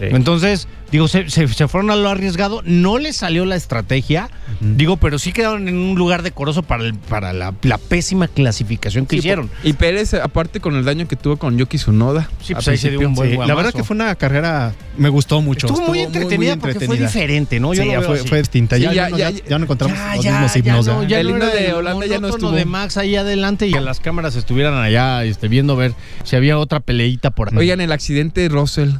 Entonces, 0.00 0.66
digo, 0.92 1.08
se, 1.08 1.28
se- 1.30 1.48
se 1.48 1.66
fueron 1.66 1.90
a 1.90 1.96
lo 1.96 2.08
arriesgado, 2.08 2.62
no 2.64 2.98
les 2.98 3.16
salió 3.16 3.44
la 3.44 3.56
estrategia, 3.56 4.28
digo, 4.60 4.98
pero 4.98 5.18
sí 5.18 5.32
quedaron 5.32 5.66
en 5.66 5.76
un 5.76 5.98
lugar 5.98 6.22
decoroso 6.22 6.62
para, 6.62 6.84
el- 6.84 6.94
para 6.94 7.32
la, 7.32 7.52
la 7.62 7.78
pésima 7.78 8.28
clasificación 8.28 9.06
que 9.06 9.16
Sí, 9.16 9.20
hicieron. 9.20 9.50
Y 9.64 9.72
Pérez, 9.72 10.14
aparte 10.14 10.60
con 10.60 10.76
el 10.76 10.84
daño 10.84 11.08
que 11.08 11.16
tuvo 11.16 11.36
con 11.38 11.58
Yuki 11.58 11.78
Tsunoda. 11.78 12.28
Sí, 12.42 12.54
pues 12.54 12.68
ahí 12.68 12.76
se 12.76 12.90
dio 12.90 13.00
un 13.08 13.14
buen 13.14 13.30
Sí, 13.32 13.36
la 13.36 13.54
verdad 13.54 13.72
que 13.72 13.82
fue 13.82 13.96
una 13.96 14.14
carrera, 14.14 14.74
me 14.96 15.08
gustó 15.08 15.40
mucho. 15.40 15.66
Estuvo 15.66 15.86
muy 15.88 16.00
entretenida 16.00 16.56
porque 16.56 16.78
fue 16.80 16.96
diferente, 16.98 17.58
¿no? 17.58 17.72
Yo 17.74 17.82
Sí, 17.82 17.88
lo 17.88 17.98
veo 18.00 18.02
fue, 18.08 18.18
así. 18.20 18.28
fue 18.28 18.38
distinta. 18.38 18.76
Ya, 18.76 18.92
ya- 18.92 18.94
ya, 19.04 19.08
no- 19.08 19.18
ya- 19.18 19.30
ya- 19.30 19.44
ya 19.48 19.58
no 19.58 19.64
encontramos 19.64 19.96
Ya, 19.98 20.14
los 20.16 20.24
ya, 20.24 20.30
mismos 20.32 20.52
ya 20.52 20.58
himnos. 20.58 20.86
no, 20.86 21.02
ya 21.04 21.20
El 21.20 21.26
no 21.28 21.32
himno 21.32 21.46
de 21.46 21.66
el 21.68 21.74
Holanda 21.74 22.06
ya 22.06 22.18
no 22.20 22.28
estuvo. 22.28 22.50
de 22.52 22.64
Max 22.66 22.96
ahí 22.98 23.16
adelante 23.16 23.66
y 23.66 23.72
las 23.72 23.98
cámaras 24.00 24.36
estuvieran 24.36 24.74
allá 24.74 25.24
este, 25.24 25.48
viendo 25.48 25.74
ver 25.74 25.94
si 26.24 26.36
había 26.36 26.58
otra 26.58 26.80
peleita 26.80 27.30
por 27.30 27.48
ahí. 27.48 27.56
Oigan, 27.58 27.80
el 27.80 27.92
accidente 27.92 28.42
de 28.42 28.48
Russell. 28.50 28.90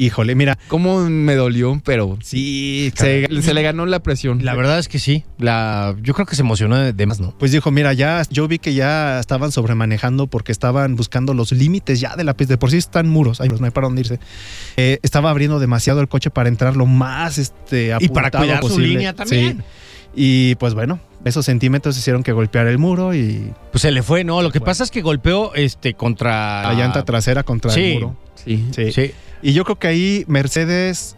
Híjole, 0.00 0.34
mira. 0.34 0.58
¿Cómo 0.68 1.00
me 1.10 1.34
dolió? 1.34 1.78
Pero 1.84 2.16
Sí, 2.22 2.90
se, 2.96 3.28
se 3.42 3.52
le 3.52 3.62
ganó 3.62 3.84
la 3.84 4.02
presión. 4.02 4.42
La 4.42 4.54
verdad 4.54 4.78
es 4.78 4.88
que 4.88 4.98
sí. 4.98 5.24
La, 5.36 5.94
yo 6.02 6.14
creo 6.14 6.24
que 6.24 6.36
se 6.36 6.40
emocionó 6.40 6.76
de, 6.76 6.94
de 6.94 7.04
más, 7.04 7.20
¿no? 7.20 7.36
Pues 7.38 7.52
dijo, 7.52 7.70
mira, 7.70 7.92
ya 7.92 8.22
yo 8.30 8.48
vi 8.48 8.58
que 8.58 8.72
ya 8.72 9.20
estaban 9.20 9.52
sobremanejando 9.52 10.26
porque 10.26 10.52
estaban 10.52 10.96
buscando 10.96 11.34
los 11.34 11.52
límites 11.52 12.00
ya 12.00 12.16
de 12.16 12.24
la 12.24 12.34
pista. 12.34 12.54
De 12.54 12.58
por 12.58 12.70
sí 12.70 12.78
están 12.78 13.10
muros, 13.10 13.42
ahí 13.42 13.50
no 13.50 13.62
hay 13.62 13.72
para 13.72 13.88
dónde 13.88 14.00
irse. 14.00 14.20
Eh, 14.78 15.00
estaba 15.02 15.28
abriendo 15.28 15.58
demasiado 15.58 16.00
el 16.00 16.08
coche 16.08 16.30
para 16.30 16.48
entrar 16.48 16.78
lo 16.78 16.86
más 16.86 17.36
este, 17.36 17.94
Y 18.00 18.08
para 18.08 18.28
apuntado 18.28 18.60
cuidar 18.60 18.64
su 18.64 18.78
línea 18.78 19.12
también. 19.12 19.58
Sí. 19.58 19.64
Y 20.14 20.54
pues 20.54 20.72
bueno, 20.72 20.98
esos 21.24 21.44
centímetros 21.46 21.96
hicieron 21.98 22.22
que 22.22 22.32
golpeara 22.32 22.70
el 22.70 22.78
muro 22.78 23.14
y 23.14 23.52
Pues 23.72 23.82
se 23.82 23.90
le 23.90 24.02
fue, 24.02 24.24
¿no? 24.24 24.40
Lo 24.42 24.50
que 24.50 24.58
Bueno. 24.58 24.70
pasa 24.70 24.84
es 24.84 24.90
que 24.90 25.02
golpeó 25.02 25.54
este 25.54 25.94
contra 25.94 26.62
la 26.62 26.74
llanta 26.74 27.04
trasera 27.04 27.42
contra 27.42 27.70
sí. 27.70 27.80
el 27.92 27.94
muro. 27.94 28.16
Sí. 28.34 28.66
Sí. 28.74 28.92
Sí. 28.92 29.10
Y 29.42 29.52
yo 29.52 29.64
creo 29.64 29.78
que 29.78 29.88
ahí 29.88 30.24
Mercedes, 30.28 31.16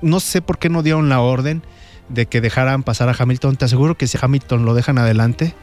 no 0.00 0.20
sé 0.20 0.42
por 0.42 0.58
qué 0.58 0.68
no 0.68 0.82
dieron 0.82 1.08
la 1.08 1.20
orden 1.20 1.62
de 2.08 2.26
que 2.26 2.40
dejaran 2.40 2.82
pasar 2.82 3.08
a 3.08 3.16
Hamilton. 3.18 3.56
Te 3.56 3.64
aseguro 3.64 3.96
que 3.96 4.06
si 4.06 4.18
Hamilton 4.20 4.64
lo 4.64 4.74
dejan 4.74 4.98
adelante, 4.98 5.54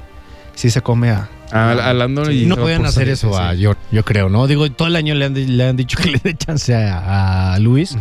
sí 0.56 0.70
se 0.70 0.82
come 0.82 1.12
a... 1.12 1.30
A, 1.52 1.72
a 1.72 1.94
Lando 1.94 2.26
Sí, 2.26 2.44
y 2.44 2.46
no 2.46 2.58
podían 2.58 2.82
hacer 2.86 2.94
salir. 2.94 3.14
eso 3.14 3.32
sí, 3.34 3.40
a 3.42 3.54
sí. 3.54 3.60
George, 3.60 3.82
yo 3.92 4.04
creo, 4.06 4.30
¿no? 4.30 4.46
Digo, 4.46 4.70
todo 4.72 4.88
el 4.88 4.96
año 4.96 5.16
le 5.16 5.26
han, 5.26 5.58
le 5.58 5.64
han 5.68 5.76
dicho 5.78 5.98
que 6.02 6.12
le 6.12 6.20
dé 6.24 6.36
chance 6.36 6.76
a, 6.76 7.54
a 7.54 7.60
Luis. 7.60 7.98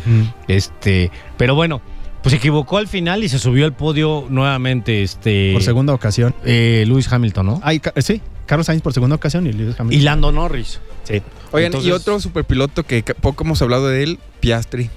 Este, 0.49 1.11
pero 1.37 1.55
bueno, 1.55 1.81
pues 2.29 2.33
se 2.33 2.37
equivocó 2.39 2.79
al 2.79 2.89
final 2.89 3.22
y 3.24 3.29
se 3.29 3.39
subió 3.39 3.64
al 3.64 3.72
podio 3.74 4.26
nuevamente 4.29 5.03
este 5.03 5.53
Por 5.53 5.62
segunda 5.62 5.93
ocasión. 5.95 6.35
eh, 6.45 6.85
Lewis 6.87 7.12
Hamilton, 7.12 7.47
¿no? 7.47 7.61
Ay, 7.62 7.81
ca- 7.81 7.93
sí, 8.01 8.20
Carlos 8.47 8.66
Sainz 8.66 8.83
por 8.83 8.93
segunda 8.93 9.16
ocasión 9.16 9.47
y 9.47 9.53
Lewis 9.53 9.74
Y 9.76 9.81
Hamilton. 9.83 10.05
Lando 10.05 10.33
Norris. 10.33 10.81
Sí. 11.05 11.22
Oigan, 11.53 11.72
y 11.83 11.91
otro 11.93 12.20
superpiloto 12.20 12.83
que 12.85 13.03
ca- 13.03 13.14
poco 13.14 13.45
hemos 13.45 13.61
hablado 13.62 13.89
de 13.89 14.03
él, 14.03 14.18
Piastri. 14.41 14.91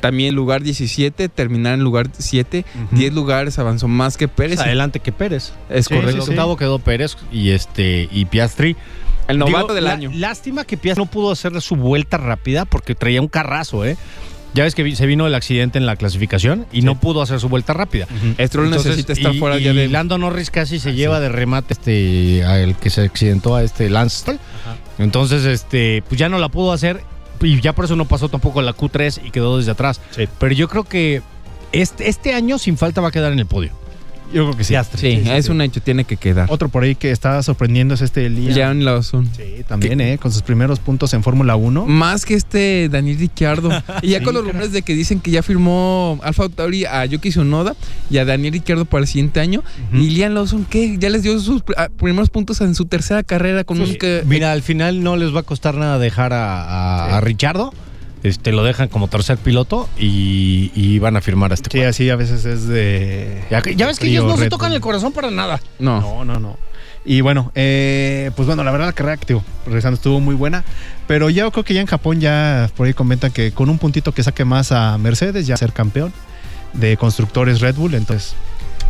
También 0.00 0.34
lugar 0.34 0.62
17, 0.62 1.28
terminar 1.28 1.74
en 1.74 1.80
lugar 1.80 2.08
7, 2.16 2.64
Ujú. 2.86 2.96
10 2.96 3.12
lugares 3.12 3.58
avanzó 3.58 3.86
más 3.86 4.16
que 4.16 4.28
Pérez. 4.28 4.56
Pues 4.56 4.66
adelante 4.66 5.00
que 5.00 5.12
Pérez. 5.12 5.52
Es 5.68 5.86
Sí, 5.86 5.94
correcto. 5.94 6.22
El 6.24 6.30
octavo 6.30 6.56
quedó 6.56 6.78
Pérez 6.78 7.16
y 7.30 7.50
este 7.50 8.08
y 8.10 8.24
Piastri. 8.24 8.76
El 9.28 9.38
novato 9.38 9.58
Digo, 9.58 9.74
del 9.74 9.84
la- 9.84 9.92
año. 9.92 10.10
Lástima 10.14 10.64
que 10.64 10.76
Piastri 10.78 11.04
no 11.04 11.10
pudo 11.10 11.30
hacer 11.30 11.60
su 11.60 11.76
vuelta 11.76 12.16
rápida 12.16 12.64
porque 12.64 12.94
traía 12.94 13.20
un 13.20 13.28
carrazo, 13.28 13.84
¿eh? 13.84 13.96
Ya 14.54 14.64
ves 14.64 14.74
que 14.74 14.96
se 14.96 15.06
vino 15.06 15.26
el 15.26 15.34
accidente 15.34 15.78
en 15.78 15.86
la 15.86 15.94
clasificación 15.96 16.66
y 16.72 16.82
no 16.82 16.98
pudo 16.98 17.22
hacer 17.22 17.38
su 17.38 17.48
vuelta 17.48 17.72
rápida. 17.72 18.06
Stroll 18.40 18.66
Entonces, 18.66 18.86
necesita 18.86 19.12
estar 19.12 19.34
y- 19.34 19.38
fuera 19.38 19.58
y 19.58 19.62
ya 19.62 19.72
de... 19.72 19.88
Lando 19.88 20.18
Norris 20.18 20.50
casi 20.50 20.78
se 20.80 20.94
lleva 20.94 21.20
de 21.20 21.28
remate 21.28 21.74
este 21.74 22.44
al 22.44 22.76
que 22.76 22.90
se 22.90 23.02
accidentó 23.02 23.54
a 23.54 23.62
este 23.62 23.88
Lance 23.90 24.18
Stroll. 24.18 24.38
Entonces, 24.98 25.44
este, 25.44 26.02
pues 26.08 26.18
ya 26.18 26.28
no 26.28 26.38
la 26.38 26.48
pudo 26.48 26.72
hacer 26.72 27.02
y 27.40 27.60
ya 27.60 27.72
por 27.74 27.84
eso 27.84 27.96
no 27.96 28.06
pasó 28.06 28.28
tampoco 28.28 28.60
la 28.60 28.74
Q3 28.74 29.20
y 29.24 29.30
quedó 29.30 29.58
desde 29.58 29.70
atrás. 29.70 30.00
Sí. 30.10 30.28
Pero 30.38 30.52
yo 30.54 30.68
creo 30.68 30.84
que 30.84 31.22
este, 31.72 32.08
este 32.08 32.34
año 32.34 32.58
sin 32.58 32.76
falta 32.76 33.00
va 33.00 33.08
a 33.08 33.12
quedar 33.12 33.32
en 33.32 33.38
el 33.38 33.46
podio. 33.46 33.70
Yo 34.32 34.44
creo 34.44 34.56
que 34.56 34.64
sí. 34.64 34.74
Sí, 34.96 35.22
es 35.26 35.48
un 35.48 35.60
hecho, 35.60 35.80
tiene 35.82 36.04
que 36.04 36.16
quedar. 36.16 36.46
Otro 36.50 36.68
por 36.68 36.84
ahí 36.84 36.94
que 36.94 37.10
está 37.10 37.42
sorprendiendo 37.42 37.94
es 37.94 38.00
este 38.00 38.28
Liam. 38.30 38.54
Jan 38.56 38.84
Lawson. 38.84 39.28
Sí, 39.36 39.64
también, 39.66 40.00
¿eh? 40.00 40.18
Con 40.18 40.30
sus 40.32 40.42
primeros 40.42 40.78
puntos 40.78 41.12
en 41.14 41.22
Fórmula 41.24 41.56
1. 41.56 41.86
Más 41.86 42.24
que 42.24 42.34
este 42.34 42.88
Daniel 42.88 43.18
Ricciardo. 43.18 43.70
Y 44.02 44.10
ya 44.10 44.18
Sí, 44.18 44.24
con 44.24 44.34
los 44.34 44.44
rumores 44.46 44.72
de 44.72 44.82
que 44.82 44.94
dicen 44.94 45.20
que 45.20 45.30
ya 45.32 45.42
firmó 45.42 46.18
Alfa 46.22 46.48
Tauri 46.48 46.84
a 46.84 47.04
Yuki 47.06 47.30
Tsunoda 47.30 47.74
y 48.08 48.18
a 48.18 48.24
Daniel 48.24 48.52
Ricciardo 48.52 48.84
para 48.84 49.02
el 49.02 49.06
siguiente 49.08 49.40
año. 49.40 49.62
Ujú. 49.92 50.00
Y 50.02 50.10
Liam 50.10 50.32
Lawson, 50.34 50.64
¿qué? 50.68 50.96
Ya 50.98 51.10
les 51.10 51.22
dio 51.22 51.38
sus 51.40 51.62
ah, 51.76 51.88
primeros 51.96 52.30
puntos 52.30 52.60
en 52.60 52.74
su 52.74 52.84
tercera 52.86 53.22
carrera 53.24 53.64
con 53.64 53.80
un 53.80 53.94
que- 53.96 54.22
Mira, 54.26 54.52
al 54.52 54.62
final 54.62 55.02
no 55.02 55.16
les 55.16 55.34
va 55.34 55.40
a 55.40 55.44
costar 55.44 55.74
nada 55.74 55.98
dejar 55.98 56.32
a, 56.32 57.04
a, 57.04 57.08
Sí. 57.08 57.14
a 57.16 57.20
Richardo. 57.20 57.72
Este, 58.22 58.52
lo 58.52 58.62
dejan 58.64 58.88
como 58.88 59.08
tercer 59.08 59.38
piloto 59.38 59.88
y, 59.98 60.70
y 60.74 60.98
van 60.98 61.16
a 61.16 61.20
firmar 61.22 61.52
a 61.52 61.54
este 61.54 61.70
Sí, 61.70 61.78
cuate. 61.78 61.88
así 61.88 62.10
a 62.10 62.16
veces 62.16 62.44
es 62.44 62.66
de. 62.68 63.42
Ya, 63.50 63.62
ya 63.74 63.86
ves 63.86 63.98
que 63.98 64.08
ellos 64.08 64.24
no 64.26 64.36
se 64.36 64.48
tocan 64.50 64.68
Bull. 64.70 64.76
el 64.76 64.80
corazón 64.82 65.12
para 65.12 65.30
nada. 65.30 65.60
No. 65.78 66.00
No, 66.00 66.24
no, 66.24 66.38
no. 66.38 66.56
Y 67.02 67.22
bueno, 67.22 67.50
eh, 67.54 68.30
pues 68.36 68.44
bueno, 68.46 68.62
la 68.62 68.70
verdad 68.72 68.88
la 68.88 68.92
carrera 68.92 69.16
que 69.16 69.24
digo, 69.26 69.42
regresando 69.64 69.94
estuvo 69.94 70.20
muy 70.20 70.34
buena. 70.34 70.64
Pero 71.06 71.30
ya 71.30 71.50
creo 71.50 71.64
que 71.64 71.72
ya 71.72 71.80
en 71.80 71.86
Japón 71.86 72.20
ya 72.20 72.70
por 72.76 72.86
ahí 72.86 72.92
comentan 72.92 73.32
que 73.32 73.52
con 73.52 73.70
un 73.70 73.78
puntito 73.78 74.12
que 74.12 74.22
saque 74.22 74.44
más 74.44 74.70
a 74.70 74.98
Mercedes 74.98 75.46
ya 75.46 75.56
ser 75.56 75.72
campeón 75.72 76.12
de 76.74 76.98
constructores 76.98 77.60
Red 77.60 77.76
Bull. 77.76 77.94
Entonces, 77.94 78.34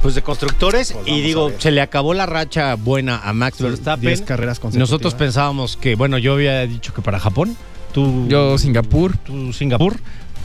Pues 0.02 0.16
de 0.16 0.22
constructores 0.22 0.92
Pues 0.92 1.06
y 1.06 1.20
digo, 1.20 1.52
se 1.58 1.70
le 1.70 1.80
acabó 1.82 2.12
la 2.14 2.26
racha 2.26 2.74
buena 2.74 3.20
a 3.22 3.32
Max 3.32 3.58
10 3.58 3.70
Verstappen. 3.70 4.18
carreras 4.24 4.58
consecutivas. 4.58 4.90
Nosotros 4.90 5.14
pensábamos 5.14 5.76
que, 5.76 5.94
bueno, 5.94 6.18
yo 6.18 6.32
había 6.34 6.66
dicho 6.66 6.92
que 6.92 7.02
para 7.02 7.20
Japón, 7.20 7.56
tú, 7.92 8.26
Yo 8.28 8.56
Singapur. 8.58 9.16
tú 9.18 9.52
Singapur, 9.52 9.96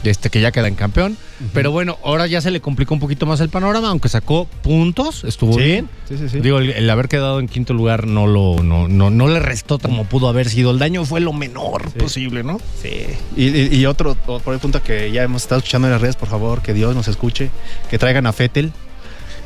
este 0.04 0.30
que 0.30 0.40
ya 0.40 0.52
queda 0.52 0.68
en 0.68 0.74
campeón. 0.76 1.16
Pero 1.52 1.70
bueno, 1.72 1.98
ahora 2.04 2.26
ya 2.28 2.40
se 2.40 2.50
le 2.50 2.60
complicó 2.60 2.94
un 2.94 3.00
poquito 3.00 3.26
más 3.26 3.40
el 3.40 3.48
panorama, 3.48 3.88
aunque 3.88 4.08
sacó 4.08 4.46
puntos, 4.62 5.24
estuvo 5.24 5.54
Sí, 5.54 5.62
bien. 5.64 5.88
Sí, 6.08 6.16
sí, 6.16 6.28
sí. 6.28 6.40
Digo, 6.40 6.58
el, 6.58 6.70
el 6.70 6.88
haber 6.88 7.08
quedado 7.08 7.40
en 7.40 7.48
quinto 7.48 7.74
lugar 7.74 8.06
no 8.06 8.26
lo 8.26 8.62
no, 8.62 8.86
no, 8.88 9.10
no 9.10 9.28
le 9.28 9.40
restó 9.40 9.78
como 9.78 10.04
pudo 10.04 10.28
haber 10.28 10.48
sido. 10.48 10.70
El 10.70 10.78
daño 10.78 11.04
fue 11.04 11.20
lo 11.20 11.32
menor 11.32 11.90
posible, 11.92 12.42
¿no? 12.44 12.60
Sí. 12.80 12.90
Y, 13.36 13.48
y- 13.48 13.74
y 13.80 13.86
otro, 13.86 14.14
por 14.14 14.54
el 14.54 14.60
punto 14.60 14.82
que 14.82 15.10
ya 15.10 15.22
hemos 15.24 15.42
estado 15.42 15.58
escuchando 15.58 15.88
en 15.88 15.92
las 15.92 16.00
redes, 16.00 16.16
por 16.16 16.28
favor, 16.28 16.62
que 16.62 16.72
Dios 16.72 16.94
nos 16.94 17.08
escuche, 17.08 17.50
que 17.90 17.98
traigan 17.98 18.26
a 18.26 18.32
Fettel. 18.32 18.72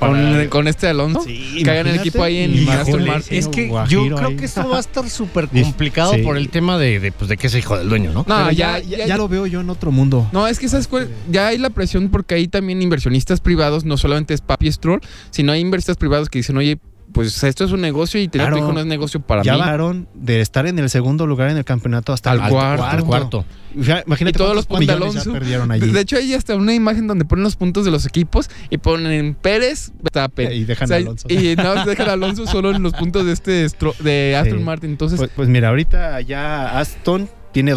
Con, 0.00 0.48
con 0.48 0.68
este 0.68 0.88
Alonso. 0.88 1.22
Sí, 1.22 1.62
que 1.62 1.70
hagan 1.70 1.86
el 1.86 1.96
equipo 1.96 2.22
ahí 2.22 2.38
en 2.38 2.54
Híjole, 2.54 2.72
Aston 2.78 3.06
Martin. 3.06 3.38
Es 3.38 3.48
que 3.48 3.68
yo 3.88 4.06
creo 4.16 4.28
ahí. 4.28 4.36
que 4.36 4.46
esto 4.46 4.68
va 4.68 4.78
a 4.78 4.80
estar 4.80 5.08
súper 5.08 5.48
complicado 5.48 6.14
sí. 6.14 6.22
por 6.22 6.36
el 6.36 6.48
tema 6.48 6.78
de, 6.78 7.00
de, 7.00 7.12
pues, 7.12 7.28
de 7.28 7.36
que 7.36 7.46
es 7.46 7.54
hijo 7.54 7.76
del 7.76 7.88
dueño, 7.88 8.12
¿no? 8.12 8.24
No, 8.26 8.50
ya, 8.50 8.78
ya, 8.78 9.06
ya 9.06 9.16
lo 9.16 9.28
veo 9.28 9.46
yo 9.46 9.60
en 9.60 9.70
otro 9.70 9.92
mundo. 9.92 10.28
No, 10.32 10.48
es 10.48 10.58
que 10.58 10.68
sabes 10.68 10.88
cuál? 10.88 11.08
ya 11.30 11.48
hay 11.48 11.58
la 11.58 11.70
presión 11.70 12.08
porque 12.08 12.34
hay 12.34 12.48
también 12.48 12.82
inversionistas 12.82 13.40
privados, 13.40 13.84
no 13.84 13.96
solamente 13.96 14.34
es 14.34 14.40
Papi 14.40 14.72
Stroll, 14.72 15.00
sino 15.30 15.52
hay 15.52 15.60
inversionistas 15.60 15.96
privados 15.96 16.28
que 16.28 16.38
dicen, 16.38 16.56
oye, 16.56 16.78
pues 17.12 17.42
esto 17.44 17.64
es 17.64 17.72
un 17.72 17.80
negocio 17.80 18.20
y 18.20 18.28
tener 18.28 18.46
Claro. 18.48 18.56
tu 18.58 18.62
hijo 18.64 18.72
no 18.72 18.80
es 18.80 18.86
negocio 18.86 19.20
para 19.20 19.42
ya 19.42 19.54
mí. 19.54 19.58
bajaron 19.60 20.08
de 20.14 20.40
estar 20.40 20.66
en 20.66 20.78
el 20.78 20.88
segundo 20.90 21.26
lugar 21.26 21.50
en 21.50 21.56
el 21.56 21.64
campeonato 21.64 22.12
hasta 22.12 22.30
Al 22.30 22.40
el 22.40 22.48
cuarto. 22.48 22.84
Al 22.84 23.04
cuarto. 23.04 23.44
Ya, 23.76 24.02
Imagínate 24.06 24.36
Y 24.36 24.38
todos 24.38 24.54
los 24.56 24.66
puntos 24.66 25.14
ya 25.14 25.22
perdieron 25.32 25.70
allí. 25.70 25.90
de 25.90 26.00
hecho, 26.00 26.16
hay 26.16 26.34
hasta 26.34 26.56
una 26.56 26.74
imagen 26.74 27.06
donde 27.06 27.24
ponen 27.24 27.42
los 27.44 27.56
puntos 27.56 27.84
de 27.84 27.90
los 27.90 28.04
equipos 28.06 28.50
y 28.68 28.78
ponen 28.78 29.34
Pérez, 29.34 29.92
Verstappen. 30.02 30.52
Y 30.52 30.64
dejan 30.64 30.84
O 30.86 30.88
sea, 30.88 30.96
a 30.96 31.00
Alonso. 31.00 31.26
Y 31.28 31.54
no, 31.56 31.84
dejan 31.84 32.08
a 32.08 32.12
Alonso 32.14 32.46
solo 32.46 32.70
en 32.72 32.82
los 32.82 32.92
puntos 32.94 33.24
de 33.26 33.32
este 33.32 33.66
de 34.00 34.36
Aston 34.36 34.58
Sí. 34.58 34.64
Martin. 34.64 34.90
Entonces, 34.90 35.18
Pues, 35.18 35.30
pues 35.36 35.48
mira, 35.48 35.68
ahorita 35.68 36.20
ya 36.22 36.78
Aston 36.78 37.28
tiene 37.52 37.72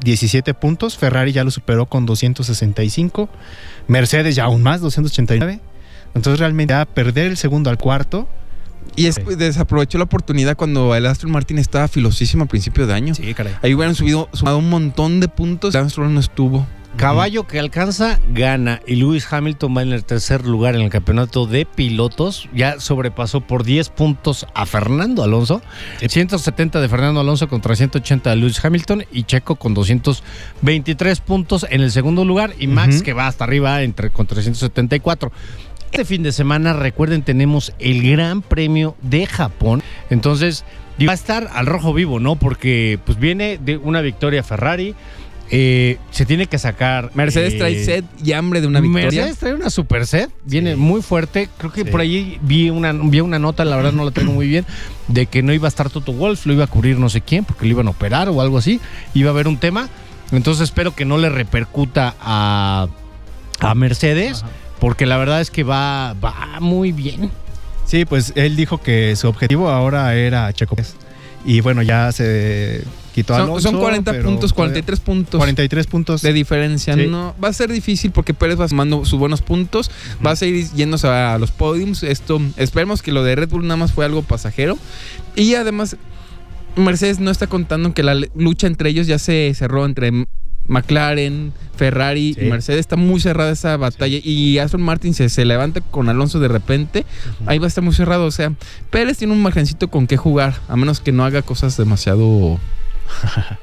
217 0.00 0.54
puntos, 0.54 0.96
Ferrari 0.96 1.32
ya 1.32 1.44
lo 1.44 1.50
superó 1.50 1.86
con 1.86 2.06
265, 2.06 3.28
Mercedes 3.88 4.34
ya 4.36 4.44
aún 4.44 4.62
más, 4.62 4.80
289. 4.80 5.60
Entonces 6.14 6.38
realmente 6.40 6.72
ya 6.72 6.84
perder 6.84 7.26
el 7.26 7.36
segundo 7.36 7.70
al 7.70 7.78
cuarto. 7.78 8.28
y 8.96 9.06
es, 9.06 9.16
Sí. 9.16 9.22
desaprovechó 9.36 9.98
la 9.98 10.04
oportunidad 10.04 10.56
cuando 10.56 10.94
el 10.94 11.06
Aston 11.06 11.30
Martin 11.32 11.58
estaba 11.58 11.88
filosísimo 11.88 12.44
a 12.44 12.46
principio 12.46 12.86
de 12.86 12.94
año. 12.94 13.14
Sí, 13.14 13.34
caray. 13.34 13.54
Ahí 13.62 13.74
hubieran 13.74 13.96
subido, 13.96 14.28
sumado 14.32 14.58
un 14.58 14.70
montón 14.70 15.18
de 15.18 15.26
puntos. 15.26 15.74
Lance 15.74 15.90
Stroll 15.90 16.14
no 16.14 16.20
estuvo. 16.20 16.64
Caballo 16.96 17.44
que 17.48 17.58
alcanza, 17.58 18.20
gana. 18.28 18.80
Y 18.86 18.94
Lewis 18.94 19.26
Hamilton 19.28 19.76
va 19.76 19.82
en 19.82 19.92
el 19.92 20.04
tercer 20.04 20.46
lugar 20.46 20.76
en 20.76 20.82
el 20.82 20.90
campeonato 20.90 21.46
de 21.46 21.66
pilotos. 21.66 22.48
Ya 22.54 22.78
sobrepasó 22.78 23.40
por 23.40 23.64
10 23.64 23.88
puntos 23.88 24.46
a 24.54 24.64
Fernando 24.64 25.24
Alonso. 25.24 25.60
170 26.06 26.80
de 26.80 26.88
Fernando 26.88 27.18
Alonso 27.18 27.48
contra 27.48 27.74
180 27.74 28.30
de 28.30 28.36
Lewis 28.36 28.64
Hamilton. 28.64 29.06
Y 29.10 29.24
Checo 29.24 29.56
con 29.56 29.74
223 29.74 31.20
puntos 31.20 31.66
en 31.68 31.80
el 31.80 31.90
segundo 31.90 32.24
lugar. 32.24 32.54
Y 32.60 32.68
Max 32.68 33.02
que 33.02 33.12
va 33.12 33.26
hasta 33.26 33.42
arriba 33.42 33.82
entre, 33.82 34.10
con 34.10 34.28
374. 34.28 35.32
Este 35.94 36.04
fin 36.04 36.24
de 36.24 36.32
semana, 36.32 36.72
recuerden, 36.72 37.22
tenemos 37.22 37.72
el 37.78 38.02
Gran 38.10 38.42
Premio 38.42 38.96
de 39.00 39.26
Japón. 39.26 39.80
Entonces, 40.10 40.64
va 41.06 41.12
a 41.12 41.14
estar 41.14 41.48
al 41.54 41.66
rojo 41.66 41.94
vivo, 41.94 42.18
¿no? 42.18 42.34
Porque 42.34 42.98
pues 43.06 43.20
viene 43.20 43.58
de 43.64 43.76
una 43.76 44.00
victoria 44.00 44.42
Ferrari. 44.42 44.96
eh, 45.50 45.98
se 46.10 46.26
tiene 46.26 46.46
que 46.46 46.58
sacar. 46.58 47.12
Mercedes 47.14 47.54
eh, 47.54 47.58
trae 47.58 47.84
sed 47.84 48.04
y 48.24 48.32
hambre 48.32 48.60
de 48.60 48.66
una 48.66 48.80
victoria. 48.80 49.04
Mercedes 49.22 49.38
trae 49.38 49.54
una 49.54 49.70
super 49.70 50.04
set, 50.04 50.30
viene 50.44 50.72
Sí. 50.72 50.76
muy 50.80 51.00
fuerte. 51.00 51.48
Creo 51.58 51.70
que 51.70 51.84
Sí. 51.84 51.90
por 51.90 52.00
ahí 52.00 52.38
vi 52.42 52.70
una, 52.70 52.92
vi 52.92 53.20
una 53.20 53.38
nota, 53.38 53.64
la 53.64 53.76
verdad 53.76 53.92
no 53.92 54.04
la 54.04 54.10
tengo 54.10 54.32
muy 54.32 54.48
bien, 54.48 54.64
de 55.06 55.26
que 55.26 55.42
no 55.44 55.52
iba 55.52 55.68
a 55.68 55.70
estar 55.70 55.90
Toto 55.90 56.12
Wolf, 56.12 56.46
lo 56.46 56.54
iba 56.54 56.64
a 56.64 56.66
cubrir 56.66 56.98
no 56.98 57.08
sé 57.08 57.20
quién, 57.20 57.44
porque 57.44 57.66
lo 57.66 57.70
iban 57.72 57.86
a 57.86 57.90
operar 57.90 58.28
o 58.30 58.40
algo 58.40 58.58
así. 58.58 58.80
Iba 59.12 59.30
a 59.30 59.32
haber 59.32 59.46
un 59.46 59.58
tema. 59.58 59.88
Entonces 60.32 60.64
espero 60.64 60.92
que 60.96 61.04
no 61.04 61.18
le 61.18 61.28
repercuta 61.28 62.16
a, 62.20 62.88
a 63.60 63.74
Mercedes, 63.76 64.42
Ajá. 64.42 64.50
Porque 64.84 65.06
la 65.06 65.16
verdad 65.16 65.40
es 65.40 65.50
que 65.50 65.62
va, 65.62 66.12
va 66.22 66.58
muy 66.60 66.92
bien. 66.92 67.30
Sí, 67.86 68.04
pues 68.04 68.34
él 68.36 68.54
dijo 68.54 68.82
que 68.82 69.16
su 69.16 69.28
objetivo 69.28 69.70
ahora 69.70 70.14
era 70.14 70.52
Checo 70.52 70.76
Pérez. 70.76 70.94
Y 71.42 71.62
bueno, 71.62 71.80
ya 71.80 72.12
se 72.12 72.84
quitó 73.14 73.32
a 73.32 73.38
Son, 73.38 73.46
Alonso, 73.48 73.70
son 73.70 73.80
40 73.80 74.12
pero 74.12 74.24
puntos, 74.24 74.52
todavía- 74.52 74.72
43 74.82 75.00
puntos 75.00 75.38
43 75.38 75.86
puntos. 75.86 76.20
de 76.20 76.34
diferencia. 76.34 76.94
Sí. 76.96 77.06
No, 77.06 77.34
va 77.42 77.48
a 77.48 77.54
ser 77.54 77.72
difícil 77.72 78.10
porque 78.10 78.34
Pérez 78.34 78.60
va 78.60 78.68
sumando 78.68 79.06
sus 79.06 79.18
buenos 79.18 79.40
puntos. 79.40 79.90
Va 80.24 80.32
a 80.32 80.36
seguir 80.36 80.66
yéndose 80.74 81.08
a 81.08 81.38
los 81.38 81.50
podiums. 81.50 82.02
Esto, 82.02 82.42
esperemos 82.58 83.00
que 83.00 83.10
lo 83.10 83.24
de 83.24 83.36
Red 83.36 83.48
Bull 83.48 83.62
nada 83.66 83.78
más 83.78 83.92
fue 83.94 84.04
algo 84.04 84.20
pasajero. 84.20 84.76
Y 85.34 85.54
además, 85.54 85.96
Mercedes 86.76 87.20
no 87.20 87.30
está 87.30 87.46
contando 87.46 87.94
que 87.94 88.02
la 88.02 88.16
lucha 88.34 88.66
entre 88.66 88.90
ellos 88.90 89.06
ya 89.06 89.18
se 89.18 89.50
cerró 89.54 89.86
entre 89.86 90.26
McLaren, 90.66 91.52
Ferrari 91.76 92.34
Sí. 92.34 92.40
y 92.46 92.50
Mercedes. 92.50 92.80
Está 92.80 92.96
muy 92.96 93.20
cerrada 93.20 93.50
esa 93.52 93.76
batalla. 93.76 94.18
Y 94.22 94.58
Aston 94.58 94.82
Martin 94.82 95.14
se, 95.14 95.28
se 95.28 95.44
levanta 95.44 95.80
con 95.80 96.08
Alonso 96.08 96.40
de 96.40 96.48
repente. 96.48 97.04
Ahí 97.46 97.58
va 97.58 97.66
a 97.66 97.68
estar 97.68 97.82
muy 97.84 97.94
cerrado. 97.94 98.26
O 98.26 98.30
sea, 98.30 98.52
Pérez 98.90 99.18
tiene 99.18 99.32
un 99.32 99.42
margencito 99.42 99.88
con 99.88 100.06
qué 100.06 100.16
jugar. 100.16 100.54
A 100.68 100.76
menos 100.76 101.00
que 101.00 101.12
no 101.12 101.24
haga 101.24 101.42
cosas 101.42 101.76
demasiado. 101.76 102.58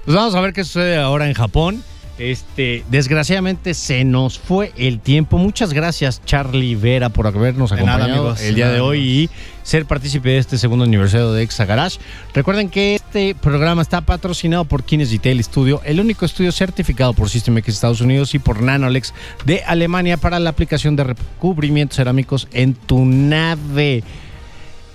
Pues 0.05 0.15
vamos 0.15 0.35
a 0.35 0.41
ver 0.41 0.53
qué 0.53 0.63
sucede 0.63 0.97
ahora 0.97 1.27
en 1.27 1.33
Japón. 1.33 1.83
Este, 2.19 2.83
desgraciadamente 2.91 3.73
se 3.73 4.03
nos 4.03 4.37
fue 4.37 4.71
el 4.77 4.99
tiempo. 4.99 5.39
Muchas 5.39 5.73
gracias, 5.73 6.21
Charlie 6.23 6.75
Vera, 6.75 7.09
por 7.09 7.25
habernos 7.25 7.71
nada, 7.71 7.81
acompañado 7.95 8.19
amigos. 8.29 8.41
el 8.41 8.53
día 8.53 8.69
De 8.69 8.79
hoy 8.79 8.99
y 8.99 9.29
ser 9.63 9.85
partícipe 9.85 10.29
de 10.29 10.37
este 10.37 10.59
segundo 10.59 10.85
aniversario 10.85 11.31
de 11.33 11.41
Exa 11.41 11.65
Garage. 11.65 11.97
Recuerden 12.35 12.69
que 12.69 13.00
este 13.11 13.35
programa 13.35 13.81
está 13.81 13.99
patrocinado 13.99 14.63
por 14.63 14.85
Kines 14.85 15.11
Detail 15.11 15.43
Studio, 15.43 15.81
el 15.83 15.99
único 15.99 16.23
estudio 16.23 16.49
certificado 16.53 17.11
por 17.11 17.29
System 17.29 17.57
X 17.57 17.75
Estados 17.75 17.99
Unidos 17.99 18.33
y 18.35 18.39
por 18.39 18.61
Nanolex 18.61 19.13
de 19.43 19.61
Alemania 19.65 20.15
para 20.15 20.39
la 20.39 20.49
aplicación 20.49 20.95
de 20.95 21.03
recubrimientos 21.03 21.97
cerámicos 21.97 22.47
en 22.53 22.73
tu 22.73 23.03
nave. 23.03 24.01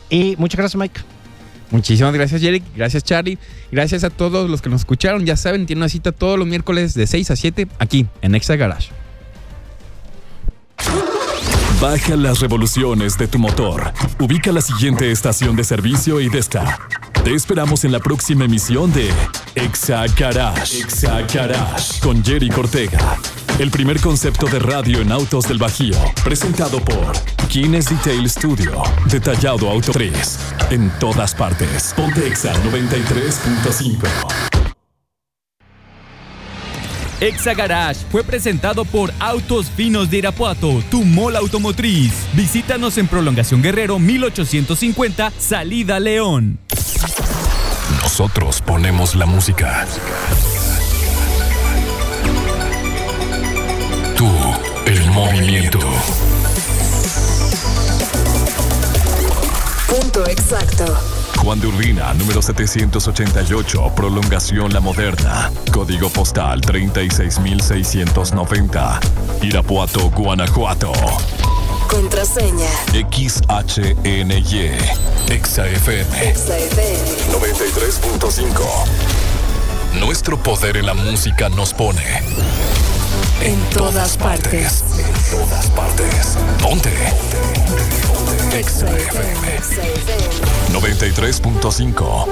Y 0.09 0.35
muchas 0.39 0.57
gracias, 0.57 0.81
Mike. 0.81 0.99
Muchísimas 1.71 2.15
gracias, 2.15 2.41
Jerick. 2.41 2.65
Gracias, 2.75 3.05
Charlie. 3.05 3.37
Gracias 3.71 4.03
a 4.03 4.09
todos 4.09 4.49
los 4.49 4.63
que 4.63 4.71
nos 4.71 4.81
escucharon. 4.81 5.27
Ya 5.27 5.37
saben, 5.37 5.67
tiene 5.67 5.81
una 5.81 5.91
cita 5.91 6.11
todos 6.11 6.39
los 6.39 6.49
miércoles 6.49 6.95
de 6.95 7.07
6 7.07 7.33
a 7.33 7.37
7 7.37 7.69
aquí 7.79 8.07
en 8.23 8.35
Exa 8.35 8.57
Garage. 8.57 8.93
Baja 11.83 12.17
las 12.17 12.41
revoluciones 12.41 13.19
de 13.19 13.29
tu 13.29 13.39
motor. 13.39 13.93
Ubica 14.19 14.53
la 14.53 14.63
siguiente 14.63 15.13
estación 15.13 15.55
de 15.55 15.65
servicio 15.65 16.23
y 16.23 16.31
desta. 16.31 16.79
Te 17.27 17.35
esperamos 17.35 17.85
en 17.85 17.91
la 17.91 17.99
próxima 17.99 18.45
emisión 18.45 18.93
de 18.93 19.11
Exa 19.57 20.05
Garage. 20.17 20.79
Exa 20.79 21.23
Garage 21.23 21.99
con 22.01 22.25
Jerry 22.25 22.49
Cortega. 22.49 23.19
El 23.59 23.73
primer 23.73 24.01
concepto 24.01 24.47
de 24.47 24.61
radio 24.61 25.01
en 25.01 25.11
autos 25.11 25.49
del 25.49 25.59
Bajío. 25.59 25.97
Presentado 26.23 26.79
por 26.79 27.15
Kines 27.49 27.91
Detail 27.91 28.31
Studio. 28.31 28.81
Detallado 29.11 29.69
autotriz. 29.69 30.39
En 30.71 30.89
todas 31.01 31.35
partes. 31.35 31.93
Ponte 31.97 32.29
Exa 32.29 32.55
93.5. 32.63 34.47
Exa 37.21 37.55
Garage 37.55 38.05
fue 38.13 38.23
presentado 38.23 38.85
por 38.85 39.11
Autos 39.19 39.67
Finos 39.71 40.11
de 40.11 40.19
Irapuato, 40.19 40.81
tu 40.93 41.03
mola 41.03 41.41
automotriz. 41.41 42.13
Visítanos 42.35 42.99
en 42.99 43.09
Prolongación 43.09 43.63
Guerrero 43.63 43.99
1850, 43.99 45.33
Salida 45.39 45.99
León. 45.99 46.61
Nosotros 48.19 48.63
ponemos 48.63 49.15
la 49.15 49.27
música. 49.27 49.85
Tú, 54.17 54.27
el 54.87 55.11
movimiento. 55.11 55.79
Punto 59.87 60.27
exacto. 60.27 60.87
Juan 61.37 61.61
de 61.61 61.67
Urbina, 61.67 62.15
número 62.15 62.41
788, 62.41 63.93
prolongación 63.95 64.73
La 64.73 64.81
Moderna. 64.81 65.53
Código 65.71 66.09
postal 66.09 66.63
36690. 66.63 68.99
Irapuato, 69.43 70.09
Guanajuato. 70.09 70.91
Contraseña. 71.89 72.69
XHNY. 72.93 74.71
XFM 75.29 76.35
XFM. 76.35 77.33
93.5. 77.33 78.61
Nuestro 80.01 80.37
poder 80.43 80.77
en 80.77 80.87
la 80.87 80.95
música 80.95 81.49
nos 81.49 81.73
pone. 81.73 82.03
En 83.43 83.59
todas 83.71 84.17
partes. 84.17 84.83
En 84.99 85.13
todas 85.39 85.67
partes. 85.71 86.37
Ponte. 86.63 86.91
Exa 88.57 88.87
FM 88.87 89.59
XFM. 89.63 90.73
93.5. 90.73 92.27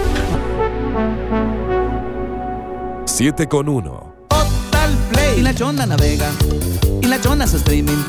7 3.07 3.48
con 3.48 3.68
1. 3.68 4.14
Total 4.28 4.90
Play. 5.12 5.38
Y 5.38 5.42
la 5.42 5.55
chona 5.55 5.86
navega. 5.86 6.30
Y 7.05 7.07
la 7.07 7.20
chona 7.20 7.46
su 7.46 7.59
streaming. 7.59 8.02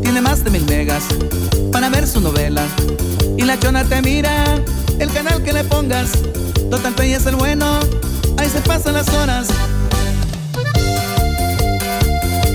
Tiene 0.00 0.20
más 0.20 0.44
de 0.44 0.50
mil 0.50 0.64
megas 0.66 1.02
para 1.72 1.88
ver 1.88 2.06
su 2.06 2.20
novela. 2.20 2.62
Y 3.36 3.42
la 3.42 3.58
chona 3.58 3.82
te 3.82 4.00
mira. 4.00 4.44
El 5.00 5.10
canal 5.12 5.42
que 5.42 5.52
le 5.52 5.64
pongas. 5.64 6.12
Total 6.70 6.94
Play 6.94 7.14
es 7.14 7.26
el 7.26 7.34
bueno. 7.34 7.80
Ahí 8.36 8.48
se 8.48 8.60
pasan 8.60 8.94
las 8.94 9.08
horas. 9.08 9.48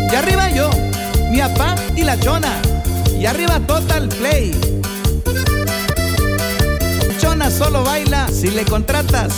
Y 0.09 0.15
arriba 0.15 0.49
yo, 0.51 0.69
mi 1.29 1.39
papá 1.39 1.75
y 1.97 2.03
la 2.03 2.17
chona. 2.17 2.61
Y 3.19 3.25
arriba 3.25 3.59
Total 3.67 4.07
Play. 4.07 4.55
Chona 7.19 7.51
solo 7.51 7.83
baila 7.83 8.29
si 8.29 8.51
le 8.51 8.63
contratas 8.63 9.33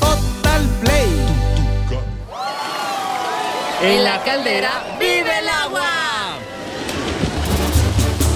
Total 0.00 0.62
Play. 0.80 1.21
En 3.82 4.04
la 4.04 4.22
caldera 4.22 4.96
vive 5.00 5.38
el 5.40 5.48
agua. 5.48 5.88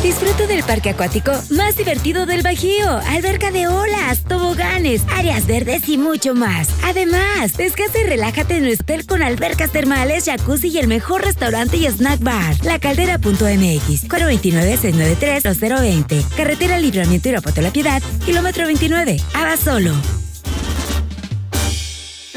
Disfruta 0.03 0.49
del 0.49 0.65
parque 0.65 0.91
acuático 0.91 1.31
más 1.51 1.77
divertido 1.77 2.27
del 2.27 2.43
Bajío, 2.43 2.99
alberca 3.09 3.53
de 3.53 3.69
olas, 3.69 4.25
toboganes, 4.25 5.03
áreas 5.15 5.47
verdes 5.47 5.89
y 5.89 5.99
mucho 5.99 6.35
más. 6.35 6.69
Además, 6.83 7.57
descansa 7.57 8.01
y 8.01 8.05
relájate 8.05 8.57
en 8.57 8.65
nuestro 8.65 8.83
hotel 8.85 9.07
con 9.07 9.23
albercas 9.23 9.71
termales, 9.71 10.25
jacuzzi 10.25 10.67
y 10.69 10.79
el 10.79 10.89
mejor 10.89 11.25
restaurante 11.25 11.77
y 11.77 11.87
snack 11.87 12.19
bar. 12.21 12.57
Lacaldera.mx, 12.65 14.09
429-693-2020. 14.09 16.25
Carretera 16.37 16.77
Libramiento 16.79 17.29
Irapuato 17.29 17.61
La 17.61 17.71
Piedad, 17.71 18.03
kilómetro 18.25 18.67
29, 18.67 19.21
Abasolo. 19.33 19.95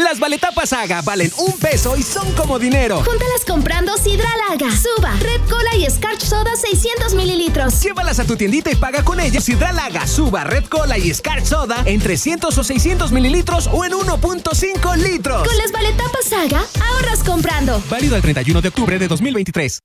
Las 0.09 0.19
baletapas 0.19 0.69
Saga 0.69 1.03
valen 1.03 1.31
un 1.37 1.55
peso 1.59 1.95
y 1.95 2.01
son 2.01 2.31
como 2.31 2.57
dinero. 2.57 3.03
Júntalas 3.03 3.45
comprando 3.45 3.95
Sidra 3.95 4.27
Larga, 4.49 4.71
Suba, 4.75 5.13
Red 5.19 5.41
Cola 5.47 5.75
y 5.77 5.87
Scarch 5.87 6.21
Soda 6.21 6.55
600 6.55 7.13
mililitros. 7.13 7.79
Llévalas 7.83 8.19
a 8.19 8.25
tu 8.25 8.35
tiendita 8.35 8.71
y 8.71 8.75
paga 8.75 9.05
con 9.05 9.19
ellas 9.19 9.43
Sidra 9.43 9.71
Laga, 9.71 10.07
Suba, 10.07 10.45
Red 10.45 10.65
Cola 10.65 10.97
y 10.97 11.13
Scarch 11.13 11.45
Soda 11.45 11.83
en 11.85 12.01
300 12.01 12.57
o 12.57 12.63
600 12.63 13.11
mililitros 13.11 13.69
o 13.71 13.85
en 13.85 13.91
1.5 13.91 14.97
litros. 14.97 15.47
Con 15.47 15.57
las 15.57 15.71
baletapas 15.71 16.25
Saga, 16.27 16.65
ahorras 16.87 17.23
comprando. 17.23 17.79
Válido 17.87 18.15
el 18.15 18.23
31 18.23 18.63
de 18.63 18.67
octubre 18.67 18.97
de 18.97 19.07
2023. 19.07 19.79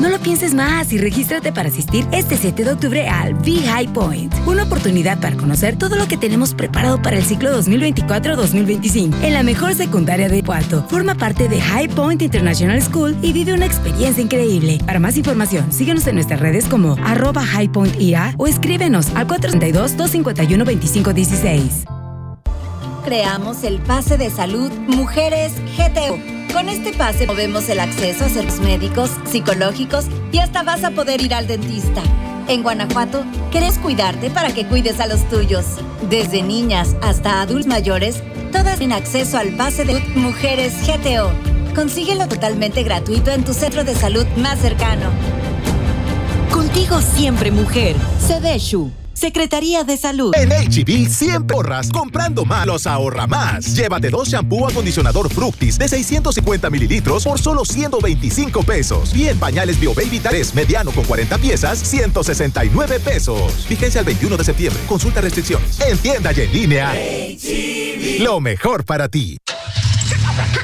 No 0.00 0.08
lo 0.08 0.18
pienses 0.18 0.54
más 0.54 0.92
y 0.94 0.98
regístrate 0.98 1.52
para 1.52 1.68
asistir 1.68 2.06
este 2.10 2.38
7 2.38 2.64
de 2.64 2.72
octubre 2.72 3.06
al 3.06 3.34
Be 3.34 3.58
High 3.66 3.92
Point. 3.92 4.34
Una 4.46 4.62
oportunidad 4.62 5.20
para 5.20 5.36
conocer 5.36 5.76
todo 5.76 5.96
lo 5.96 6.08
que 6.08 6.16
tenemos 6.16 6.54
preparado 6.54 7.02
para 7.02 7.18
el 7.18 7.24
ciclo 7.24 7.50
2024-2025 7.62 9.22
en 9.22 9.34
la 9.34 9.42
mejor 9.42 9.74
secundaria 9.74 10.30
de 10.30 10.42
Puerto. 10.42 10.86
Forma 10.88 11.16
parte 11.16 11.50
de 11.50 11.60
High 11.60 11.88
Point 11.88 12.22
International 12.22 12.80
School 12.80 13.14
y 13.20 13.34
vive 13.34 13.52
una 13.52 13.66
experiencia 13.66 14.22
increíble. 14.22 14.78
Para 14.86 15.00
más 15.00 15.18
información, 15.18 15.70
síguenos 15.70 16.06
en 16.06 16.14
nuestras 16.14 16.40
redes 16.40 16.64
como 16.64 16.96
arroba 17.04 17.44
High 17.44 17.68
Point 17.68 18.00
IA 18.00 18.34
o 18.38 18.46
escríbenos 18.46 19.14
al 19.14 19.26
432-251-2516. 19.26 21.84
Creamos 23.04 23.64
el 23.64 23.80
pase 23.80 24.16
de 24.16 24.30
salud 24.30 24.72
Mujeres 24.88 25.52
GTO. 25.76 26.39
Con 26.52 26.68
este 26.68 26.92
pase 26.92 27.26
movemos 27.26 27.68
el 27.68 27.80
acceso 27.80 28.24
a 28.24 28.28
servicios 28.28 28.60
médicos, 28.60 29.10
psicológicos 29.24 30.06
y 30.32 30.38
hasta 30.38 30.62
vas 30.62 30.82
a 30.84 30.90
poder 30.90 31.22
ir 31.22 31.32
al 31.32 31.46
dentista. 31.46 32.02
En 32.48 32.62
Guanajuato, 32.62 33.24
querés 33.52 33.78
cuidarte 33.78 34.30
para 34.30 34.52
que 34.52 34.66
cuides 34.66 34.98
a 34.98 35.06
los 35.06 35.28
tuyos. 35.28 35.64
Desde 36.08 36.42
niñas 36.42 36.96
hasta 37.02 37.40
adultos 37.40 37.68
mayores, 37.68 38.22
todas 38.50 38.78
tienen 38.78 38.98
acceso 38.98 39.38
al 39.38 39.56
pase 39.56 39.84
de 39.84 40.00
Mujeres 40.16 40.74
GTO. 40.86 41.30
Consíguelo 41.74 42.26
totalmente 42.26 42.82
gratuito 42.82 43.30
en 43.30 43.44
tu 43.44 43.54
centro 43.54 43.84
de 43.84 43.94
salud 43.94 44.26
más 44.36 44.58
cercano. 44.58 45.08
Contigo 46.50 47.00
siempre, 47.00 47.52
mujer. 47.52 47.94
Sedeshu. 48.26 48.90
Secretaría 49.20 49.84
de 49.84 49.98
Salud. 49.98 50.32
En 50.34 50.48
HB 50.48 51.08
siempre 51.08 51.54
ahorras. 51.54 51.90
Comprando 51.90 52.46
más, 52.46 52.66
los 52.66 52.86
ahorra 52.86 53.26
más. 53.26 53.76
Llévate 53.76 54.08
dos 54.08 54.28
shampoo 54.28 54.66
acondicionador 54.66 55.30
Fructis 55.30 55.78
de 55.78 55.88
650 55.88 56.70
mililitros 56.70 57.24
por 57.24 57.38
solo 57.38 57.66
125 57.66 58.62
pesos. 58.62 59.14
Y 59.14 59.28
en 59.28 59.38
pañales 59.38 59.78
Bio 59.78 59.92
Baby 59.92 60.20
3 60.20 60.54
mediano 60.54 60.90
con 60.90 61.04
40 61.04 61.36
piezas, 61.36 61.78
169 61.78 62.98
pesos. 63.00 63.66
Vigencia 63.68 63.98
el 63.98 64.06
21 64.06 64.38
de 64.38 64.44
septiembre. 64.44 64.82
Consulta 64.88 65.20
restricciones. 65.20 65.78
En 65.80 65.98
tienda 65.98 66.32
y 66.32 66.40
en 66.40 66.52
línea. 66.52 66.94
Lo 68.24 68.40
mejor 68.40 68.86
para 68.86 69.08
ti. 69.10 69.36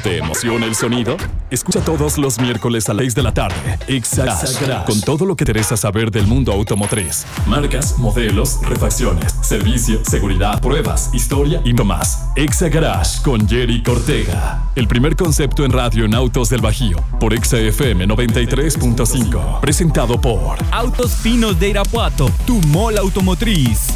¿Te 0.06 0.18
emociona 0.18 0.66
el 0.66 0.76
sonido? 0.76 1.16
Escucha 1.50 1.80
todos 1.80 2.16
los 2.16 2.38
miércoles 2.38 2.88
a 2.88 2.94
las 2.94 3.02
6 3.02 3.16
de 3.16 3.22
la 3.24 3.34
tarde. 3.34 3.76
Exa 3.88 4.24
Garage, 4.24 4.84
con 4.86 5.00
todo 5.00 5.26
lo 5.26 5.34
que 5.34 5.44
te 5.44 5.50
interesa 5.50 5.76
saber 5.76 6.12
del 6.12 6.28
mundo 6.28 6.52
automotriz. 6.52 7.26
Marcas, 7.44 7.98
modelos, 7.98 8.60
refacciones, 8.62 9.34
servicio, 9.42 9.98
seguridad, 10.04 10.60
pruebas, 10.60 11.10
historia 11.12 11.60
y 11.64 11.72
más. 11.72 12.24
Exa 12.36 12.68
Garage 12.68 13.20
con 13.24 13.48
Jerry 13.48 13.82
Cortega. 13.82 14.70
El 14.76 14.86
primer 14.86 15.16
concepto 15.16 15.64
en 15.64 15.72
radio 15.72 16.04
en 16.04 16.14
autos 16.14 16.50
del 16.50 16.60
Bajío. 16.60 16.98
Por 17.18 17.34
Exa 17.34 17.58
FM 17.58 18.06
93.5. 18.06 19.58
Presentado 19.58 20.20
por 20.20 20.56
Autos 20.70 21.16
Finos 21.16 21.58
de 21.58 21.70
Irapuato, 21.70 22.30
tu 22.46 22.60
mall 22.68 22.96
automotriz. 22.96 23.88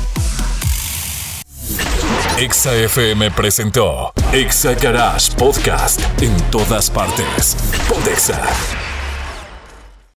Exa 2.39 2.75
FM 2.75 3.31
presentó 3.33 4.13
Exa 4.33 4.75
Garage 4.75 5.33
Podcast 5.37 6.01
en 6.21 6.35
todas 6.51 6.91
partes. 6.91 7.57
Pontexa. 7.89 8.41